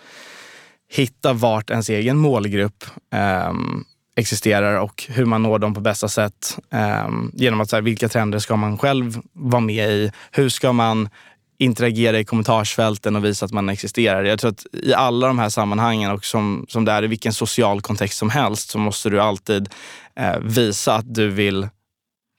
hitta 0.91 1.33
vart 1.33 1.71
ens 1.71 1.91
egen 1.91 2.17
målgrupp 2.17 2.85
eh, 3.15 3.53
existerar 4.17 4.81
och 4.81 5.05
hur 5.09 5.25
man 5.25 5.43
når 5.43 5.59
dem 5.59 5.75
på 5.75 5.81
bästa 5.81 6.09
sätt. 6.09 6.59
Eh, 6.73 7.09
genom 7.33 7.61
att 7.61 7.71
så 7.71 7.77
här, 7.77 7.83
vilka 7.83 8.09
trender 8.09 8.39
ska 8.39 8.57
man 8.57 8.79
själv 8.79 9.21
vara 9.33 9.61
med 9.61 9.91
i? 9.91 10.13
Hur 10.31 10.49
ska 10.49 10.73
man 10.73 11.09
interagera 11.59 12.19
i 12.19 12.25
kommentarsfälten 12.25 13.17
och 13.17 13.25
visa 13.25 13.47
att 13.47 13.53
man 13.53 13.69
existerar. 13.69 14.25
Jag 14.25 14.39
tror 14.39 14.51
att 14.51 14.67
i 14.73 14.95
alla 14.95 15.27
de 15.27 15.39
här 15.39 15.49
sammanhangen 15.49 16.11
och 16.11 16.25
som, 16.25 16.67
som 16.69 16.85
det 16.85 16.93
är 16.93 17.05
i 17.05 17.07
vilken 17.07 17.33
social 17.33 17.81
kontext 17.81 18.19
som 18.19 18.31
helst 18.31 18.71
så 18.71 18.79
måste 18.79 19.11
du 19.11 19.21
alltid 19.21 19.69
eh, 20.17 20.39
visa 20.41 20.95
att 20.95 21.15
du 21.15 21.29
vill 21.29 21.69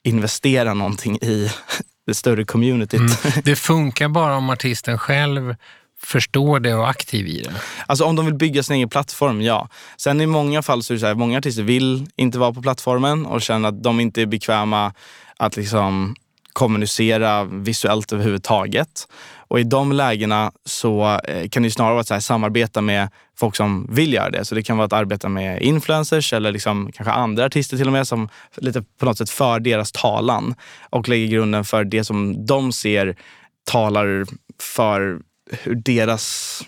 investera 0.04 0.74
någonting 0.74 1.16
i 1.16 1.50
det 2.06 2.14
större 2.14 2.44
communityt. 2.44 3.00
Mm. 3.00 3.42
Det 3.44 3.56
funkar 3.56 4.08
bara 4.08 4.36
om 4.36 4.50
artisten 4.50 4.98
själv 4.98 5.54
förstår 6.02 6.60
det 6.60 6.74
och 6.74 6.84
är 6.84 6.88
aktiv 6.88 7.26
i 7.26 7.42
det. 7.42 7.52
Alltså 7.86 8.04
om 8.04 8.16
de 8.16 8.26
vill 8.26 8.34
bygga 8.34 8.62
sin 8.62 8.76
egen 8.76 8.88
plattform, 8.88 9.42
ja. 9.42 9.68
Sen 9.96 10.20
i 10.20 10.26
många 10.26 10.62
fall 10.62 10.82
så 10.82 10.92
är 10.92 10.94
det 10.94 11.00
så 11.00 11.06
här, 11.06 11.14
många 11.14 11.38
artister 11.38 11.62
vill 11.62 12.06
inte 12.16 12.38
vara 12.38 12.52
på 12.52 12.62
plattformen 12.62 13.26
och 13.26 13.42
känner 13.42 13.68
att 13.68 13.82
de 13.82 14.00
inte 14.00 14.22
är 14.22 14.26
bekväma 14.26 14.92
att 15.36 15.56
liksom 15.56 16.14
kommunicera 16.52 17.44
visuellt 17.44 18.12
överhuvudtaget. 18.12 19.08
Och 19.48 19.60
i 19.60 19.62
de 19.62 19.92
lägena 19.92 20.52
så 20.64 21.20
eh, 21.24 21.48
kan 21.48 21.62
det 21.62 21.70
snarare 21.70 21.92
vara 21.92 22.00
att 22.00 22.08
så 22.08 22.14
här, 22.14 22.20
samarbeta 22.20 22.80
med 22.80 23.08
folk 23.38 23.56
som 23.56 23.86
vill 23.90 24.12
göra 24.12 24.30
det. 24.30 24.44
Så 24.44 24.54
det 24.54 24.62
kan 24.62 24.76
vara 24.76 24.86
att 24.86 24.92
arbeta 24.92 25.28
med 25.28 25.62
influencers 25.62 26.32
eller 26.32 26.52
liksom 26.52 26.92
kanske 26.92 27.12
andra 27.12 27.44
artister 27.44 27.76
till 27.76 27.86
och 27.86 27.92
med 27.92 28.06
som 28.06 28.28
lite 28.56 28.82
på 28.98 29.06
något 29.06 29.18
sätt 29.18 29.30
för 29.30 29.60
deras 29.60 29.92
talan 29.92 30.54
och 30.90 31.08
lägger 31.08 31.26
grunden 31.26 31.64
för 31.64 31.84
det 31.84 32.04
som 32.04 32.46
de 32.46 32.72
ser 32.72 33.16
talar 33.64 34.26
för 34.62 35.20
hur 35.62 35.74
deras 35.74 36.60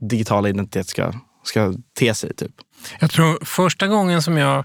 digitala 0.00 0.48
identitet 0.48 0.88
ska, 0.88 1.12
ska 1.44 1.74
te 1.98 2.14
sig. 2.14 2.34
Typ. 2.36 2.52
Jag 3.00 3.10
tror 3.10 3.44
första 3.44 3.86
gången 3.86 4.22
som 4.22 4.36
jag 4.36 4.64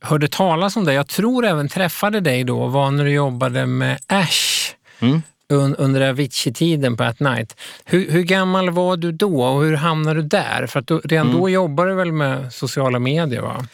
hörde 0.00 0.28
talas 0.28 0.76
om 0.76 0.84
dig, 0.84 0.94
jag 0.94 1.08
tror 1.08 1.46
även 1.46 1.68
träffade 1.68 2.20
dig 2.20 2.44
då, 2.44 2.66
var 2.66 2.90
när 2.90 3.04
du 3.04 3.10
jobbade 3.10 3.66
med 3.66 3.98
Ash 4.06 4.74
Mm. 5.00 5.22
un, 5.48 5.74
under 5.76 6.00
Avicii-tiden 6.08 6.96
på 6.96 7.04
At 7.04 7.20
Night. 7.20 7.56
Hur, 7.84 8.10
hur 8.10 8.22
gammal 8.22 8.70
var 8.70 8.96
du 8.96 9.12
då 9.12 9.42
och 9.44 9.62
hur 9.64 9.76
hamnade 9.76 10.22
du 10.22 10.28
där? 10.28 10.66
För 10.66 10.80
att 10.80 10.86
då, 10.86 11.00
redan 11.04 11.26
Mm. 11.26 11.38
då 11.40 11.48
jobbade 11.48 11.90
du 11.90 11.94
väl 11.94 12.12
med 12.12 12.52
sociala 12.52 12.98
medier? 12.98 13.40
va? 13.40 13.66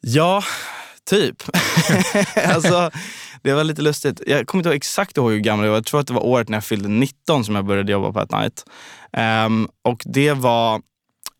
Ja, 0.00 0.42
typ. 1.10 1.42
alltså, 2.46 2.90
det 3.42 3.52
var 3.52 3.64
lite 3.64 3.82
lustigt. 3.82 4.22
Jag 4.26 4.46
kommer 4.46 4.60
inte 4.60 4.68
ihåg 4.68 4.76
exakt 4.76 5.16
ihåg 5.16 5.32
hur 5.32 5.38
gammal 5.38 5.64
jag 5.64 5.70
var. 5.70 5.78
Jag 5.78 5.86
tror 5.86 6.00
att 6.00 6.06
det 6.06 6.12
var 6.12 6.26
året 6.26 6.48
när 6.48 6.56
jag 6.56 6.64
fyllde 6.64 6.88
19 6.88 7.44
som 7.44 7.54
jag 7.54 7.64
började 7.64 7.92
jobba 7.92 8.12
på 8.12 8.20
At 8.20 8.32
Night. 8.32 8.64
Um, 9.12 9.20
ehm, 9.22 9.68
och 9.84 10.02
det 10.04 10.32
var 10.32 10.82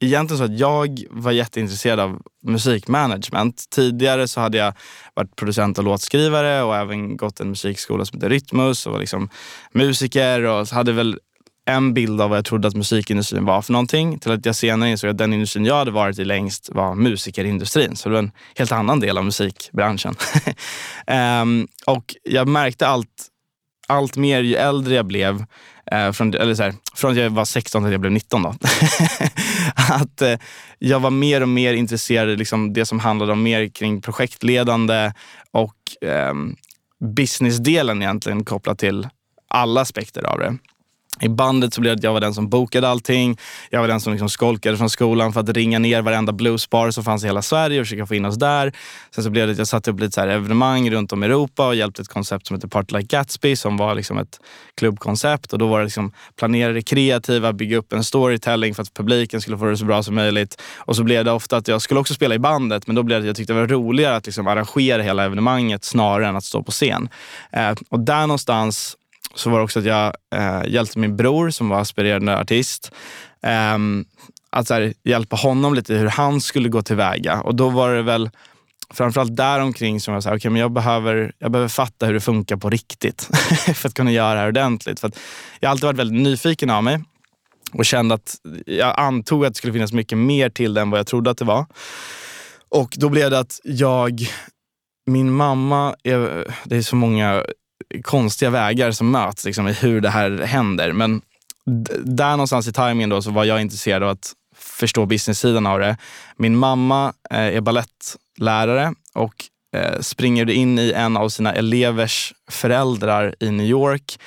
egentligen 0.01 0.39
så 0.39 0.45
att 0.45 0.59
jag 0.59 1.01
var 1.11 1.33
jätteintresserad 1.33 2.01
av 2.01 2.23
musikmanagement. 2.43 3.65
Tidigare 3.71 4.29
så 4.29 4.41
hade 4.41 4.59
jag 4.59 4.73
varit 5.15 5.37
producent 5.37 5.79
och 5.79 5.85
låtskrivare 5.85 6.63
och 6.63 6.77
även 6.77 7.17
gått 7.17 7.41
en 7.41 7.49
musikskola 7.49 8.05
som 8.05 8.19
heter 8.19 8.31
Rytmus 8.31 8.87
och 8.87 8.93
var 8.93 9.01
liksom 9.01 9.29
musiker 9.73 10.43
och 10.45 10.69
hade 10.69 10.93
väl 10.93 11.19
en 11.71 11.95
bild 11.95 12.21
av 12.21 12.31
vad 12.31 12.39
jag 12.39 12.45
trodde 12.45 12.69
att 12.69 12.75
musikindustrin 12.75 13.45
var 13.45 13.63
för 13.63 13.73
någonting 13.73 14.19
till 14.19 14.33
att 14.33 14.47
jag 14.47 14.57
senare 14.57 14.91
insåg 14.91 15.11
att 15.11 15.19
den 15.19 15.33
industrin 15.33 15.65
jag 15.65 15.75
hade 15.75 15.91
varit 15.91 16.19
i 16.19 16.25
längst 16.25 16.71
var 16.73 16.95
musikerindustrin. 16.95 17.97
Så 17.97 18.09
det 18.09 18.13
var 18.13 18.23
en 18.23 18.33
helt 18.57 18.73
annan 18.73 19.01
del 19.01 19.19
av 19.19 19.25
musikbranschen. 19.25 20.15
um, 21.43 21.69
och 21.87 22.15
jag 22.23 22.49
märkte 22.49 22.87
allt, 22.87 23.27
allt 23.89 24.17
mer 24.17 24.41
ju 24.43 24.55
äldre 24.55 24.95
jag 24.95 25.07
blev, 25.07 25.45
eh, 25.93 26.13
från, 26.13 26.35
eller 26.35 26.55
så 26.55 26.63
här, 26.63 26.75
från 26.95 27.11
att 27.11 27.17
jag 27.17 27.31
var 27.31 27.45
16 27.45 27.83
till 27.83 27.87
att 27.87 27.93
jag 27.93 28.01
blev 28.01 28.13
19 28.13 28.43
då. 28.43 28.55
att 29.75 30.23
eh, 30.23 30.39
jag 30.79 31.01
var 31.01 31.11
mer 31.11 31.41
och 31.41 31.49
mer 31.49 31.75
intresserad 31.75 32.31
av 32.31 32.37
liksom 32.37 32.73
det 32.73 32.87
som 32.87 32.99
handlade 32.99 33.33
om 33.33 33.43
mer 33.43 33.69
kring 33.69 34.03
projektledande 34.03 35.13
och 35.51 36.09
eh, 36.09 36.35
businessdelen 37.17 38.03
egentligen 38.03 38.45
kopplat 38.45 38.79
till 38.79 39.09
alla 39.49 39.81
aspekter 39.81 40.23
av 40.23 40.39
det. 40.39 40.59
I 41.21 41.29
bandet 41.29 41.75
så 41.75 41.81
blev 41.81 41.97
det 41.97 41.99
att 41.99 42.05
jag 42.05 42.13
var 42.13 42.21
den 42.21 42.35
som 42.35 42.49
bokade 42.49 42.89
allting. 42.89 43.39
Jag 43.71 43.81
var 43.81 43.89
den 43.89 44.01
som 44.01 44.13
liksom 44.13 44.29
skolkade 44.29 44.77
från 44.77 44.91
skolan 44.91 45.33
för 45.33 45.41
att 45.41 45.49
ringa 45.49 45.79
ner 45.79 46.03
varenda 46.03 46.33
bluesbar 46.33 46.91
som 46.91 47.05
fanns 47.05 47.25
i 47.25 47.27
hela 47.27 47.43
Sverige 47.43 47.81
och 47.81 47.87
försöka 47.87 48.07
få 48.07 48.15
in 48.15 48.25
oss 48.25 48.37
där. 48.37 48.73
Sen 49.15 49.25
så 49.25 49.31
blev 49.31 49.47
det 49.47 49.53
att 49.53 49.59
jag 49.59 49.69
satte 49.69 49.91
upp 49.91 50.01
lite 50.01 50.13
så 50.13 50.21
här 50.21 50.29
evenemang 50.29 50.91
runt 50.91 51.13
om 51.13 51.23
i 51.23 51.27
Europa 51.27 51.67
och 51.67 51.75
hjälpte 51.75 52.03
ett 52.03 52.09
koncept 52.09 52.47
som 52.47 52.57
heter 52.57 52.69
Party 52.69 52.97
Like 52.97 53.17
Gatsby 53.17 53.57
som 53.57 53.77
var 53.77 53.95
liksom 53.95 54.19
ett 54.19 54.41
klubbkoncept. 54.77 55.53
Och 55.53 55.59
då 55.59 55.67
var 55.67 55.79
det 55.79 55.85
liksom 55.85 56.13
planera 56.39 56.73
det 56.73 56.83
kreativa, 56.83 57.53
bygga 57.53 57.77
upp 57.77 57.93
en 57.93 58.05
storytelling 58.05 58.75
för 58.75 58.83
att 58.83 58.95
publiken 58.95 59.41
skulle 59.41 59.59
få 59.59 59.65
det 59.65 59.77
så 59.77 59.85
bra 59.85 60.03
som 60.03 60.15
möjligt. 60.15 60.63
Och 60.77 60.97
så 60.97 61.05
blev 61.05 61.25
det 61.25 61.33
ofta 61.33 61.57
att 61.57 61.69
jag 61.69 61.83
skulle 61.83 62.01
också 62.01 62.15
spela 62.15 62.35
i 62.35 62.39
bandet 62.39 62.87
men 62.87 62.97
då 62.97 63.03
blev 63.03 63.19
det 63.19 63.23
att 63.23 63.27
jag 63.27 63.37
tyckte 63.37 63.53
det 63.53 63.61
var 63.61 63.67
roligare 63.67 64.17
att 64.17 64.27
liksom 64.27 64.47
arrangera 64.47 65.03
hela 65.03 65.25
evenemanget 65.25 65.85
snarare 65.85 66.29
än 66.29 66.37
att 66.37 66.45
stå 66.45 66.63
på 66.63 66.71
scen. 66.71 67.09
Eh, 67.53 67.73
och 67.89 68.01
där 68.01 68.21
någonstans 68.21 68.97
så 69.35 69.51
var 69.51 69.59
det 69.59 69.65
också 69.65 69.79
att 69.79 69.85
jag 69.85 70.15
eh, 70.35 70.63
hjälpte 70.69 70.99
min 70.99 71.17
bror 71.17 71.51
som 71.51 71.69
var 71.69 71.81
aspirerande 71.81 72.39
artist. 72.39 72.93
Eh, 73.43 73.79
att 74.51 74.67
så 74.67 74.75
här, 74.75 74.95
hjälpa 75.05 75.37
honom 75.37 75.75
lite 75.75 75.95
hur 75.95 76.09
han 76.09 76.41
skulle 76.41 76.69
gå 76.69 76.83
tillväga. 76.83 77.41
Och 77.41 77.55
då 77.55 77.69
var 77.69 77.95
det 77.95 78.03
väl 78.03 78.31
framförallt 78.91 79.37
däromkring 79.37 80.01
som 80.01 80.15
jag 80.15 80.23
sa, 80.23 80.35
okay, 80.35 80.51
men 80.51 80.61
jag, 80.61 80.73
behöver, 80.73 81.33
jag 81.39 81.51
behöver 81.51 81.69
fatta 81.69 82.07
hur 82.07 82.15
det 82.15 82.21
funkar 82.21 82.57
på 82.57 82.71
riktigt 82.71 83.23
för 83.75 83.89
att 83.89 83.95
kunna 83.95 84.13
göra 84.13 84.35
det 84.35 84.41
här 84.41 84.49
ordentligt. 84.49 85.01
För 85.01 85.09
att 85.09 85.19
jag 85.61 85.69
har 85.69 85.71
alltid 85.71 85.87
varit 85.87 85.99
väldigt 85.99 86.23
nyfiken 86.23 86.71
av 86.71 86.85
mig 86.85 86.99
och 87.73 87.85
kände 87.85 88.15
att 88.15 88.37
jag 88.67 89.01
antog 89.01 89.45
att 89.45 89.53
det 89.53 89.57
skulle 89.57 89.73
finnas 89.73 89.93
mycket 89.93 90.19
mer 90.19 90.51
till 90.51 90.75
det 90.75 90.81
än 90.81 90.91
vad 90.91 90.99
jag 90.99 91.07
trodde 91.07 91.31
att 91.31 91.39
det 91.39 91.45
var. 91.45 91.67
Och 92.69 92.95
då 92.97 93.09
blev 93.09 93.31
det 93.31 93.39
att 93.39 93.61
jag, 93.65 94.21
min 95.07 95.33
mamma, 95.33 95.95
är, 96.03 96.47
det 96.65 96.77
är 96.77 96.83
så 96.83 96.97
många 96.97 97.45
konstiga 98.03 98.51
vägar 98.51 98.91
som 98.91 99.11
möts 99.11 99.45
liksom, 99.45 99.69
i 99.69 99.73
hur 99.73 100.01
det 100.01 100.11
här 100.11 100.31
händer. 100.31 100.93
Men 100.93 101.23
där 102.05 102.31
någonstans 102.31 102.69
i 102.69 102.73
tajmingen 102.73 103.11
då 103.11 103.23
så 103.23 103.31
var 103.31 103.45
jag 103.45 103.61
intresserad 103.61 104.03
av 104.03 104.09
att 104.09 104.33
förstå 104.57 105.07
business-sidan 105.07 105.67
av 105.67 105.79
det. 105.79 105.97
Min 106.37 106.57
mamma 106.57 107.13
eh, 107.31 107.39
är 107.39 107.61
ballettlärare 107.61 108.95
och 109.15 109.35
eh, 109.77 110.01
springer 110.01 110.51
in 110.51 110.79
i 110.79 110.93
en 110.93 111.17
av 111.17 111.29
sina 111.29 111.53
elevers 111.53 112.33
föräldrar 112.51 113.35
i 113.41 113.51
New 113.51 113.67
York 113.67 114.19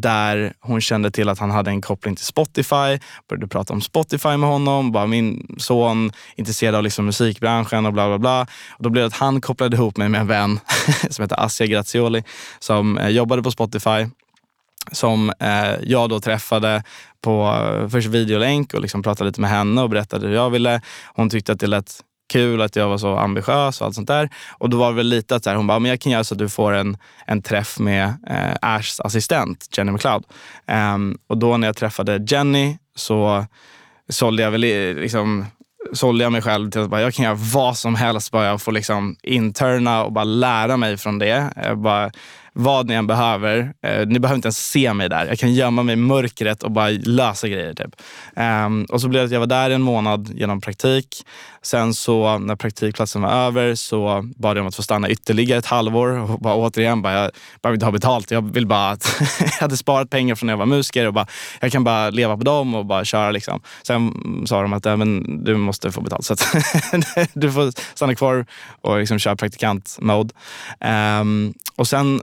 där 0.00 0.52
hon 0.60 0.80
kände 0.80 1.10
till 1.10 1.28
att 1.28 1.38
han 1.38 1.50
hade 1.50 1.70
en 1.70 1.80
koppling 1.80 2.16
till 2.16 2.24
Spotify. 2.24 2.98
Började 3.28 3.48
prata 3.48 3.72
om 3.72 3.80
Spotify 3.80 4.36
med 4.36 4.48
honom. 4.48 4.92
Bara 4.92 5.06
min 5.06 5.56
son 5.58 6.12
intresserad 6.36 6.74
av 6.74 6.82
liksom 6.82 7.06
musikbranschen 7.06 7.86
och 7.86 7.92
bla 7.92 8.08
bla 8.08 8.18
bla. 8.18 8.46
Och 8.70 8.82
då 8.82 8.90
blev 8.90 9.02
det 9.02 9.06
att 9.06 9.12
han 9.12 9.40
kopplade 9.40 9.76
ihop 9.76 9.96
mig 9.96 10.08
med 10.08 10.20
en 10.20 10.26
vän 10.26 10.60
som 11.10 11.22
heter 11.22 11.40
Assia 11.40 11.66
Grazioli 11.66 12.22
som 12.58 12.98
eh, 12.98 13.08
jobbade 13.08 13.42
på 13.42 13.50
Spotify 13.50 14.06
som 14.92 15.32
eh, 15.40 15.74
jag 15.82 16.10
då 16.10 16.20
träffade 16.20 16.82
på 17.20 17.42
eh, 17.42 17.88
först 17.88 18.08
videolänk 18.08 18.74
och 18.74 18.80
liksom 18.80 19.02
pratade 19.02 19.30
lite 19.30 19.40
med 19.40 19.50
henne 19.50 19.82
och 19.82 19.90
berättade 19.90 20.26
hur 20.26 20.34
jag 20.34 20.50
ville. 20.50 20.80
Hon 21.14 21.30
tyckte 21.30 21.52
att 21.52 21.60
det 21.60 21.66
lät 21.66 22.00
kul 22.32 22.62
att 22.62 22.76
jag 22.76 22.88
var 22.88 22.98
så 22.98 23.16
ambitiös 23.16 23.80
och 23.80 23.86
allt 23.86 23.94
sånt 23.94 24.08
där. 24.08 24.30
Och 24.58 24.70
då 24.70 24.76
var 24.76 24.90
det 24.90 24.96
väl 24.96 25.06
lite 25.06 25.36
att 25.36 25.44
så 25.44 25.50
här, 25.50 25.56
hon 25.56 25.66
bara, 25.66 25.78
men 25.78 25.88
jag 25.88 26.00
kan 26.00 26.12
göra 26.12 26.24
så 26.24 26.34
att 26.34 26.38
du 26.38 26.48
får 26.48 26.72
en, 26.72 26.96
en 27.26 27.42
träff 27.42 27.78
med 27.78 28.04
eh, 28.30 28.54
Ashs 28.60 29.00
assistent 29.00 29.68
Jenny 29.76 29.92
McLeod. 29.92 30.24
Um, 30.66 31.18
och 31.26 31.38
då 31.38 31.56
när 31.56 31.68
jag 31.68 31.76
träffade 31.76 32.24
Jenny 32.28 32.78
så 32.94 33.46
sålde 34.08 34.42
jag 34.42 34.50
väl 34.50 34.60
liksom 35.00 35.46
sålde 35.92 36.24
jag 36.24 36.32
mig 36.32 36.42
själv 36.42 36.70
till 36.70 36.80
att 36.80 36.90
bara, 36.90 37.00
jag 37.00 37.14
kan 37.14 37.24
göra 37.24 37.34
vad 37.34 37.76
som 37.76 37.94
helst 37.94 38.30
bara 38.30 38.46
jag 38.46 38.62
får 38.62 38.72
liksom 38.72 39.16
interna 39.22 40.04
och 40.04 40.12
bara 40.12 40.24
lära 40.24 40.76
mig 40.76 40.96
från 40.96 41.18
det. 41.18 41.50
Bara, 41.76 42.10
vad 42.58 42.86
ni 42.86 42.94
än 42.94 43.06
behöver. 43.06 43.72
Eh, 43.82 44.06
ni 44.06 44.18
behöver 44.18 44.36
inte 44.36 44.46
ens 44.46 44.70
se 44.70 44.92
mig 44.92 45.08
där. 45.08 45.26
Jag 45.26 45.38
kan 45.38 45.54
gömma 45.54 45.82
mig 45.82 45.92
i 45.92 45.96
mörkret 45.96 46.62
och 46.62 46.70
bara 46.70 46.88
lösa 46.88 47.48
grejer. 47.48 47.74
Typ. 47.74 47.96
Um, 48.36 48.84
och 48.84 49.00
så 49.00 49.08
blev 49.08 49.22
det 49.22 49.26
att 49.26 49.32
jag 49.32 49.40
var 49.40 49.46
där 49.46 49.70
en 49.70 49.82
månad 49.82 50.30
genom 50.34 50.60
praktik. 50.60 51.26
Sen 51.66 51.94
så 51.94 52.38
när 52.38 52.56
praktikplatsen 52.56 53.22
var 53.22 53.30
över 53.30 53.74
så 53.74 54.24
bad 54.36 54.56
jag 54.56 54.62
om 54.62 54.68
att 54.68 54.74
få 54.74 54.82
stanna 54.82 55.10
ytterligare 55.10 55.58
ett 55.58 55.66
halvår. 55.66 56.08
Och 56.08 56.40
bara, 56.40 56.54
återigen, 56.54 57.02
bara, 57.02 57.12
jag 57.12 57.30
behöver 57.62 57.76
inte 57.76 57.86
ha 57.86 57.92
betalt. 57.92 58.30
Jag 58.30 58.52
vill 58.52 58.66
bara 58.66 58.90
att 58.90 59.16
jag 59.40 59.48
hade 59.48 59.76
sparat 59.76 60.10
pengar 60.10 60.34
från 60.34 60.46
när 60.46 60.52
jag 60.52 60.58
var 60.58 60.66
musiker 60.66 61.06
och 61.06 61.12
bara, 61.12 61.26
jag 61.60 61.72
kan 61.72 61.84
bara 61.84 62.10
leva 62.10 62.36
på 62.36 62.44
dem 62.44 62.74
och 62.74 62.86
bara 62.86 63.04
köra. 63.04 63.30
Liksom. 63.30 63.60
Sen 63.82 64.12
sa 64.46 64.62
de 64.62 64.72
att 64.72 64.86
även 64.86 65.44
du 65.44 65.56
måste 65.56 65.92
få 65.92 66.00
betalt. 66.00 66.24
Så 66.24 66.32
att 66.32 66.46
du 67.32 67.52
får 67.52 67.96
stanna 67.96 68.14
kvar 68.14 68.46
och 68.80 68.98
liksom 68.98 69.18
köra 69.18 69.36
praktikant-mode. 69.36 70.34
Um, 71.20 71.54
och 71.76 71.88
sen 71.88 72.20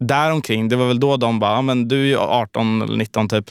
däromkring, 0.00 0.68
det 0.68 0.76
var 0.76 0.86
väl 0.86 1.00
då 1.00 1.16
de 1.16 1.38
bara, 1.38 1.62
men 1.62 1.88
du 1.88 2.02
är 2.02 2.06
ju 2.06 2.18
18 2.18 2.82
eller 2.82 2.96
19 2.96 3.28
typ. 3.28 3.50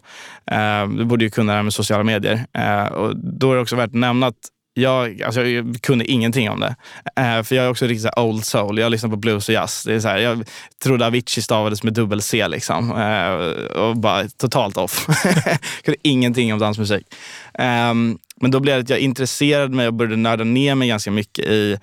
Uh, 0.52 0.90
du 0.98 1.06
borde 1.06 1.26
ju 1.26 1.32
kunna 1.32 1.52
det 1.52 1.56
här 1.56 1.64
med 1.64 1.74
sociala 1.74 2.04
medier. 2.04 2.46
Uh, 2.58 2.94
och 2.94 3.18
då 3.18 3.52
är 3.52 3.56
det 3.56 3.62
också 3.62 3.76
värt 3.76 3.88
att 3.88 3.94
nämna 3.94 4.28
att 4.28 4.36
jag, 4.74 5.22
alltså 5.22 5.46
jag 5.46 5.82
kunde 5.82 6.06
ingenting 6.06 6.50
om 6.50 6.60
det. 6.60 6.76
Eh, 7.16 7.44
för 7.44 7.56
jag 7.56 7.66
är 7.66 7.70
också 7.70 7.86
riktigt 7.86 8.02
så 8.02 8.10
här 8.16 8.26
old 8.26 8.46
soul. 8.46 8.78
Jag 8.78 8.92
lyssnar 8.92 9.10
på 9.10 9.16
blues 9.16 9.50
och 9.50 9.54
jazz. 9.54 9.84
Det 9.84 9.94
är 9.94 10.00
så 10.00 10.08
här, 10.08 10.18
jag 10.18 10.48
trodde 10.84 11.06
Avicii 11.06 11.44
stavades 11.44 11.84
med 11.84 11.94
dubbel 11.94 12.22
C. 12.22 12.48
Liksom. 12.48 12.92
Eh, 12.92 13.34
och 13.82 13.98
bara 13.98 14.28
totalt 14.28 14.78
off. 14.78 15.06
kunde 15.84 15.98
ingenting 16.02 16.54
om 16.54 16.60
dansmusik. 16.60 17.06
Eh, 17.54 17.94
men 18.42 18.52
då 18.52 18.60
blev 18.60 18.76
det 18.76 18.82
att 18.82 18.90
jag 18.90 19.00
intresserade 19.00 19.76
mig 19.76 19.88
och 19.88 19.94
började 19.94 20.16
nörda 20.16 20.44
ner 20.44 20.76
mig 20.76 20.88
ganska 20.88 21.12
mycket 21.12 21.46
i 21.46 21.78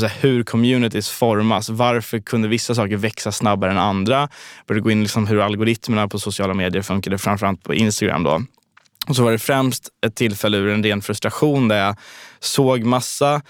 så 0.00 0.06
här, 0.06 0.16
hur 0.20 0.42
communities 0.42 1.10
formas. 1.10 1.68
Varför 1.68 2.20
kunde 2.20 2.48
vissa 2.48 2.74
saker 2.74 2.96
växa 2.96 3.32
snabbare 3.32 3.70
än 3.70 3.78
andra? 3.78 4.28
Började 4.66 4.82
gå 4.82 4.90
in 4.90 5.02
liksom 5.02 5.26
hur 5.26 5.40
algoritmerna 5.40 6.08
på 6.08 6.18
sociala 6.18 6.54
medier 6.54 6.82
funkade, 6.82 7.18
framförallt 7.18 7.62
på 7.62 7.74
Instagram. 7.74 8.22
Då. 8.22 8.42
Och 9.08 9.16
så 9.16 9.24
var 9.24 9.32
det 9.32 9.38
främst 9.38 9.88
ett 10.06 10.14
tillfälle 10.14 10.56
ur 10.56 10.68
en 10.68 10.82
ren 10.82 11.02
frustration 11.02 11.68
där 11.68 11.76
jag 11.76 11.96
såg 12.40 12.84
massa 12.84 13.42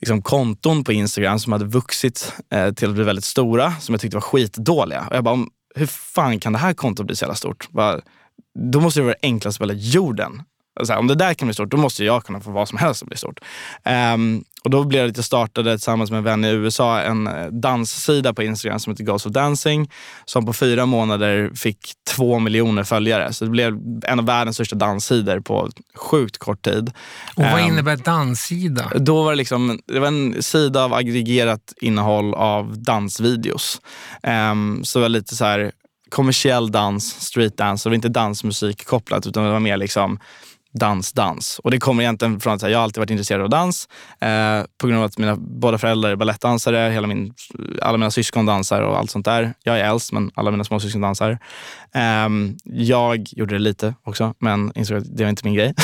liksom, 0.00 0.22
konton 0.22 0.84
på 0.84 0.92
Instagram 0.92 1.38
som 1.38 1.52
hade 1.52 1.64
vuxit 1.64 2.32
eh, 2.50 2.72
till 2.72 2.88
att 2.88 2.94
bli 2.94 3.04
väldigt 3.04 3.24
stora, 3.24 3.72
som 3.80 3.92
jag 3.92 4.00
tyckte 4.00 4.16
var 4.16 4.22
skitdåliga. 4.22 5.06
Och 5.10 5.16
jag 5.16 5.24
bara, 5.24 5.46
hur 5.74 5.86
fan 5.86 6.40
kan 6.40 6.52
det 6.52 6.58
här 6.58 6.74
kontot 6.74 7.06
bli 7.06 7.16
så 7.16 7.22
jävla 7.22 7.34
stort? 7.34 7.68
Bara, 7.70 8.00
då 8.72 8.80
måste 8.80 9.00
det 9.00 9.04
vara 9.04 9.16
det 9.20 9.26
enklaste 9.26 9.58
på 9.58 9.64
hela 9.64 9.78
jorden. 9.78 10.42
Så 10.84 10.92
här, 10.92 10.98
om 10.98 11.06
det 11.06 11.14
där 11.14 11.34
kan 11.34 11.48
bli 11.48 11.54
stort, 11.54 11.70
då 11.70 11.76
måste 11.76 12.04
jag 12.04 12.24
kunna 12.24 12.40
få 12.40 12.50
vad 12.50 12.68
som 12.68 12.78
helst 12.78 13.02
att 13.02 13.08
bli 13.08 13.16
stort. 13.16 13.40
Ehm, 13.84 14.44
och 14.64 14.70
då 14.70 14.84
blev 14.84 15.04
det 15.04 15.10
att 15.10 15.16
jag 15.16 15.24
startade 15.24 15.72
tillsammans 15.78 16.10
med 16.10 16.18
en 16.18 16.24
vän 16.24 16.44
i 16.44 16.48
USA 16.48 17.00
en 17.00 17.26
eh, 17.26 17.46
danssida 17.46 18.34
på 18.34 18.42
Instagram 18.42 18.78
som 18.78 18.92
heter 18.92 19.04
Ghost 19.04 19.26
of 19.26 19.32
Dancing. 19.32 19.90
Som 20.24 20.46
på 20.46 20.52
fyra 20.52 20.86
månader 20.86 21.50
fick 21.54 21.78
två 22.16 22.38
miljoner 22.38 22.84
följare. 22.84 23.32
Så 23.32 23.44
det 23.44 23.50
blev 23.50 23.78
en 24.06 24.18
av 24.18 24.24
världens 24.26 24.56
största 24.56 24.76
danssidor 24.76 25.40
på 25.40 25.70
sjukt 25.94 26.38
kort 26.38 26.62
tid. 26.62 26.88
Och 27.36 27.42
vad 27.42 27.60
Ehm, 27.60 27.68
innebär 27.68 27.96
danssida? 27.96 28.90
då 28.96 29.22
var 29.22 29.32
det, 29.32 29.36
liksom, 29.36 29.78
det 29.86 30.00
var 30.00 30.08
en 30.08 30.42
sida 30.42 30.84
av 30.84 30.94
aggregerat 30.94 31.72
innehåll 31.80 32.34
av 32.34 32.82
dansvideos. 32.82 33.80
Um, 34.22 34.84
så 34.84 34.98
det 34.98 35.02
var 35.02 35.08
lite 35.08 35.36
så 35.36 35.44
här 35.44 35.72
kommersiell 36.08 36.70
dans, 36.72 37.04
streetdance. 37.20 37.88
Det 37.88 37.90
var 37.90 37.94
inte 37.94 38.08
dansmusik 38.08 38.84
kopplat 38.86 39.26
utan 39.26 39.44
det 39.44 39.50
var 39.50 39.60
mer 39.60 39.76
liksom 39.76 40.18
dans, 40.72 41.12
dans. 41.12 41.58
Och 41.58 41.70
det 41.70 41.78
kommer 41.78 42.02
egentligen 42.02 42.40
från 42.40 42.54
att 42.54 42.62
jag 42.62 42.74
alltid 42.74 43.00
varit 43.00 43.10
intresserad 43.10 43.42
av 43.42 43.48
dans. 43.48 43.88
Eh, 44.20 44.62
på 44.78 44.86
grund 44.86 44.98
av 44.98 45.04
att 45.04 45.18
mina 45.18 45.36
båda 45.36 45.78
föräldrar 45.78 46.10
är 46.10 46.16
balettdansare, 46.16 46.92
hela 46.92 47.06
min, 47.06 47.34
alla 47.82 47.98
mina 47.98 48.10
syskon 48.10 48.46
dansar 48.46 48.82
och 48.82 48.98
allt 48.98 49.10
sånt 49.10 49.24
där. 49.24 49.54
Jag 49.62 49.80
är 49.80 49.84
äldst 49.84 50.12
men 50.12 50.30
alla 50.34 50.50
mina 50.50 50.64
småsyskon 50.64 51.00
dansar. 51.00 51.38
Eh, 51.94 52.28
jag 52.64 53.26
gjorde 53.30 53.54
det 53.54 53.58
lite 53.58 53.94
också 54.04 54.34
men 54.38 54.72
insåg 54.74 54.98
att 54.98 55.16
det 55.16 55.22
var 55.22 55.30
inte 55.30 55.44
min 55.44 55.54
grej. 55.54 55.74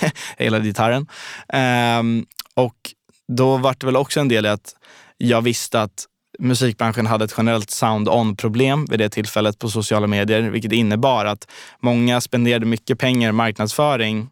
jag 0.36 0.44
gillade 0.44 0.64
gitarren. 0.64 1.06
Eh, 1.48 2.24
och 2.54 2.76
då 3.28 3.56
var 3.56 3.76
det 3.78 3.86
väl 3.86 3.96
också 3.96 4.20
en 4.20 4.28
del 4.28 4.46
i 4.46 4.48
att 4.48 4.74
jag 5.18 5.42
visste 5.42 5.82
att 5.82 6.06
musikbranschen 6.40 7.06
hade 7.06 7.24
ett 7.24 7.34
generellt 7.36 7.70
sound-on-problem 7.70 8.86
vid 8.90 8.98
det 8.98 9.08
tillfället 9.08 9.58
på 9.58 9.68
sociala 9.68 10.06
medier, 10.06 10.42
vilket 10.42 10.72
innebar 10.72 11.24
att 11.24 11.48
många 11.80 12.20
spenderade 12.20 12.66
mycket 12.66 12.98
pengar 12.98 13.28
i 13.28 13.32
marknadsföring 13.32 14.28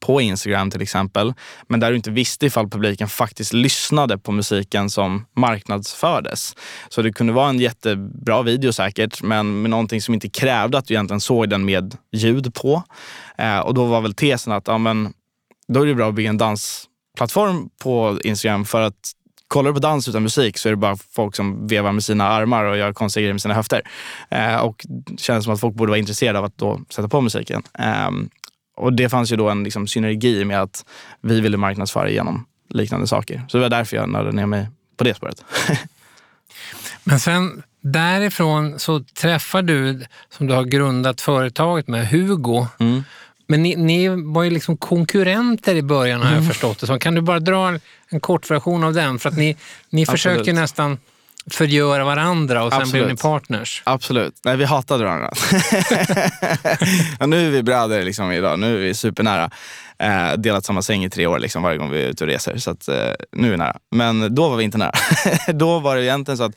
på 0.00 0.20
Instagram 0.20 0.70
till 0.70 0.82
exempel, 0.82 1.34
men 1.68 1.80
där 1.80 1.90
du 1.90 1.96
inte 1.96 2.10
visste 2.10 2.46
ifall 2.46 2.68
publiken 2.70 3.08
faktiskt 3.08 3.52
lyssnade 3.52 4.18
på 4.18 4.32
musiken 4.32 4.90
som 4.90 5.26
marknadsfördes. 5.36 6.54
Så 6.88 7.02
det 7.02 7.12
kunde 7.12 7.32
vara 7.32 7.48
en 7.48 7.58
jättebra 7.58 8.42
video 8.42 8.72
säkert, 8.72 9.22
men 9.22 9.62
med 9.62 9.70
någonting 9.70 10.02
som 10.02 10.14
inte 10.14 10.28
krävde 10.28 10.78
att 10.78 10.86
du 10.86 10.94
egentligen 10.94 11.20
såg 11.20 11.48
den 11.48 11.64
med 11.64 11.96
ljud 12.12 12.54
på. 12.54 12.82
Eh, 13.38 13.58
och 13.58 13.74
då 13.74 13.84
var 13.84 14.00
väl 14.00 14.14
tesen 14.14 14.52
att 14.52 14.68
ja, 14.68 14.78
men, 14.78 15.12
då 15.68 15.82
är 15.82 15.86
det 15.86 15.94
bra 15.94 16.08
att 16.08 16.14
bygga 16.14 16.30
en 16.30 16.38
dansplattform 16.38 17.68
på 17.82 18.18
Instagram 18.24 18.64
för 18.64 18.82
att 18.82 19.12
kollar 19.54 19.70
du 19.70 19.74
på 19.74 19.80
dans 19.80 20.08
utan 20.08 20.22
musik 20.22 20.58
så 20.58 20.68
är 20.68 20.72
det 20.72 20.76
bara 20.76 20.96
folk 20.96 21.36
som 21.36 21.66
vevar 21.66 21.92
med 21.92 22.04
sina 22.04 22.28
armar 22.28 22.64
och 22.64 22.76
gör 22.76 22.92
konstiga 22.92 23.22
grejer 23.22 23.34
med 23.34 23.42
sina 23.42 23.54
höfter. 23.54 23.82
Eh, 24.30 24.56
och 24.56 24.86
det 24.88 25.20
känns 25.20 25.44
som 25.44 25.54
att 25.54 25.60
folk 25.60 25.74
borde 25.74 25.90
vara 25.90 25.98
intresserade 25.98 26.38
av 26.38 26.44
att 26.44 26.58
då 26.58 26.80
sätta 26.90 27.08
på 27.08 27.20
musiken. 27.20 27.62
Ehm, 27.78 28.28
och 28.76 28.92
det 28.92 29.08
fanns 29.08 29.32
ju 29.32 29.36
då 29.36 29.48
en 29.50 29.64
liksom, 29.64 29.86
synergi 29.86 30.44
med 30.44 30.62
att 30.62 30.84
vi 31.20 31.40
ville 31.40 31.56
marknadsföra 31.56 32.10
genom 32.10 32.46
liknande 32.70 33.06
saker. 33.06 33.44
Så 33.48 33.56
det 33.56 33.62
var 33.62 33.70
därför 33.70 33.96
jag 33.96 34.08
nördade 34.08 34.36
ner 34.36 34.46
mig 34.46 34.68
på 34.96 35.04
det 35.04 35.14
spåret. 35.14 35.44
Men 37.04 37.20
sen 37.20 37.62
därifrån 37.80 38.78
så 38.78 39.00
träffar 39.00 39.62
du, 39.62 40.04
som 40.28 40.46
du 40.46 40.54
har 40.54 40.64
grundat 40.64 41.20
företaget 41.20 41.88
med, 41.88 42.08
Hugo. 42.08 42.66
Mm. 42.78 43.02
Men 43.46 43.62
ni, 43.62 43.76
ni 43.76 44.08
var 44.08 44.42
ju 44.42 44.50
liksom 44.50 44.76
konkurrenter 44.76 45.74
i 45.74 45.82
början 45.82 46.20
har 46.20 46.28
Mm. 46.28 46.38
jag 46.44 46.52
förstått 46.52 46.78
det 46.80 46.86
som. 46.86 46.98
Kan 46.98 47.14
du 47.14 47.20
bara 47.20 47.40
dra 47.40 47.68
en, 47.68 47.80
en 48.08 48.20
kort 48.20 48.50
version 48.50 48.84
av 48.84 48.92
den? 48.92 49.18
För 49.18 49.28
att 49.28 49.36
ni, 49.36 49.56
ni 49.90 50.02
Absolut. 50.02 50.08
försökte 50.10 50.50
ju 50.50 50.56
nästan 50.56 50.98
förgöra 51.50 52.04
varandra 52.04 52.64
och 52.64 52.72
sen 52.72 52.80
blev 52.90 53.06
ni 53.06 53.12
Absolut. 53.12 53.20
partners. 53.22 53.82
Absolut. 53.86 54.34
Nej, 54.44 54.56
vi 54.56 54.64
hatade 54.64 55.04
varandra. 55.04 55.30
ja, 57.20 57.26
nu 57.26 57.46
är 57.46 57.50
vi 57.50 57.62
bröder 57.62 58.02
liksom, 58.02 58.32
idag. 58.32 58.58
Nu 58.58 58.74
är 58.76 58.80
vi 58.80 58.94
supernära. 58.94 59.50
Eh, 59.98 60.32
delat 60.36 60.64
samma 60.64 60.82
säng 60.82 61.04
i 61.04 61.10
tre 61.10 61.26
år 61.26 61.38
liksom, 61.38 61.62
varje 61.62 61.78
gång 61.78 61.90
vi 61.90 62.02
är 62.04 62.08
ute 62.08 62.24
och 62.24 62.28
reser. 62.28 62.56
Så 62.58 62.70
att, 62.70 62.88
eh, 62.88 62.94
nu 63.32 63.46
är 63.46 63.50
vi 63.50 63.56
nära. 63.56 63.76
Men 63.90 64.34
då 64.34 64.48
var 64.48 64.56
vi 64.56 64.64
inte 64.64 64.78
nära. 64.78 64.92
då 65.52 65.78
var 65.78 65.96
det 65.96 66.04
egentligen 66.04 66.38
så 66.38 66.44
att 66.44 66.54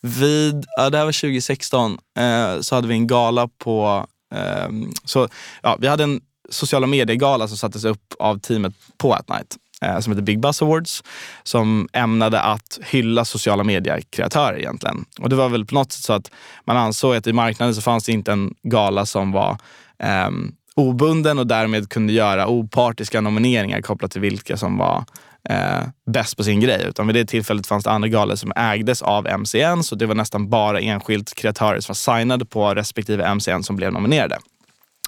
vid, 0.00 0.64
ja, 0.76 0.90
det 0.90 0.98
här 0.98 1.04
var 1.04 1.12
2016, 1.12 1.98
eh, 2.18 2.60
så 2.60 2.74
hade 2.74 2.88
vi 2.88 2.94
en 2.94 3.06
gala 3.06 3.48
på... 3.58 4.06
Um, 4.34 4.92
så, 5.04 5.28
ja, 5.62 5.76
vi 5.80 5.88
hade 5.88 6.04
en 6.04 6.20
sociala 6.50 6.86
medier-gala 6.86 7.48
som 7.48 7.56
sattes 7.56 7.84
upp 7.84 8.14
av 8.18 8.38
teamet 8.38 8.74
på 8.98 9.14
At 9.14 9.28
Night 9.28 9.56
eh, 9.82 9.98
som 9.98 10.12
heter 10.12 10.22
Big 10.22 10.40
Buzz 10.40 10.62
Awards 10.62 11.02
som 11.42 11.88
ämnade 11.92 12.40
att 12.40 12.78
hylla 12.82 13.24
sociala 13.24 13.64
medier-kreatörer 13.64 14.58
egentligen. 14.58 15.04
Och 15.20 15.28
det 15.28 15.36
var 15.36 15.48
väl 15.48 15.64
på 15.64 15.74
något 15.74 15.92
sätt 15.92 16.04
så 16.04 16.12
att 16.12 16.30
man 16.64 16.76
ansåg 16.76 17.16
att 17.16 17.26
i 17.26 17.32
marknaden 17.32 17.74
så 17.74 17.82
fanns 17.82 18.04
det 18.04 18.12
inte 18.12 18.32
en 18.32 18.54
gala 18.62 19.06
som 19.06 19.32
var 19.32 19.58
eh, 19.98 20.30
obunden 20.74 21.38
och 21.38 21.46
därmed 21.46 21.88
kunde 21.88 22.12
göra 22.12 22.48
opartiska 22.48 23.20
nomineringar 23.20 23.80
kopplat 23.80 24.10
till 24.10 24.20
vilka 24.20 24.56
som 24.56 24.78
var 24.78 25.04
eh, 25.50 25.82
bäst 26.10 26.36
på 26.36 26.44
sin 26.44 26.60
grej. 26.60 26.84
Utan 26.88 27.06
vid 27.06 27.16
det 27.16 27.24
tillfället 27.24 27.66
fanns 27.66 27.84
det 27.84 27.90
andra 27.90 28.08
galor 28.08 28.34
som 28.34 28.52
ägdes 28.56 29.02
av 29.02 29.26
MCN 29.38 29.82
så 29.82 29.94
det 29.94 30.06
var 30.06 30.14
nästan 30.14 30.48
bara 30.48 30.80
enskilt 30.80 31.34
kreatörer 31.34 31.80
som 31.80 31.92
var 31.92 32.18
signade 32.18 32.44
på 32.44 32.74
respektive 32.74 33.34
MCN 33.34 33.62
som 33.62 33.76
blev 33.76 33.92
nominerade. 33.92 34.38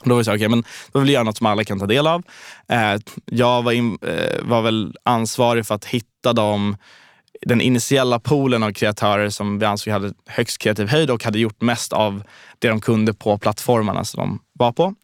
Då 0.04 0.10
var 0.10 0.18
det 0.18 0.24
så, 0.24 0.34
okay, 0.34 0.48
men 0.48 0.64
då 0.92 0.98
vill 0.98 1.08
jag 1.08 1.14
göra 1.14 1.24
något 1.24 1.36
som 1.36 1.46
alla 1.46 1.64
kan 1.64 1.78
ta 1.78 1.86
del 1.86 2.06
av. 2.06 2.22
Eh, 2.68 3.00
jag 3.24 3.62
var, 3.62 3.72
in, 3.72 3.98
eh, 4.02 4.42
var 4.42 4.62
väl 4.62 4.94
ansvarig 5.02 5.66
för 5.66 5.74
att 5.74 5.84
hitta 5.84 6.32
dem, 6.32 6.76
den 7.46 7.60
initiella 7.60 8.20
poolen 8.20 8.62
av 8.62 8.72
kreatörer 8.72 9.30
som 9.30 9.58
vi 9.58 9.66
ansåg 9.66 9.92
hade 9.92 10.12
högst 10.26 10.58
kreativ 10.58 10.88
höjd 10.88 11.10
och 11.10 11.24
hade 11.24 11.38
gjort 11.38 11.60
mest 11.60 11.92
av 11.92 12.22
det 12.58 12.68
de 12.68 12.80
kunde 12.80 13.14
på 13.14 13.38
plattformarna 13.38 14.04
som 14.04 14.20
de 14.20 14.40
var 14.52 14.72
på. 14.72 14.94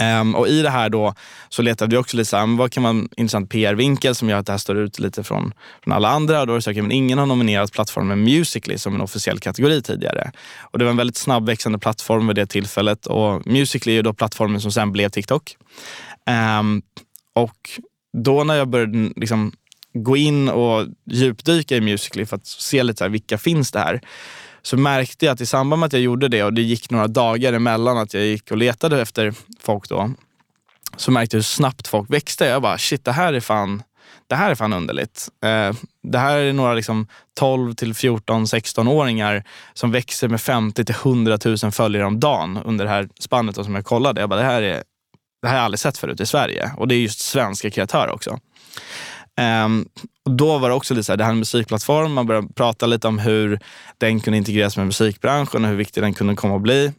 Um, 0.00 0.34
och 0.34 0.48
I 0.48 0.62
det 0.62 0.70
här 0.70 0.90
då 0.90 1.14
så 1.48 1.62
letade 1.62 1.90
vi 1.90 1.96
också 1.96 2.16
lite 2.16 2.30
så 2.30 2.46
vad 2.46 2.72
kan 2.72 2.82
vara 2.82 2.90
en 2.90 3.08
intressant 3.16 3.50
PR-vinkel 3.50 4.14
som 4.14 4.28
gör 4.28 4.38
att 4.38 4.46
det 4.46 4.52
här 4.52 4.58
står 4.58 4.78
ut 4.78 4.98
lite 4.98 5.24
från, 5.24 5.54
från 5.84 5.94
alla 5.94 6.08
andra. 6.08 6.40
Och 6.40 6.46
då 6.46 6.52
var 6.52 6.58
det 6.58 6.62
så, 6.62 6.70
okay, 6.70 6.82
men 6.82 6.92
ingen 6.92 7.18
har 7.18 7.26
nominerat 7.26 7.72
plattformen 7.72 8.22
Musically 8.24 8.78
som 8.78 8.94
en 8.94 9.00
officiell 9.00 9.38
kategori 9.38 9.82
tidigare. 9.82 10.32
Och 10.60 10.78
Det 10.78 10.84
var 10.84 10.90
en 10.90 10.96
väldigt 10.96 11.16
snabbväxande 11.16 11.78
plattform 11.78 12.26
vid 12.26 12.36
det 12.36 12.46
tillfället. 12.46 13.06
Och 13.06 13.46
Musically 13.46 13.92
är 13.92 13.96
ju 13.96 14.02
då 14.02 14.14
plattformen 14.14 14.60
som 14.60 14.72
sen 14.72 14.92
blev 14.92 15.08
TikTok. 15.08 15.56
Um, 16.60 16.82
och 17.34 17.70
då 18.18 18.44
när 18.44 18.54
jag 18.54 18.68
började 18.68 19.10
liksom 19.16 19.52
gå 19.94 20.16
in 20.16 20.48
och 20.48 20.86
djupdyka 21.10 21.76
i 21.76 21.80
Musically 21.80 22.26
för 22.26 22.36
att 22.36 22.46
se 22.46 22.82
lite 22.82 22.98
så 22.98 23.04
här, 23.04 23.10
vilka 23.10 23.38
finns 23.38 23.72
det 23.72 23.78
här 23.78 24.00
så 24.68 24.76
märkte 24.76 25.26
jag 25.26 25.32
att 25.32 25.40
i 25.40 25.46
samband 25.46 25.80
med 25.80 25.86
att 25.86 25.92
jag 25.92 26.02
gjorde 26.02 26.28
det 26.28 26.44
och 26.44 26.52
det 26.52 26.62
gick 26.62 26.90
några 26.90 27.06
dagar 27.06 27.52
emellan 27.52 27.98
att 27.98 28.14
jag 28.14 28.22
gick 28.24 28.50
och 28.50 28.56
letade 28.56 29.02
efter 29.02 29.34
folk 29.60 29.88
då, 29.88 30.10
så 30.96 31.10
märkte 31.10 31.36
jag 31.36 31.38
hur 31.38 31.44
snabbt 31.44 31.88
folk 31.88 32.10
växte. 32.10 32.46
Jag 32.46 32.62
bara, 32.62 32.78
shit 32.78 33.04
det 33.04 33.12
här 33.12 33.32
är 33.32 33.40
fan, 33.40 33.82
det 34.26 34.34
här 34.34 34.50
är 34.50 34.54
fan 34.54 34.72
underligt. 34.72 35.28
Eh, 35.44 35.72
det 36.02 36.18
här 36.18 36.38
är 36.38 36.52
några 36.52 36.74
liksom 36.74 37.06
12 37.38 37.74
till 37.74 37.94
14, 37.94 38.44
16-åringar 38.44 39.44
som 39.74 39.90
växer 39.90 40.28
med 40.28 40.40
50 40.40 40.84
till 40.84 40.94
100 40.94 41.38
000 41.44 41.72
följare 41.72 42.06
om 42.06 42.20
dagen 42.20 42.58
under 42.64 42.84
det 42.84 42.90
här 42.90 43.08
spannet 43.20 43.54
som 43.54 43.74
jag 43.74 43.84
kollade. 43.84 44.20
Jag 44.20 44.30
bara, 44.30 44.40
det 44.40 44.46
här, 44.46 44.62
är, 44.62 44.82
det 45.42 45.48
här 45.48 45.54
har 45.54 45.56
jag 45.56 45.64
aldrig 45.64 45.80
sett 45.80 45.98
förut 45.98 46.20
i 46.20 46.26
Sverige. 46.26 46.72
Och 46.76 46.88
det 46.88 46.94
är 46.94 46.98
just 46.98 47.20
svenska 47.20 47.70
kreatörer 47.70 48.10
också. 48.10 48.38
Um, 49.38 49.88
och 50.24 50.30
då 50.30 50.58
var 50.58 50.68
det 50.68 50.74
också 50.74 50.94
lite 50.94 51.04
så 51.04 51.12
här, 51.12 51.16
det 51.16 51.24
här 51.24 51.30
är 51.30 51.34
en 51.34 51.38
musikplattform. 51.38 52.12
Man 52.12 52.26
började 52.26 52.48
prata 52.54 52.86
lite 52.86 53.08
om 53.08 53.18
hur 53.18 53.60
den 53.98 54.20
kunde 54.20 54.36
integreras 54.36 54.76
med 54.76 54.86
musikbranschen 54.86 55.64
och 55.64 55.70
hur 55.70 55.76
viktig 55.76 56.02
den 56.02 56.14
kunde 56.14 56.34
komma 56.34 56.56
att 56.56 56.62
bli. 56.62 56.92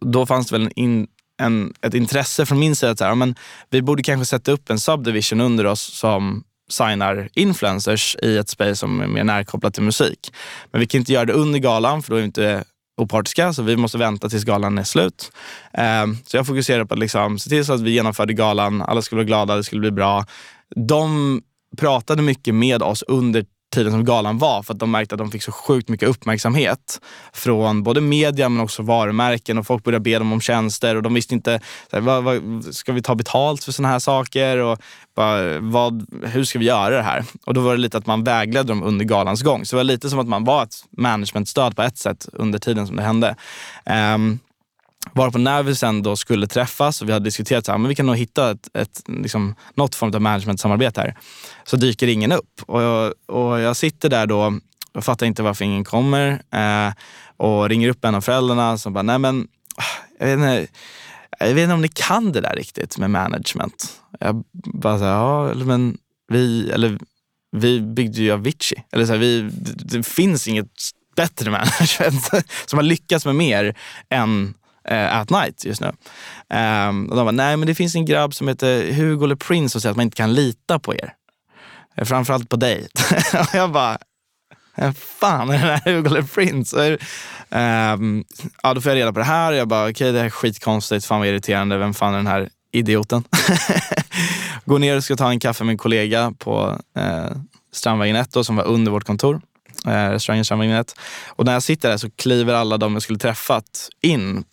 Då 0.00 0.26
fanns 0.26 0.46
det 0.46 0.58
väl 0.58 0.66
en, 0.66 0.72
in, 0.78 1.06
en, 1.42 1.74
ett 1.82 1.94
intresse 1.94 2.46
från 2.46 2.58
min 2.58 2.76
sida 2.76 2.92
att 2.92 2.98
så 2.98 3.04
här, 3.04 3.14
men 3.14 3.34
vi 3.70 3.82
borde 3.82 4.02
kanske 4.02 4.24
sätta 4.24 4.52
upp 4.52 4.70
en 4.70 4.80
subdivision 4.80 5.40
under 5.40 5.66
oss 5.66 5.80
som 5.80 6.44
signar 6.70 7.28
influencers 7.34 8.16
i 8.22 8.36
ett 8.36 8.48
space 8.48 8.76
som 8.76 9.00
är 9.00 9.06
mer 9.06 9.24
närkopplat 9.24 9.74
till 9.74 9.82
musik. 9.82 10.32
Men 10.70 10.80
vi 10.80 10.86
kan 10.86 10.98
inte 10.98 11.12
göra 11.12 11.24
det 11.24 11.32
under 11.32 11.58
galan 11.58 12.02
för 12.02 12.10
då 12.10 12.16
är 12.16 12.20
vi 12.20 12.26
inte 12.26 12.64
opartiska, 12.96 13.52
så 13.52 13.62
vi 13.62 13.76
måste 13.76 13.98
vänta 13.98 14.28
tills 14.28 14.44
galan 14.44 14.78
är 14.78 14.84
slut. 14.84 15.32
Ehm, 15.72 16.16
så 16.26 16.36
jag 16.36 16.46
fokuserade 16.46 16.86
på 16.86 16.94
att 16.94 17.00
liksom, 17.00 17.38
se 17.38 17.50
till 17.50 17.64
så 17.64 17.72
att 17.72 17.80
vi 17.80 17.90
genomförde 17.90 18.32
galan, 18.32 18.82
alla 18.82 19.02
skulle 19.02 19.18
vara 19.18 19.26
glada, 19.26 19.56
det 19.56 19.64
skulle 19.64 19.80
bli 19.80 19.90
bra. 19.90 20.26
De 20.76 21.42
pratade 21.76 22.22
mycket 22.22 22.54
med 22.54 22.82
oss 22.82 23.02
under 23.02 23.44
tiden 23.74 23.92
som 23.92 24.04
galan 24.04 24.38
var 24.38 24.62
för 24.62 24.74
att 24.74 24.80
de 24.80 24.90
märkte 24.90 25.14
att 25.14 25.18
de 25.18 25.30
fick 25.30 25.42
så 25.42 25.52
sjukt 25.52 25.88
mycket 25.88 26.08
uppmärksamhet 26.08 27.00
från 27.32 27.82
både 27.82 28.00
media 28.00 28.48
men 28.48 28.60
också 28.64 28.82
varumärken 28.82 29.58
och 29.58 29.66
folk 29.66 29.84
började 29.84 30.02
be 30.02 30.18
dem 30.18 30.32
om 30.32 30.40
tjänster 30.40 30.96
och 30.96 31.02
de 31.02 31.14
visste 31.14 31.34
inte, 31.34 31.60
här, 31.92 32.00
vad, 32.00 32.24
vad, 32.24 32.64
ska 32.74 32.92
vi 32.92 33.02
ta 33.02 33.14
betalt 33.14 33.64
för 33.64 33.72
sådana 33.72 33.92
här 33.92 33.98
saker? 33.98 34.56
Och 34.56 34.78
bara, 35.16 35.60
vad, 35.60 36.06
hur 36.24 36.44
ska 36.44 36.58
vi 36.58 36.64
göra 36.64 36.96
det 36.96 37.02
här? 37.02 37.24
Och 37.46 37.54
då 37.54 37.60
var 37.60 37.72
det 37.72 37.80
lite 37.80 37.98
att 37.98 38.06
man 38.06 38.24
vägledde 38.24 38.68
dem 38.68 38.82
under 38.82 39.04
galans 39.04 39.42
gång. 39.42 39.66
Så 39.66 39.76
det 39.76 39.78
var 39.78 39.84
lite 39.84 40.10
som 40.10 40.18
att 40.18 40.28
man 40.28 40.44
var 40.44 40.62
ett 40.62 40.76
managementstöd 40.90 41.76
på 41.76 41.82
ett 41.82 41.98
sätt 41.98 42.28
under 42.32 42.58
tiden 42.58 42.86
som 42.86 42.96
det 42.96 43.02
hände. 43.02 43.36
Um, 44.14 44.38
Varpå 45.12 45.38
när 45.38 45.62
vi 45.62 45.74
sen 45.74 46.02
då 46.02 46.16
skulle 46.16 46.46
träffas 46.46 47.02
och 47.02 47.08
vi 47.08 47.12
hade 47.12 47.24
diskuterat 47.24 47.66
så 47.66 47.72
här, 47.72 47.76
ah, 47.76 47.78
men 47.78 47.88
vi 47.88 47.94
kan 47.94 48.06
nog 48.06 48.16
hitta 48.16 48.50
ett, 48.50 48.68
ett, 48.74 49.02
liksom, 49.06 49.54
något 49.74 49.94
form 49.94 50.14
av 50.14 50.20
management-samarbete 50.20 51.00
här. 51.00 51.18
Så 51.64 51.76
dyker 51.76 52.06
ingen 52.06 52.32
upp. 52.32 52.62
Och 52.66 52.82
jag, 52.82 53.14
och 53.26 53.60
jag 53.60 53.76
sitter 53.76 54.08
där 54.08 54.26
då 54.26 54.58
och 54.92 55.04
fattar 55.04 55.26
inte 55.26 55.42
varför 55.42 55.64
ingen 55.64 55.84
kommer. 55.84 56.42
Eh, 56.52 56.92
och 57.36 57.68
ringer 57.68 57.88
upp 57.88 58.04
en 58.04 58.14
av 58.14 58.20
föräldrarna 58.20 58.78
som 58.78 58.92
bara, 58.92 59.02
nej 59.02 59.18
men 59.18 59.48
ah, 59.76 59.82
jag 60.18 60.26
vet, 60.26 60.34
inte, 60.34 60.66
jag 61.38 61.54
vet 61.54 61.62
inte 61.62 61.74
om 61.74 61.82
ni 61.82 61.88
kan 61.88 62.32
det 62.32 62.40
där 62.40 62.56
riktigt 62.56 62.98
med 62.98 63.10
management. 63.10 64.00
Jag 64.20 64.44
bara, 64.52 64.98
så 64.98 65.04
här, 65.04 65.12
ja 65.12 65.54
men 65.54 65.98
vi, 66.28 66.70
eller, 66.70 66.98
vi 67.56 67.80
byggde 67.80 68.22
ju 68.22 68.32
Avicii. 68.32 68.84
Eller 68.92 69.06
så 69.06 69.12
här, 69.12 69.18
vi, 69.18 69.40
det, 69.52 69.98
det 69.98 70.02
finns 70.02 70.48
inget 70.48 70.70
bättre 71.16 71.50
management 71.50 72.30
som 72.66 72.78
har 72.78 72.82
lyckats 72.82 73.26
med 73.26 73.34
mer 73.34 73.76
än 74.08 74.54
eh, 74.90 75.16
At 75.16 75.30
Night 75.30 75.64
just 75.64 75.80
nu. 75.80 75.92
Ehm, 76.48 77.06
och 77.10 77.16
de 77.16 77.24
bara, 77.24 77.30
nej 77.30 77.56
men 77.56 77.66
det 77.66 77.74
finns 77.74 77.94
en 77.94 78.04
grabb 78.04 78.34
som 78.34 78.48
heter 78.48 78.92
Hugo 78.92 79.26
Le 79.26 79.36
Prince 79.36 79.78
och 79.78 79.82
säger 79.82 79.90
att 79.90 79.96
man 79.96 80.04
inte 80.04 80.16
kan 80.16 80.34
lita 80.34 80.78
på 80.78 80.94
er. 80.94 81.12
Eh, 81.96 82.04
framförallt 82.04 82.48
på 82.48 82.56
dig. 82.56 82.88
och 83.32 83.48
jag 83.54 83.72
bara, 83.72 83.98
vem 84.76 84.94
fan 84.94 85.50
är 85.50 85.58
den 85.58 85.80
här 85.84 85.92
Hugo 85.92 86.10
Le 86.10 86.22
Prince? 86.22 86.76
Och, 86.76 86.98
ehm, 87.50 88.24
ja, 88.62 88.74
då 88.74 88.80
får 88.80 88.90
jag 88.90 88.96
reda 88.96 89.12
på 89.12 89.18
det 89.18 89.24
här 89.24 89.52
och 89.52 89.58
jag 89.58 89.68
bara, 89.68 89.82
okej 89.82 89.90
okay, 89.90 90.12
det 90.12 90.18
här 90.18 90.26
är 90.26 90.30
skitkonstigt, 90.30 91.04
fan 91.04 91.18
vad 91.18 91.28
irriterande, 91.28 91.78
vem 91.78 91.94
fan 91.94 92.12
är 92.12 92.16
den 92.16 92.26
här 92.26 92.48
idioten? 92.72 93.24
Går 94.64 94.78
ner 94.78 94.96
och 94.96 95.04
ska 95.04 95.16
ta 95.16 95.30
en 95.30 95.40
kaffe 95.40 95.64
med 95.64 95.72
en 95.72 95.78
kollega 95.78 96.32
på 96.38 96.78
eh, 96.96 97.30
Strandvägen 97.72 98.16
1 98.16 98.32
då, 98.32 98.44
som 98.44 98.56
var 98.56 98.64
under 98.64 98.92
vårt 98.92 99.04
kontor 99.04 99.40
eh, 99.86 100.10
restaurangen 100.10 100.44
Strandvägen 100.44 100.76
1. 100.76 100.94
Och 101.28 101.44
när 101.44 101.52
jag 101.52 101.62
sitter 101.62 101.90
där 101.90 101.96
så 101.96 102.10
kliver 102.10 102.54
alla 102.54 102.78
de 102.78 102.92
jag 102.92 103.02
skulle 103.02 103.18
träffat 103.18 103.88
in 104.00 104.44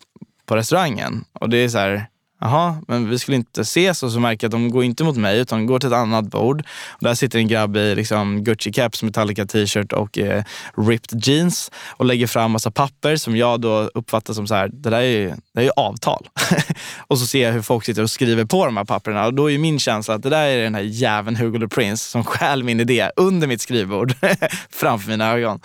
på 0.48 0.56
restaurangen. 0.56 1.24
Och 1.32 1.48
det 1.48 1.56
är 1.56 1.68
så 1.68 1.78
här, 1.78 2.06
jaha, 2.40 2.76
men 2.88 3.10
vi 3.10 3.18
skulle 3.18 3.36
inte 3.36 3.60
ses 3.60 4.02
och 4.02 4.12
så 4.12 4.20
märker 4.20 4.44
jag 4.44 4.48
att 4.48 4.52
de 4.52 4.70
går 4.70 4.84
inte 4.84 5.04
mot 5.04 5.16
mig 5.16 5.38
utan 5.38 5.66
går 5.66 5.78
till 5.78 5.86
ett 5.86 5.94
annat 5.94 6.24
bord. 6.24 6.62
Och 6.88 7.04
där 7.04 7.14
sitter 7.14 7.38
en 7.38 7.48
grabb 7.48 7.76
i 7.76 7.94
liksom 7.94 8.44
Gucci-caps, 8.44 9.04
Metallica 9.04 9.46
t-shirt 9.46 9.92
och 9.92 10.18
eh, 10.18 10.42
ripped 10.76 11.26
jeans 11.26 11.70
och 11.88 12.04
lägger 12.04 12.26
fram 12.26 12.50
massa 12.50 12.70
papper 12.70 13.16
som 13.16 13.36
jag 13.36 13.60
då 13.60 13.90
uppfattar 13.94 14.34
som 14.34 14.46
så 14.46 14.54
här, 14.54 14.68
det 14.68 14.90
där 14.90 15.00
är 15.00 15.02
ju, 15.02 15.34
det 15.54 15.60
är 15.60 15.64
ju 15.64 15.70
avtal. 15.76 16.28
och 17.08 17.18
så 17.18 17.26
ser 17.26 17.46
jag 17.46 17.52
hur 17.52 17.62
folk 17.62 17.84
sitter 17.84 18.02
och 18.02 18.10
skriver 18.10 18.44
på 18.44 18.66
de 18.66 18.76
här 18.76 18.84
papperna 18.84 19.26
och 19.26 19.34
då 19.34 19.50
är 19.50 19.58
min 19.58 19.78
känsla 19.78 20.14
att 20.14 20.22
det 20.22 20.30
där 20.30 20.46
är 20.46 20.62
den 20.62 20.74
här 20.74 20.82
jäveln 20.82 21.36
Hugo 21.36 21.58
Le 21.58 21.68
Prince 21.68 22.10
som 22.10 22.24
stjäl 22.24 22.64
min 22.64 22.80
idé 22.80 23.10
under 23.16 23.46
mitt 23.46 23.60
skrivbord 23.60 24.14
framför 24.70 25.10
mina 25.10 25.32
ögon. 25.32 25.60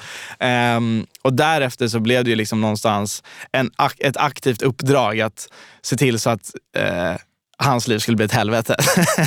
Um, 0.77 1.05
och 1.21 1.33
därefter 1.33 1.87
så 1.87 1.99
blev 1.99 2.23
det 2.23 2.29
ju 2.29 2.35
liksom 2.35 2.61
någonstans 2.61 3.23
en, 3.51 3.71
ett 3.97 4.17
aktivt 4.17 4.61
uppdrag 4.61 5.21
att 5.21 5.47
se 5.85 5.97
till 5.97 6.19
så 6.19 6.29
att 6.29 6.51
eh, 6.77 7.15
hans 7.57 7.87
liv 7.87 7.99
skulle 7.99 8.17
bli 8.17 8.25
ett 8.25 8.31
helvete. 8.31 8.75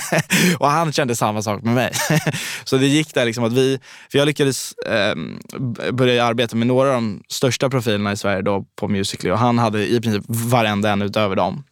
och 0.58 0.70
han 0.70 0.92
kände 0.92 1.16
samma 1.16 1.42
sak 1.42 1.62
med 1.62 1.74
mig. 1.74 1.92
så 2.64 2.76
det 2.76 2.86
gick 2.86 3.14
där 3.14 3.24
liksom 3.24 3.44
att 3.44 3.52
vi, 3.52 3.80
för 4.10 4.18
jag 4.18 4.26
lyckades 4.26 4.72
eh, 4.72 5.14
börja 5.92 6.24
arbeta 6.24 6.56
med 6.56 6.66
några 6.66 6.88
av 6.88 6.94
de 6.94 7.22
största 7.28 7.70
profilerna 7.70 8.12
i 8.12 8.16
Sverige 8.16 8.42
då 8.42 8.64
på 8.76 8.88
Musical.ly 8.88 9.30
och 9.30 9.38
han 9.38 9.58
hade 9.58 9.86
i 9.86 10.00
princip 10.00 10.24
varenda 10.26 10.90
en 10.90 11.02
utöver 11.02 11.36
dem. 11.36 11.64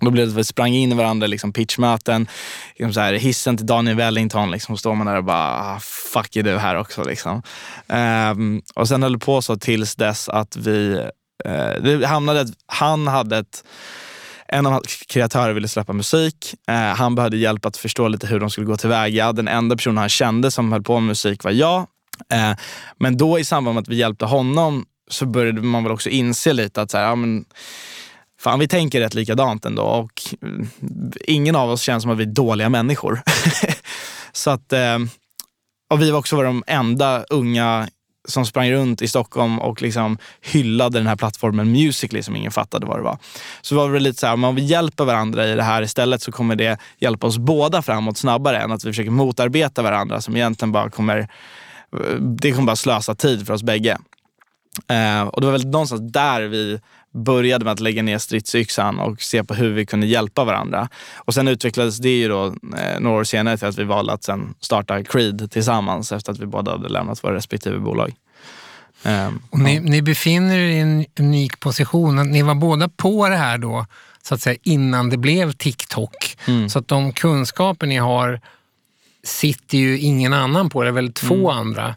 Då 0.00 0.10
blev 0.10 0.26
det 0.26 0.32
att 0.32 0.38
vi 0.38 0.44
sprang 0.44 0.74
in 0.74 0.92
i 0.92 0.94
varandra, 0.94 1.26
liksom 1.26 1.52
pitchmöten, 1.52 2.28
liksom 2.68 2.92
så 2.92 3.00
här, 3.00 3.12
hissen 3.12 3.56
till 3.56 3.66
Daniel 3.66 3.96
Wellington. 3.96 4.50
Liksom, 4.50 4.76
står 4.76 4.94
man 4.94 5.06
där 5.06 5.16
och 5.16 5.24
bara, 5.24 5.60
ah, 5.60 5.80
fuck 6.12 6.36
är 6.36 6.42
du 6.42 6.58
här 6.58 6.76
också. 6.76 7.04
Liksom. 7.04 7.42
Um, 7.86 8.62
och 8.74 8.88
sen 8.88 9.02
höll 9.02 9.12
det 9.12 9.18
på 9.18 9.42
så 9.42 9.56
tills 9.56 9.94
dess 9.96 10.28
att 10.28 10.56
vi, 10.56 10.92
eh, 11.44 11.50
uh, 11.50 11.82
det 11.82 12.06
hamnade 12.06 12.40
att 12.40 12.48
han 12.66 13.06
hade 13.06 13.38
ett 13.38 13.64
en 14.48 14.66
av 14.66 14.72
hans 14.72 15.02
kreatörer 15.08 15.52
ville 15.52 15.68
släppa 15.68 15.92
musik. 15.92 16.54
Eh, 16.68 16.74
han 16.74 17.14
behövde 17.14 17.36
hjälp 17.36 17.66
att 17.66 17.76
förstå 17.76 18.08
lite 18.08 18.26
hur 18.26 18.40
de 18.40 18.50
skulle 18.50 18.66
gå 18.66 18.76
tillväga. 18.76 19.32
Den 19.32 19.48
enda 19.48 19.76
personen 19.76 19.98
han 19.98 20.08
kände 20.08 20.50
som 20.50 20.72
höll 20.72 20.82
på 20.82 21.00
med 21.00 21.06
musik 21.06 21.44
var 21.44 21.50
jag. 21.50 21.86
Eh, 22.32 22.52
men 22.98 23.16
då 23.16 23.38
i 23.38 23.44
samband 23.44 23.74
med 23.74 23.82
att 23.82 23.88
vi 23.88 23.96
hjälpte 23.96 24.24
honom 24.24 24.86
så 25.10 25.26
började 25.26 25.62
man 25.62 25.82
väl 25.82 25.92
också 25.92 26.08
inse 26.08 26.52
lite 26.52 26.82
att 26.82 26.90
så 26.90 26.98
här, 26.98 27.04
ja, 27.04 27.14
men, 27.14 27.44
Fan, 28.40 28.58
vi 28.58 28.68
tänker 28.68 29.00
rätt 29.00 29.14
likadant 29.14 29.64
ändå 29.64 29.82
och 29.82 30.22
eh, 30.42 30.66
ingen 31.24 31.56
av 31.56 31.70
oss 31.70 31.82
känns 31.82 32.02
som 32.02 32.12
att 32.12 32.18
vi 32.18 32.22
är 32.22 32.26
dåliga 32.26 32.68
människor. 32.68 33.20
så 34.32 34.50
att, 34.50 34.72
eh, 34.72 34.98
och 35.90 36.02
vi 36.02 36.10
var 36.10 36.18
också 36.18 36.42
de 36.42 36.64
enda 36.66 37.24
unga 37.24 37.88
som 38.28 38.46
sprang 38.46 38.70
runt 38.70 39.02
i 39.02 39.08
Stockholm 39.08 39.58
och 39.58 39.82
liksom 39.82 40.18
hyllade 40.40 40.98
den 40.98 41.06
här 41.06 41.16
plattformen 41.16 41.72
Musical.ly 41.72 42.22
som 42.22 42.36
ingen 42.36 42.52
fattade 42.52 42.86
vad 42.86 42.98
det 42.98 43.02
var. 43.02 43.18
Så 43.60 43.76
var 43.76 43.92
det 43.92 43.98
lite 43.98 44.20
så 44.20 44.26
här, 44.26 44.44
om 44.44 44.54
vi 44.54 44.62
hjälper 44.62 45.04
varandra 45.04 45.46
i 45.46 45.54
det 45.54 45.62
här 45.62 45.82
istället 45.82 46.22
så 46.22 46.32
kommer 46.32 46.56
det 46.56 46.78
hjälpa 46.98 47.26
oss 47.26 47.38
båda 47.38 47.82
framåt 47.82 48.18
snabbare 48.18 48.58
än 48.58 48.72
att 48.72 48.84
vi 48.84 48.90
försöker 48.90 49.10
motarbeta 49.10 49.82
varandra 49.82 50.20
som 50.20 50.36
egentligen 50.36 50.72
bara 50.72 50.90
kommer, 50.90 51.18
eh, 51.18 52.14
det 52.20 52.52
kommer 52.52 52.66
bara 52.66 52.76
slösa 52.76 53.14
tid 53.14 53.46
för 53.46 53.54
oss 53.54 53.62
bägge. 53.62 53.98
Eh, 54.88 55.22
och 55.22 55.40
det 55.40 55.46
var 55.46 55.52
väl 55.52 55.66
någonstans 55.66 56.12
där 56.12 56.42
vi 56.42 56.80
började 57.14 57.64
med 57.64 57.72
att 57.72 57.80
lägga 57.80 58.02
ner 58.02 58.18
stridsyxan 58.18 58.98
och 58.98 59.22
se 59.22 59.44
på 59.44 59.54
hur 59.54 59.72
vi 59.72 59.86
kunde 59.86 60.06
hjälpa 60.06 60.44
varandra. 60.44 60.88
Och 61.16 61.34
sen 61.34 61.48
utvecklades 61.48 61.98
det 61.98 62.18
ju 62.18 62.28
då 62.28 62.46
eh, 62.46 63.00
några 63.00 63.20
år 63.20 63.24
senare 63.24 63.56
till 63.58 63.66
att 63.68 63.78
vi 63.78 63.84
valde 63.84 64.12
att 64.12 64.24
sen 64.24 64.54
starta 64.60 65.04
Creed 65.04 65.50
tillsammans 65.50 66.12
efter 66.12 66.32
att 66.32 66.38
vi 66.38 66.46
båda 66.46 66.70
hade 66.70 66.88
lämnat 66.88 67.24
våra 67.24 67.34
respektive 67.34 67.78
bolag. 67.78 68.14
Eh, 69.02 69.30
Och 69.50 69.58
ni, 69.58 69.80
ni 69.80 70.02
befinner 70.02 70.58
er 70.58 70.68
i 70.68 70.78
en 70.78 71.06
unik 71.18 71.60
position. 71.60 72.30
Ni 72.30 72.42
var 72.42 72.54
båda 72.54 72.88
på 72.88 73.28
det 73.28 73.36
här 73.36 73.58
då, 73.58 73.86
så 74.22 74.34
att 74.34 74.40
säga, 74.40 74.58
innan 74.62 75.10
det 75.10 75.16
blev 75.16 75.52
TikTok. 75.52 76.36
Så 76.68 76.78
att 76.78 76.88
de 76.88 77.12
kunskaper 77.12 77.86
ni 77.86 77.96
har 77.96 78.40
sitter 79.28 79.78
ju 79.78 79.98
ingen 79.98 80.32
annan 80.32 80.70
på, 80.70 80.82
det 80.82 80.90
väldigt 80.90 81.18
få 81.18 81.50
andra. 81.50 81.94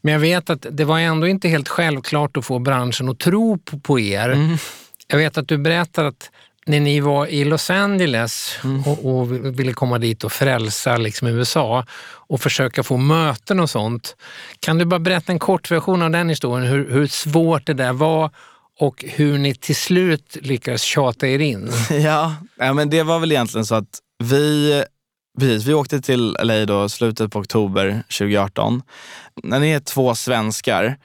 Men 0.00 0.12
jag 0.12 0.20
vet 0.20 0.50
att 0.50 0.66
det 0.70 0.84
var 0.84 0.98
ändå 0.98 1.26
inte 1.26 1.48
helt 1.48 1.68
självklart 1.68 2.36
att 2.36 2.44
få 2.44 2.58
branschen 2.58 3.08
att 3.08 3.18
tro 3.18 3.58
på, 3.58 3.78
på 3.78 4.00
er. 4.00 4.58
Jag 5.06 5.18
vet 5.18 5.38
att 5.38 5.48
du 5.48 5.58
berättade 5.58 6.08
att 6.08 6.30
när 6.66 6.80
ni 6.80 7.00
var 7.00 7.26
i 7.26 7.44
Los 7.44 7.70
Angeles 7.70 8.58
och, 8.86 9.20
och 9.20 9.32
ville 9.32 9.72
komma 9.72 9.98
dit 9.98 10.24
och 10.24 10.32
frälsa 10.32 10.96
liksom 10.96 11.28
USA 11.28 11.86
och 12.28 12.40
försöka 12.40 12.82
få 12.82 12.96
möten 12.96 13.60
och 13.60 13.70
sånt. 13.70 14.16
Kan 14.60 14.78
du 14.78 14.84
bara 14.84 15.00
berätta 15.00 15.32
en 15.32 15.38
kort 15.38 15.70
version 15.70 16.02
av 16.02 16.10
den 16.10 16.28
historien, 16.28 16.68
hur, 16.68 16.90
hur 16.90 17.06
svårt 17.06 17.66
det 17.66 17.74
där 17.74 17.92
var 17.92 18.30
och 18.80 19.04
hur 19.08 19.38
ni 19.38 19.54
till 19.54 19.76
slut 19.76 20.36
lyckades 20.40 20.82
tjata 20.82 21.26
er 21.26 21.38
in? 21.38 21.70
Ja, 21.90 22.34
ja, 22.56 22.72
men 22.72 22.90
det 22.90 23.02
var 23.02 23.18
väl 23.18 23.32
egentligen 23.32 23.66
så 23.66 23.74
att 23.74 24.00
vi, 24.24 24.84
precis, 25.38 25.66
vi 25.66 25.74
åkte 25.74 26.00
till 26.00 26.36
LA 26.42 26.66
då 26.66 26.88
slutet 26.88 27.32
på 27.32 27.38
oktober 27.38 28.02
2018. 28.18 28.82
När 29.42 29.60
ni 29.60 29.70
är 29.70 29.80
två 29.80 30.14
svenskar 30.14 30.96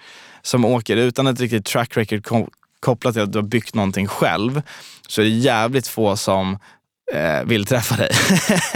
som 0.41 0.65
åker 0.65 0.97
utan 0.97 1.27
ett 1.27 1.39
riktigt 1.39 1.65
track 1.65 1.97
record 1.97 2.49
kopplat 2.79 3.13
till 3.13 3.23
att 3.23 3.31
du 3.31 3.37
har 3.37 3.43
byggt 3.43 3.75
någonting 3.75 4.07
själv 4.07 4.61
så 5.07 5.21
är 5.21 5.25
det 5.25 5.31
jävligt 5.31 5.87
få 5.87 6.17
som 6.17 6.57
eh, 7.13 7.43
vill 7.45 7.65
träffa 7.65 7.95
dig. 7.95 8.09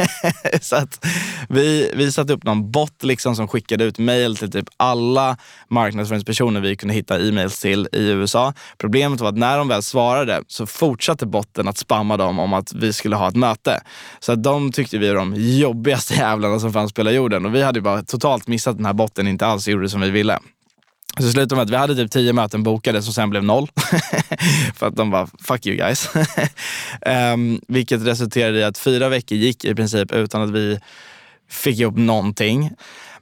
så 0.62 0.76
att 0.76 1.06
vi, 1.50 1.92
vi 1.96 2.12
satte 2.12 2.34
upp 2.34 2.44
någon 2.44 2.72
bot 2.72 3.04
liksom 3.04 3.36
som 3.36 3.48
skickade 3.48 3.84
ut 3.84 4.00
mail 4.00 4.38
till 4.38 4.52
typ 4.52 4.66
alla 4.78 5.38
marknadsföringspersoner 5.68 6.62
vi 6.62 6.76
kunde 6.76 6.94
hitta 6.94 7.20
e-mails 7.20 7.60
till 7.60 7.88
i 7.92 8.10
USA. 8.10 8.54
Problemet 8.78 9.20
var 9.20 9.30
att 9.30 9.38
när 9.38 9.58
de 9.58 9.68
väl 9.68 9.84
svarade 9.84 10.44
så 10.48 10.66
fortsatte 10.66 11.26
botten 11.26 11.68
att 11.68 11.78
spamma 11.78 12.18
dem 12.18 12.40
om 12.40 12.54
att 12.54 12.74
vi 12.74 12.94
skulle 12.94 13.16
ha 13.16 13.28
ett 13.28 13.36
möte. 13.36 13.82
Så 14.20 14.32
att 14.32 14.44
de 14.44 14.72
tyckte 14.72 14.98
vi 14.98 15.08
var 15.08 15.16
de 15.16 15.34
jobbigaste 15.38 16.14
jävlarna 16.18 16.60
som 16.60 16.74
fanns 16.74 16.94
på 16.94 17.02
hela 17.02 17.12
jorden 17.12 17.46
och 17.46 17.56
vi 17.56 17.62
hade 17.62 17.80
ju 17.80 17.84
bara 17.84 18.04
totalt 18.04 18.48
missat 18.48 18.78
den 18.78 18.86
här 18.86 18.94
botten 18.94 19.28
inte 19.28 19.46
alls 19.46 19.68
gjorde 19.68 19.90
som 19.90 20.02
vi 20.02 20.10
ville. 20.10 20.40
Så 21.18 21.24
det 21.24 21.32
slutade 21.32 21.56
med 21.56 21.64
att 21.64 21.70
vi 21.70 21.76
hade 21.76 21.96
typ 21.96 22.12
tio 22.12 22.34
möten 22.34 22.64
bokade 22.64 23.02
som 23.02 23.14
sen 23.14 23.30
blev 23.30 23.44
noll. 23.44 23.68
För 24.76 24.88
att 24.88 24.96
de 24.96 25.12
bara, 25.12 25.28
fuck 25.48 25.66
you 25.66 25.78
guys. 25.78 26.10
um, 27.34 27.62
vilket 27.68 28.02
resulterade 28.08 28.60
i 28.60 28.64
att 28.64 28.78
fyra 28.78 29.10
veckor 29.10 29.38
gick 29.38 29.66
i 29.66 29.76
princip 29.76 30.12
utan 30.12 30.42
att 30.42 30.50
vi 30.50 30.80
fick 31.50 31.80
ihop 31.80 31.98
någonting. 31.98 32.72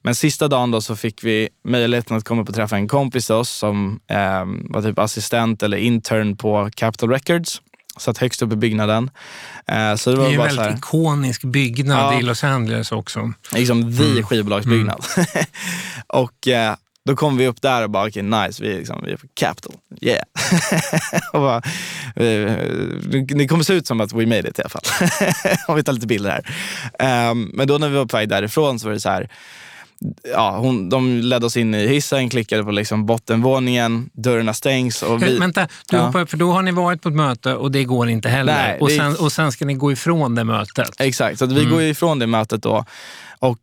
Men 0.04 0.16
sista 0.16 0.48
dagen 0.48 0.72
då 0.72 0.82
så 0.82 0.96
fick 0.96 1.24
vi 1.24 1.50
möjligheten 1.68 2.18
att 2.18 2.24
komma 2.24 2.42
upp 2.42 2.50
och 2.50 2.56
träffa 2.56 2.76
en 2.76 2.88
kompis 2.88 3.26
till 3.26 3.36
oss 3.36 3.50
som 3.52 4.00
um, 4.42 4.68
var 4.70 4.82
typ 4.82 5.00
assistent 5.00 5.64
eller 5.64 5.78
intern 5.78 6.38
på 6.38 6.70
Capitol 6.76 7.10
Records. 7.10 7.62
Satt 8.00 8.18
högst 8.18 8.42
upp 8.42 8.54
i 8.54 8.56
byggnaden. 8.56 9.12
Eh, 9.68 9.96
så 9.96 10.10
det 10.10 10.16
Det 10.16 10.20
var 10.22 10.26
är 10.28 10.30
ju 10.30 10.36
en 10.36 10.42
väldigt 10.42 10.66
här, 10.66 10.74
ikonisk 10.78 11.44
byggnad 11.44 12.14
Ja. 12.14 12.20
i 12.20 12.24
Los 12.24 12.44
Angeles 12.44 12.92
också. 12.92 13.34
liksom 13.56 13.98
the 13.98 14.24
skivbolagsbyggnad. 14.24 15.06
och 16.08 16.48
eh, 16.48 16.76
då 17.06 17.16
kom 17.16 17.38
vi 17.38 17.48
upp 17.48 17.62
där 17.62 17.84
och 17.84 17.90
bara, 17.90 18.08
okej 18.08 18.24
nice, 18.24 18.64
vi 18.64 18.74
är, 18.74 18.78
liksom, 18.78 19.02
vi 19.06 19.12
är 19.12 19.18
på 19.18 19.28
Capital. 19.34 19.76
Yeah. 20.02 20.24
och 21.34 21.40
bara, 21.42 21.62
det 23.36 23.48
kommer 23.48 23.64
se 23.64 23.74
ut 23.74 23.88
som 23.88 24.02
att 24.02 24.14
we 24.14 24.26
made 24.26 24.50
it 24.50 24.60
i 24.60 24.62
alla 24.62 24.70
fall. 24.70 24.82
Om 25.68 25.76
vi 25.76 25.84
tar 25.84 25.94
lite 25.94 26.08
bilder 26.08 26.30
här. 26.30 26.46
Ehm, 27.00 27.52
men 27.54 27.68
då 27.68 27.78
när 27.78 27.90
vi 27.90 27.96
var 27.96 28.06
på 28.06 28.18
väg 28.18 28.30
därifrån 28.30 28.80
så 28.80 28.88
var 28.88 28.94
det 28.94 29.00
så 29.00 29.10
här, 29.10 29.30
ja, 30.34 30.58
hon, 30.58 30.90
de 30.90 31.18
ledde 31.18 31.46
oss 31.46 31.58
in 31.58 31.74
i 31.76 31.88
hissen, 31.88 32.30
klickade 32.30 32.64
på 32.64 32.72
liksom 32.72 33.06
bottenvåningen, 33.06 34.10
dörrarna 34.14 34.54
stängs. 34.54 35.04
Och 35.04 35.24
vi, 35.24 35.38
Vänta, 35.40 35.68
du 35.90 35.98
Ja. 35.98 36.04
hoppar, 36.04 36.26
för 36.26 36.38
då 36.38 36.52
har 36.52 36.62
ni 36.62 36.72
varit 36.72 37.02
på 37.02 37.10
ett 37.10 37.16
möte 37.16 37.56
och 37.56 37.72
det 37.72 37.84
går 37.84 38.10
inte 38.10 38.30
heller. 38.30 38.54
Nej, 38.54 38.80
och, 38.80 38.92
sen, 38.92 39.16
och 39.16 39.32
sen 39.32 39.52
ska 39.52 39.66
ni 39.66 39.74
gå 39.74 39.92
ifrån 39.92 40.36
det 40.36 40.44
mötet. 40.44 40.90
Exakt, 41.00 41.40
så 41.40 41.46
vi 41.46 41.66
går 41.66 41.82
ju 41.82 41.90
ifrån 41.90 42.20
det 42.20 42.28
mötet 42.28 42.64
då. 42.64 42.86
Och 43.40 43.60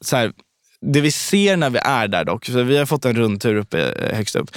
så 0.00 0.16
här, 0.16 0.32
det 0.80 1.00
vi 1.00 1.10
ser 1.10 1.56
när 1.56 1.70
vi 1.70 1.78
är 1.78 2.08
där 2.08 2.24
dock, 2.24 2.44
för 2.44 2.62
vi 2.62 2.78
har 2.78 2.86
fått 2.86 3.04
en 3.04 3.16
rundtur 3.16 3.56
uppe 3.56 3.92
eh, 3.92 4.16
högst 4.16 4.36
upp, 4.36 4.50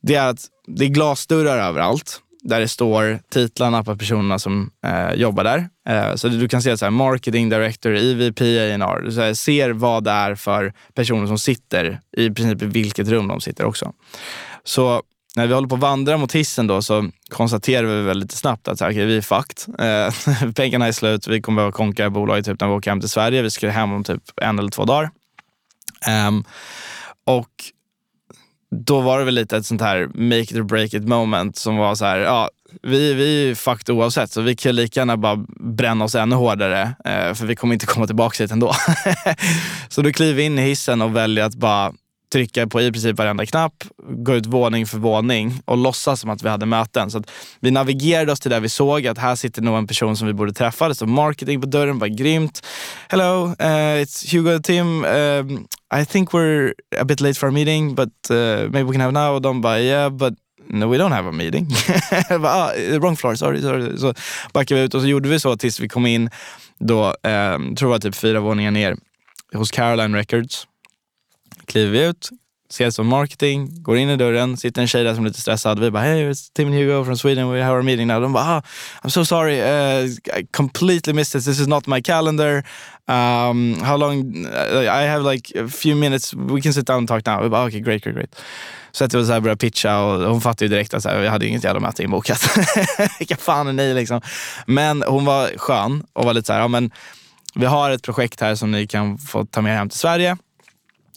det 0.00 0.14
är 0.14 0.28
att 0.28 0.40
det 0.66 0.84
är 0.84 0.88
glasdörrar 0.88 1.58
överallt 1.58 2.20
där 2.42 2.60
det 2.60 2.68
står 2.68 3.18
titlarna 3.30 3.84
på 3.84 3.96
personerna 3.96 4.38
som 4.38 4.70
eh, 4.86 5.14
jobbar 5.14 5.44
där. 5.44 5.68
Eh, 5.88 6.14
så 6.14 6.28
du 6.28 6.48
kan 6.48 6.62
se 6.62 6.76
så 6.76 6.84
här, 6.84 6.90
marketing 6.90 7.48
director, 7.48 7.96
EVP, 7.96 8.40
A&R. 8.40 9.02
Du 9.04 9.12
så 9.12 9.20
här, 9.20 9.34
ser 9.34 9.70
vad 9.70 10.04
det 10.04 10.10
är 10.10 10.34
för 10.34 10.72
personer 10.94 11.26
som 11.26 11.38
sitter 11.38 12.00
i 12.16 12.30
princip 12.30 12.62
i 12.62 12.66
vilket 12.66 13.08
rum 13.08 13.28
de 13.28 13.40
sitter 13.40 13.64
också. 13.64 13.92
Så 14.64 15.02
när 15.36 15.46
vi 15.46 15.54
håller 15.54 15.68
på 15.68 15.74
att 15.74 15.80
vandra 15.80 16.16
mot 16.16 16.34
hissen 16.34 16.66
då 16.66 16.82
så 16.82 17.10
konstaterar 17.30 17.86
vi 17.86 18.02
väldigt 18.02 18.24
lite 18.24 18.36
snabbt 18.36 18.68
att 18.68 18.78
så 18.78 18.84
här, 18.84 18.92
okay, 18.92 19.04
vi 19.04 19.16
är 19.16 19.22
fucked. 19.22 19.74
Eh, 19.78 20.52
pengarna 20.54 20.86
är 20.86 20.92
slut, 20.92 21.28
vi 21.28 21.42
kommer 21.42 21.56
behöva 21.56 21.72
konka 21.72 22.10
bolaget 22.10 22.46
typ 22.46 22.60
när 22.60 22.68
vi 22.68 22.74
åker 22.74 22.90
hem 22.90 23.00
till 23.00 23.10
Sverige. 23.10 23.42
Vi 23.42 23.50
ska 23.50 23.68
hem 23.70 23.92
om 23.92 24.04
typ 24.04 24.22
en 24.36 24.58
eller 24.58 24.70
två 24.70 24.84
dagar. 24.84 25.10
Um, 26.28 26.44
och 27.24 27.50
då 28.70 29.00
var 29.00 29.18
det 29.18 29.24
väl 29.24 29.34
lite 29.34 29.56
ett 29.56 29.66
sånt 29.66 29.80
här 29.80 30.06
make 30.14 30.40
it 30.40 30.56
or 30.56 30.62
break 30.62 30.94
it 30.94 31.08
moment 31.08 31.56
som 31.56 31.76
var 31.76 31.94
så 31.94 32.04
här, 32.04 32.18
ja, 32.18 32.50
vi, 32.82 33.14
vi 33.14 33.50
är 33.50 33.54
fucked 33.54 33.94
oavsett 33.94 34.30
så 34.30 34.40
vi 34.40 34.56
kan 34.56 34.76
lika 34.76 35.00
gärna 35.00 35.16
bara 35.16 35.36
bränna 35.60 36.04
oss 36.04 36.14
ännu 36.14 36.36
hårdare 36.36 36.82
eh, 37.04 37.34
för 37.34 37.46
vi 37.46 37.56
kommer 37.56 37.74
inte 37.74 37.86
komma 37.86 38.06
tillbaka 38.06 38.42
hit 38.42 38.52
ändå. 38.52 38.74
så 39.88 40.02
då 40.02 40.12
kliver 40.12 40.34
vi 40.34 40.42
in 40.42 40.58
i 40.58 40.62
hissen 40.62 41.02
och 41.02 41.16
väljer 41.16 41.44
att 41.44 41.54
bara 41.54 41.92
trycka 42.36 42.66
på 42.66 42.80
i 42.80 42.92
princip 42.92 43.18
varenda 43.18 43.46
knapp, 43.46 43.84
gå 44.08 44.34
ut 44.34 44.46
våning 44.46 44.86
för 44.86 44.98
våning 44.98 45.60
och 45.64 45.76
låtsas 45.76 46.20
som 46.20 46.30
att 46.30 46.42
vi 46.42 46.48
hade 46.48 46.66
möten. 46.66 47.10
Så 47.10 47.18
att 47.18 47.30
vi 47.60 47.70
navigerade 47.70 48.32
oss 48.32 48.40
till 48.40 48.50
där 48.50 48.60
vi 48.60 48.68
såg 48.68 49.06
att 49.06 49.18
här 49.18 49.36
sitter 49.36 49.62
nog 49.62 49.76
en 49.76 49.86
person 49.86 50.16
som 50.16 50.26
vi 50.26 50.32
borde 50.32 50.52
träffa. 50.52 50.88
Det 50.88 50.94
stod 50.94 51.08
marketing 51.08 51.60
på 51.60 51.66
dörren, 51.66 51.98
var 51.98 52.06
grymt. 52.06 52.66
Hello, 53.08 53.46
uh, 53.46 54.02
it's 54.02 54.32
Hugo 54.32 54.54
and 54.54 54.64
Tim. 54.64 55.04
Uh, 55.04 56.00
I 56.02 56.04
think 56.04 56.30
we're 56.30 56.74
a 57.00 57.04
bit 57.04 57.20
late 57.20 57.34
for 57.34 57.46
our 57.46 57.52
meeting, 57.52 57.94
but 57.94 58.30
uh, 58.30 58.36
maybe 58.70 58.82
we 58.82 58.92
can 58.92 59.00
have 59.00 59.12
now. 59.12 59.34
Och 59.34 59.42
de 59.42 59.60
bara, 59.60 59.80
yeah, 59.80 60.10
but 60.10 60.34
no 60.68 60.92
we 60.92 60.98
don't 60.98 61.12
have 61.12 61.28
a 61.28 61.32
meeting. 61.32 61.68
Bara, 62.28 62.52
ah, 62.52 62.98
wrong 63.00 63.16
floor, 63.16 63.34
sorry. 63.34 63.62
sorry. 63.62 63.98
Så 63.98 64.14
backade 64.52 64.80
vi 64.80 64.86
ut 64.86 64.94
och 64.94 65.00
så 65.00 65.06
gjorde 65.06 65.28
vi 65.28 65.40
så 65.40 65.56
tills 65.56 65.80
vi 65.80 65.88
kom 65.88 66.06
in, 66.06 66.30
då, 66.78 67.06
eh, 67.06 67.58
tror 67.58 67.76
jag 67.80 67.88
var 67.88 67.98
typ 67.98 68.14
fyra 68.14 68.40
våningar 68.40 68.70
ner, 68.70 68.96
hos 69.54 69.70
Caroline 69.70 70.14
Records 70.14 70.66
kliver 71.66 71.92
vi 71.92 72.06
ut, 72.06 72.30
ses 72.70 72.94
som 72.94 73.06
marketing, 73.06 73.82
går 73.82 73.96
in 73.96 74.10
i 74.10 74.16
dörren, 74.16 74.56
sitter 74.56 74.82
en 74.82 74.88
tjej 74.88 75.04
där 75.04 75.14
som 75.14 75.24
är 75.24 75.28
lite 75.28 75.40
stressad. 75.40 75.78
Vi 75.78 75.90
bara, 75.90 76.02
hey 76.02 76.30
it's 76.30 76.52
Tim 76.54 76.68
and 76.68 76.76
Hugo 76.76 77.04
from 77.04 77.16
Sweden, 77.16 77.50
we 77.50 77.62
have 77.62 77.78
a 77.78 77.82
meeting 77.82 78.06
now. 78.06 78.20
De 78.20 78.32
bara, 78.32 78.44
ah, 78.44 78.62
I'm 79.02 79.10
so 79.10 79.24
sorry, 79.24 79.60
uh, 79.60 80.08
I 80.38 80.46
completely 80.50 81.12
missed 81.12 81.32
this, 81.32 81.44
this 81.44 81.60
is 81.60 81.66
not 81.66 81.86
my 81.86 82.02
calendar. 82.02 82.64
Um, 83.08 83.74
how 83.82 83.96
long, 83.96 84.46
uh, 84.46 85.02
I 85.02 85.06
have 85.06 85.32
like 85.32 85.52
a 85.54 85.68
few 85.68 85.96
minutes, 85.96 86.34
we 86.34 86.60
can 86.60 86.72
sit 86.72 86.86
down 86.86 86.98
and 86.98 87.08
talk 87.08 87.26
now. 87.26 87.42
Vi 87.42 87.48
bara, 87.48 87.66
okay, 87.66 87.80
great, 87.80 88.02
great, 88.02 88.16
great. 88.16 88.34
Så 88.92 89.04
att 89.04 89.14
vi 89.14 89.26
så 89.26 89.32
här 89.32 89.40
började 89.40 89.58
pitcha 89.58 90.00
och 90.00 90.30
hon 90.30 90.40
fattade 90.40 90.64
ju 90.64 90.68
direkt 90.68 90.94
att 90.94 91.02
så 91.02 91.08
här, 91.08 91.20
vi 91.20 91.28
hade 91.28 91.46
inget 91.46 91.64
jävla 91.64 91.80
möte 91.80 92.02
inbokat. 92.02 92.58
Vilka 93.18 93.36
fan 93.36 93.68
är 93.68 93.72
ni 93.72 93.94
liksom? 93.94 94.20
Men 94.66 95.02
hon 95.02 95.24
var 95.24 95.58
skön 95.58 96.04
och 96.12 96.24
var 96.24 96.34
lite 96.34 96.46
så 96.46 96.52
här, 96.52 96.60
ja 96.60 96.68
men 96.68 96.90
vi 97.54 97.66
har 97.66 97.90
ett 97.90 98.02
projekt 98.02 98.40
här 98.40 98.54
som 98.54 98.70
ni 98.70 98.86
kan 98.86 99.18
få 99.18 99.44
ta 99.44 99.60
med 99.62 99.76
hem 99.76 99.88
till 99.88 99.98
Sverige 99.98 100.36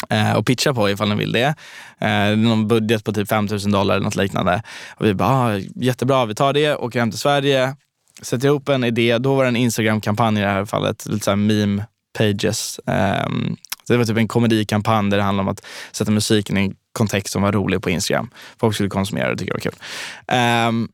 Eh, 0.09 0.33
och 0.33 0.45
pitcha 0.45 0.73
på 0.73 0.89
ifall 0.89 1.09
ni 1.09 1.15
vill 1.15 1.31
det. 1.31 1.55
Eh, 1.99 2.37
någon 2.37 2.67
budget 2.67 3.03
på 3.03 3.13
typ 3.13 3.29
5 3.29 3.45
000 3.45 3.59
dollar 3.71 3.95
eller 3.95 4.05
något 4.05 4.15
liknande. 4.15 4.63
Och 4.89 5.05
vi 5.05 5.13
bara, 5.13 5.29
ah, 5.29 5.57
jättebra, 5.75 6.25
vi 6.25 6.35
tar 6.35 6.53
det, 6.53 6.75
åker 6.75 6.99
hem 6.99 7.11
till 7.11 7.19
Sverige, 7.19 7.75
sätter 8.21 8.47
ihop 8.47 8.69
en 8.69 8.83
idé. 8.83 9.17
Då 9.17 9.35
var 9.35 9.43
det 9.43 9.47
en 9.47 9.55
Instagram-kampanj 9.55 10.37
i 10.37 10.41
det 10.41 10.47
här 10.47 10.65
fallet, 10.65 11.05
lite 11.05 11.25
såhär 11.25 11.35
meme 11.35 11.85
pages. 12.17 12.79
Ehm, 12.87 13.55
det 13.87 13.97
var 13.97 14.05
typ 14.05 14.17
en 14.17 14.27
komedikampanj 14.27 15.09
där 15.09 15.17
det 15.17 15.23
handlade 15.23 15.47
om 15.49 15.51
att 15.51 15.65
sätta 15.91 16.11
musiken 16.11 16.57
i 16.57 16.61
en 16.61 16.75
kontext 16.93 17.33
som 17.33 17.41
var 17.41 17.51
rolig 17.51 17.81
på 17.81 17.89
Instagram. 17.89 18.29
Folk 18.59 18.75
skulle 18.75 18.89
konsumera 18.89 19.27
det 19.27 19.33
och 19.33 19.39
tycka 19.39 19.53
det 19.53 19.57
var 19.65 19.71
kul. 19.71 19.79
Ehm, 20.27 20.87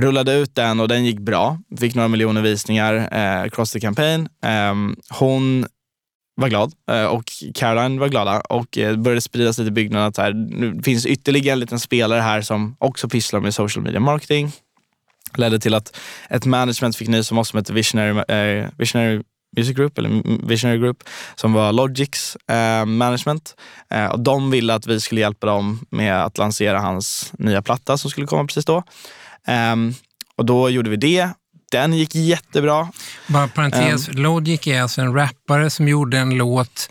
rullade 0.00 0.32
ut 0.32 0.54
den 0.54 0.80
och 0.80 0.88
den 0.88 1.04
gick 1.04 1.18
bra. 1.18 1.58
Fick 1.80 1.94
några 1.94 2.08
miljoner 2.08 2.42
visningar 2.42 3.08
eh, 3.12 3.40
across 3.40 3.72
the 3.72 3.80
campaign. 3.80 4.28
Ehm, 4.42 4.96
hon 5.10 5.66
var 6.40 6.48
glad 6.48 6.72
eh, 6.90 7.04
och 7.04 7.24
Caroline 7.54 7.98
var 7.98 8.08
glada 8.08 8.40
och 8.40 8.78
eh, 8.78 8.96
började 8.96 9.20
spridas 9.20 9.58
lite 9.58 9.68
i 9.68 9.70
byggnaden 9.70 10.08
att 10.08 10.16
här, 10.16 10.32
nu 10.32 10.82
finns 10.82 11.06
ytterligare 11.06 11.52
en 11.52 11.60
liten 11.60 11.80
spelare 11.80 12.20
här 12.20 12.42
som 12.42 12.76
också 12.78 13.08
pysslar 13.08 13.40
med 13.40 13.54
social 13.54 13.84
media 13.84 14.00
marketing. 14.00 14.52
Ledde 15.36 15.58
till 15.58 15.74
att 15.74 15.96
ett 16.30 16.46
management 16.46 16.96
fick 16.96 17.08
nys 17.08 17.32
om 17.32 17.38
oss 17.38 17.48
som 17.48 17.56
hette 17.56 17.72
Visionary, 17.72 18.34
eh, 18.34 18.68
Visionary 18.78 19.22
Music 19.56 19.76
Group, 19.76 19.98
eller 19.98 20.46
Visionary 20.48 20.78
Group, 20.78 21.04
som 21.34 21.52
var 21.52 21.72
Logics 21.72 22.36
eh, 22.36 22.84
management. 22.84 23.56
Eh, 23.90 24.06
och 24.06 24.20
de 24.20 24.50
ville 24.50 24.74
att 24.74 24.86
vi 24.86 25.00
skulle 25.00 25.20
hjälpa 25.20 25.46
dem 25.46 25.86
med 25.90 26.24
att 26.24 26.38
lansera 26.38 26.78
hans 26.78 27.32
nya 27.38 27.62
platta 27.62 27.98
som 27.98 28.10
skulle 28.10 28.26
komma 28.26 28.44
precis 28.44 28.64
då. 28.64 28.82
Ehm, 29.46 29.94
och 30.36 30.44
då 30.44 30.70
gjorde 30.70 30.90
vi 30.90 30.96
det. 30.96 31.28
Den 31.70 31.92
gick 31.92 32.14
jättebra. 32.14 32.88
Bara 33.26 33.48
parentes, 33.48 34.08
Ehm. 34.08 34.14
Logic 34.16 34.66
är 34.66 34.82
alltså 34.82 35.00
en 35.00 35.14
rappare 35.14 35.70
som 35.70 35.88
gjorde 35.88 36.18
en 36.18 36.30
låt 36.30 36.90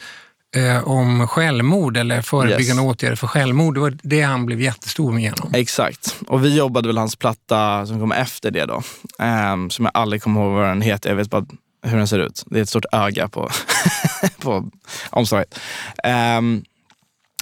eh, 0.55 0.87
om 0.87 1.27
självmord 1.27 1.97
eller 1.97 2.21
förebyggande 2.21 2.83
Yes. 2.83 2.91
åtgärder 2.91 3.15
för 3.15 3.27
självmord. 3.27 3.73
Det 3.73 3.79
var 3.79 3.97
det 4.03 4.21
han 4.21 4.45
blev 4.45 4.61
jättestor 4.61 5.11
med 5.11 5.23
genom. 5.23 5.53
Exakt. 5.53 6.15
Och 6.27 6.45
vi 6.45 6.57
jobbade 6.57 6.87
väl 6.87 6.97
hans 6.97 7.15
platta 7.15 7.85
som 7.85 7.99
kom 7.99 8.11
efter 8.11 8.51
det 8.51 8.65
då. 8.65 8.81
Ehm, 9.19 9.69
som 9.69 9.85
jag 9.85 9.91
aldrig 9.93 10.21
kommer 10.21 10.41
ihåg 10.41 10.53
vad 10.53 10.67
den 10.67 10.81
heter. 10.81 11.09
Jag 11.09 11.15
vet 11.17 11.29
bara 11.29 11.45
hur 11.83 11.97
den 11.97 12.07
ser 12.07 12.19
ut. 12.19 12.43
Det 12.45 12.59
är 12.59 12.63
ett 12.63 12.69
stort 12.69 12.85
öga 12.91 13.27
på, 13.27 13.49
på 14.41 14.69
omslaget. 15.09 15.59
Ehm, 16.03 16.63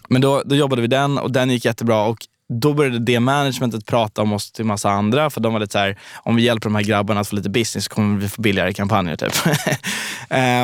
men 0.09 0.21
då, 0.21 0.43
då 0.45 0.55
jobbade 0.55 0.81
vi 0.81 0.87
den 0.87 1.17
och 1.17 1.31
den 1.31 1.49
gick 1.49 1.65
jättebra. 1.65 2.03
Och 2.03 2.17
då 2.53 2.73
började 2.73 2.99
det 2.99 3.19
managementet 3.19 3.85
prata 3.85 4.21
om 4.21 4.33
oss 4.33 4.51
till 4.51 4.65
massa 4.65 4.89
andra. 4.89 5.29
För 5.29 5.41
de 5.41 5.53
var 5.53 5.59
lite 5.59 5.71
så 5.71 5.79
här, 5.79 5.99
om 6.23 6.35
vi 6.35 6.43
hjälper 6.43 6.69
de 6.69 6.75
här 6.75 6.83
grabbarna 6.83 7.19
att 7.19 7.27
få 7.27 7.35
lite 7.35 7.49
business 7.49 7.87
kommer 7.87 8.19
vi 8.19 8.29
få 8.29 8.41
billigare 8.41 8.73
kampanjer. 8.73 9.15
Typ. 9.15 9.33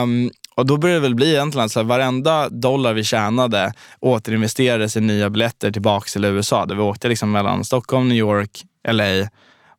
um, 0.03 0.31
och 0.55 0.65
då 0.65 0.77
började 0.77 0.99
det 0.99 1.03
väl 1.03 1.15
bli 1.15 1.29
egentligen 1.29 1.65
att 1.65 1.71
så 1.71 1.79
här, 1.79 1.85
varenda 1.85 2.49
dollar 2.49 2.93
vi 2.93 3.03
tjänade 3.03 3.73
återinvesterades 3.99 4.97
i 4.97 5.01
nya 5.01 5.29
biljetter 5.29 5.71
tillbaka 5.71 6.09
till 6.09 6.25
USA. 6.25 6.65
Där 6.65 6.75
vi 6.75 6.81
åkte 6.81 7.07
liksom 7.07 7.31
mellan 7.31 7.65
Stockholm, 7.65 8.07
New 8.07 8.17
York, 8.17 8.63
LA 8.87 9.29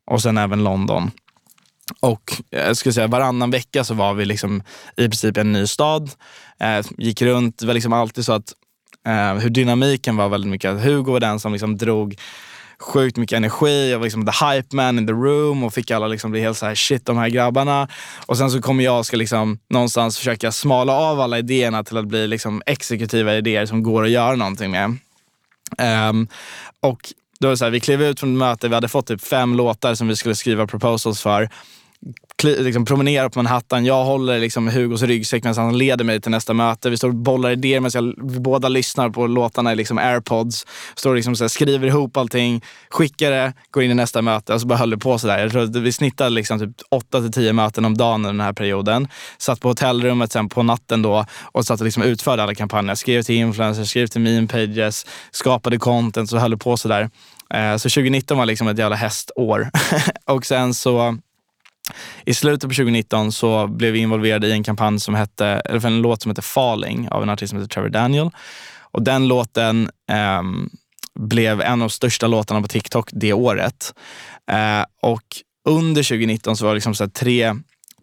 och 0.06 0.22
sen 0.22 0.38
även 0.38 0.64
London. 0.64 1.10
Och 2.00 2.32
eh, 2.50 2.66
jag 2.66 2.76
skulle 2.76 2.92
säga 2.92 3.06
varannan 3.06 3.50
vecka 3.50 3.84
så 3.84 3.94
var 3.94 4.14
vi 4.14 4.24
liksom 4.24 4.62
i 4.96 5.08
princip 5.08 5.36
i 5.36 5.40
en 5.40 5.52
ny 5.52 5.66
stad. 5.66 6.10
Eh, 6.60 6.86
gick 6.98 7.22
runt, 7.22 7.58
det 7.58 7.66
var 7.66 7.74
liksom 7.74 7.92
alltid 7.92 8.24
så 8.24 8.32
att 8.32 8.52
eh, 9.06 9.34
hur 9.34 9.50
dynamiken 9.50 10.16
var 10.16 10.28
väldigt 10.28 10.50
mycket 10.50 10.84
Hugo 10.84 11.12
var 11.12 11.20
den 11.20 11.40
som 11.40 11.52
liksom 11.52 11.76
drog 11.76 12.16
sjukt 12.82 13.16
mycket 13.16 13.36
energi. 13.36 13.90
Jag 13.90 13.98
var 13.98 14.04
liksom 14.04 14.26
the 14.26 14.44
hype 14.44 14.76
man 14.76 14.98
in 14.98 15.06
the 15.06 15.12
room 15.12 15.64
och 15.64 15.74
fick 15.74 15.90
alla 15.90 16.06
liksom 16.06 16.30
bli 16.30 16.40
helt 16.40 16.58
så 16.58 16.66
här 16.66 16.74
shit 16.74 17.06
de 17.06 17.16
här 17.16 17.28
grabbarna. 17.28 17.88
Och 18.26 18.38
sen 18.38 18.50
så 18.50 18.62
kommer 18.62 18.84
jag 18.84 18.98
och 18.98 19.06
ska 19.06 19.16
liksom 19.16 19.58
någonstans 19.70 20.18
försöka 20.18 20.52
smala 20.52 20.92
av 20.92 21.20
alla 21.20 21.38
idéerna 21.38 21.84
till 21.84 21.96
att 21.96 22.06
bli 22.06 22.26
liksom 22.26 22.62
exekutiva 22.66 23.34
idéer 23.34 23.66
som 23.66 23.82
går 23.82 24.04
att 24.04 24.10
göra 24.10 24.36
någonting 24.36 24.70
med. 24.70 24.96
Um, 26.10 26.28
och 26.80 27.12
då 27.40 27.46
var 27.48 27.50
det 27.50 27.56
så 27.56 27.64
här, 27.64 27.70
vi 27.70 27.80
klev 27.80 28.02
ut 28.02 28.20
från 28.20 28.32
ett 28.32 28.38
möte, 28.38 28.68
vi 28.68 28.74
hade 28.74 28.88
fått 28.88 29.06
typ 29.06 29.22
fem 29.22 29.54
låtar 29.54 29.94
som 29.94 30.08
vi 30.08 30.16
skulle 30.16 30.34
skriva 30.34 30.66
proposals 30.66 31.22
för. 31.22 31.48
Liksom 32.42 32.84
promenerar 32.84 33.28
på 33.28 33.38
Manhattan, 33.38 33.84
jag 33.84 34.04
håller 34.04 34.38
liksom 34.38 34.68
Hugos 34.68 35.02
ryggsäck 35.02 35.44
medan 35.44 35.64
han 35.64 35.78
leder 35.78 36.04
mig 36.04 36.20
till 36.20 36.30
nästa 36.30 36.54
möte. 36.54 36.90
Vi 36.90 36.96
står 36.96 37.08
och 37.08 37.14
bollar 37.14 37.50
idéer 37.50 37.80
medan 37.80 38.06
jag, 38.06 38.32
vi 38.32 38.40
båda 38.40 38.68
lyssnar 38.68 39.10
på 39.10 39.26
låtarna 39.26 39.72
i 39.72 39.76
liksom 39.76 39.98
airpods. 39.98 40.66
Står 40.94 41.10
och 41.10 41.16
liksom 41.16 41.36
så 41.36 41.44
här, 41.44 41.48
skriver 41.48 41.86
ihop 41.86 42.16
allting, 42.16 42.64
skickar 42.90 43.30
det, 43.30 43.52
går 43.70 43.82
in 43.82 43.90
i 43.90 43.94
nästa 43.94 44.22
möte 44.22 44.54
och 44.54 44.60
så 44.60 44.66
bara 44.66 44.78
höll 44.78 44.90
det 44.90 44.98
på 44.98 45.18
sådär. 45.18 45.38
Jag 45.38 45.50
tror 45.50 45.62
att 45.62 45.76
vi 45.76 45.92
snittade 45.92 46.30
liksom 46.30 46.58
typ 46.58 46.70
8 46.90 47.20
till 47.20 47.32
10 47.32 47.52
möten 47.52 47.84
om 47.84 47.96
dagen 47.96 48.14
under 48.14 48.30
den 48.30 48.40
här 48.40 48.52
perioden. 48.52 49.08
Satt 49.38 49.60
på 49.60 49.68
hotellrummet 49.68 50.32
sen 50.32 50.48
på 50.48 50.62
natten 50.62 51.02
då 51.02 51.24
och 51.42 51.64
satt 51.64 51.80
och 51.80 51.84
liksom 51.84 52.02
utförde 52.02 52.42
alla 52.42 52.54
kampanjer. 52.54 52.94
Skrev 52.94 53.22
till 53.22 53.34
influencers, 53.34 53.90
skrev 53.90 54.06
till 54.06 54.20
meme 54.20 54.48
pages, 54.48 55.06
skapade 55.30 55.78
content 55.78 56.32
och 56.32 56.40
höll 56.40 56.58
på 56.58 56.76
sådär. 56.76 57.10
Eh, 57.54 57.76
så 57.76 57.88
2019 57.88 58.38
var 58.38 58.46
liksom 58.46 58.68
ett 58.68 58.78
jävla 58.78 58.96
hästår. 58.96 59.70
och 60.26 60.46
sen 60.46 60.74
så 60.74 61.18
i 62.24 62.34
slutet 62.34 62.70
på 62.70 62.74
2019 62.74 63.32
så 63.32 63.66
blev 63.66 63.92
vi 63.92 63.98
involverade 63.98 64.48
i 64.48 64.52
en 64.52 64.64
kampanj 64.64 65.00
som 65.00 65.14
hette, 65.14 65.46
eller 65.46 65.80
för 65.80 65.88
en 65.88 66.02
låt 66.02 66.22
som 66.22 66.30
heter 66.30 66.42
Falling 66.42 67.08
av 67.08 67.22
en 67.22 67.30
artist 67.30 67.50
som 67.50 67.58
heter 67.58 67.74
Trevor 67.74 67.88
Daniel. 67.88 68.30
Och 68.80 69.02
den 69.02 69.28
låten 69.28 69.90
eh, 70.10 70.42
blev 71.20 71.60
en 71.60 71.72
av 71.72 71.78
de 71.78 71.90
största 71.90 72.26
låtarna 72.26 72.62
på 72.62 72.68
TikTok 72.68 73.08
det 73.12 73.32
året. 73.32 73.94
Eh, 74.50 74.84
och 75.02 75.24
under 75.68 76.02
2019 76.02 76.56
så 76.56 76.64
var 76.64 76.70
det 76.72 76.74
liksom 76.74 76.94
så 76.94 77.04
här 77.04 77.10
tre, 77.10 77.54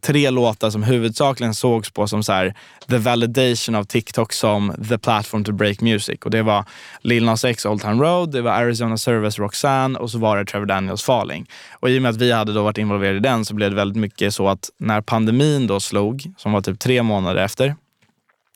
tre 0.02 0.30
låtar 0.30 0.70
som 0.70 0.84
huvudsakligen 0.84 1.54
sågs 1.54 1.91
på 1.91 2.08
som 2.08 2.24
så 2.24 2.34
här, 2.34 2.54
the 2.89 2.97
validation 2.97 3.76
av 3.76 3.84
TikTok 3.84 4.34
som 4.34 4.74
the 4.89 4.97
platform 4.97 5.43
to 5.43 5.52
break 5.52 5.82
music. 5.82 6.20
Och 6.26 6.32
det 6.32 6.43
var 6.43 6.66
Lil 7.02 7.26
Nas 7.26 7.45
X 7.45 7.66
Old 7.66 7.82
Town 7.82 8.00
Road, 8.00 8.32
det 8.32 8.41
var 8.41 8.52
Arizona 8.52 8.97
Service 8.97 9.39
Roxanne 9.39 10.00
och 10.00 10.12
så 10.12 10.18
var 10.18 10.38
det 10.38 10.45
Trevor 10.45 10.66
Daniels 10.66 11.04
Falling. 11.04 11.50
Och 11.72 11.89
i 11.89 11.97
och 11.97 12.02
med 12.02 12.10
att 12.10 12.18
vi 12.18 12.32
hade 12.32 12.54
då 12.54 12.64
varit 12.64 12.78
involverade 12.78 13.18
i 13.18 13.22
den 13.22 13.45
så 13.45 13.54
blev 13.54 13.70
det 13.70 13.76
väldigt 13.76 14.02
mycket 14.02 14.34
så 14.34 14.47
att 14.47 14.70
när 14.78 15.02
pandemin 15.02 15.68
då 15.68 15.80
slog, 15.80 16.34
som 16.38 16.52
var 16.52 16.62
typ 16.62 16.80
tre 16.80 17.04
månader 17.04 17.41
efter, 17.41 17.76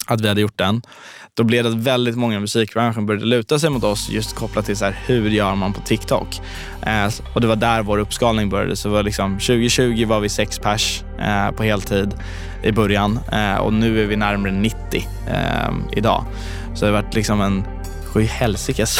att 0.08 0.22
vi 0.22 0.28
hade 0.28 0.42
gjort 0.42 0.58
den. 0.58 0.82
Då 1.36 1.44
blev 1.44 1.64
det 1.64 1.70
att 1.70 1.76
väldigt 1.76 2.16
många 2.16 2.36
i 2.36 2.40
musikbranschen 2.40 3.06
började 3.06 3.26
luta 3.26 3.60
sig 3.60 3.70
mot 3.70 3.84
oss 3.84 4.10
just 4.10 4.36
kopplat 4.36 4.66
till 4.66 4.78
så 4.78 4.86
här, 4.86 5.00
hur 5.06 5.30
gör 5.30 5.56
man 5.56 5.74
på 5.74 5.82
TikTok. 5.82 6.42
Eh, 6.82 7.12
och 7.34 7.42
det 7.42 7.48
var 7.48 7.56
där 7.56 7.82
vår 7.82 7.98
uppskalning 7.98 8.50
började. 8.50 8.76
Så 8.76 8.90
var 8.90 9.04
liksom, 9.04 9.34
2020 9.34 10.06
var 10.06 10.20
vi 10.20 10.30
sex 10.30 10.60
pers 10.60 11.04
eh, 11.20 11.52
på 11.52 11.64
heltid 11.64 12.14
i 12.64 12.72
början 12.72 13.20
eh, 13.32 13.56
och 13.56 13.74
nu 13.74 14.04
är 14.04 14.08
vi 14.08 14.16
närmare 14.16 14.52
90 14.52 15.08
eh, 15.28 15.98
idag. 15.98 16.26
Så 16.76 16.86
det 16.86 16.92
har 16.92 17.02
varit 17.02 17.14
liksom 17.14 17.42
en 17.42 17.64
sjuhelsikes 18.06 19.00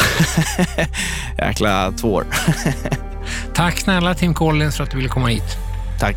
jäkla 1.38 1.92
två 1.92 2.12
år. 2.14 2.26
Tack 3.54 3.80
snälla 3.80 4.14
Tim 4.14 4.34
Collins 4.34 4.76
för 4.76 4.84
att 4.84 4.90
du 4.90 4.96
ville 4.96 5.08
komma 5.08 5.26
hit. 5.26 5.56
Tack. 6.00 6.16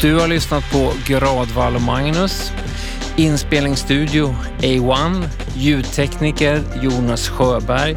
Du 0.00 0.20
har 0.20 0.28
lyssnat 0.28 0.72
på 0.72 0.92
Gradvall 1.06 1.74
och 1.74 1.82
Magnus. 1.82 2.52
Inspelningsstudio 3.16 4.34
A1. 4.58 5.28
Ljudtekniker 5.54 6.62
Jonas 6.82 7.28
Sjöberg. 7.28 7.96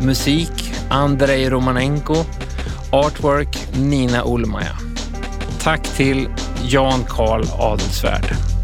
Musik 0.00 0.72
Andrei 0.90 1.50
Romanenko. 1.50 2.16
Artwork 2.92 3.58
Nina 3.72 4.24
Olmaja. 4.24 4.76
Tack 5.60 5.82
till 5.82 6.28
Jan 6.64 7.04
Karl 7.08 7.44
Adelsvärd. 7.58 8.57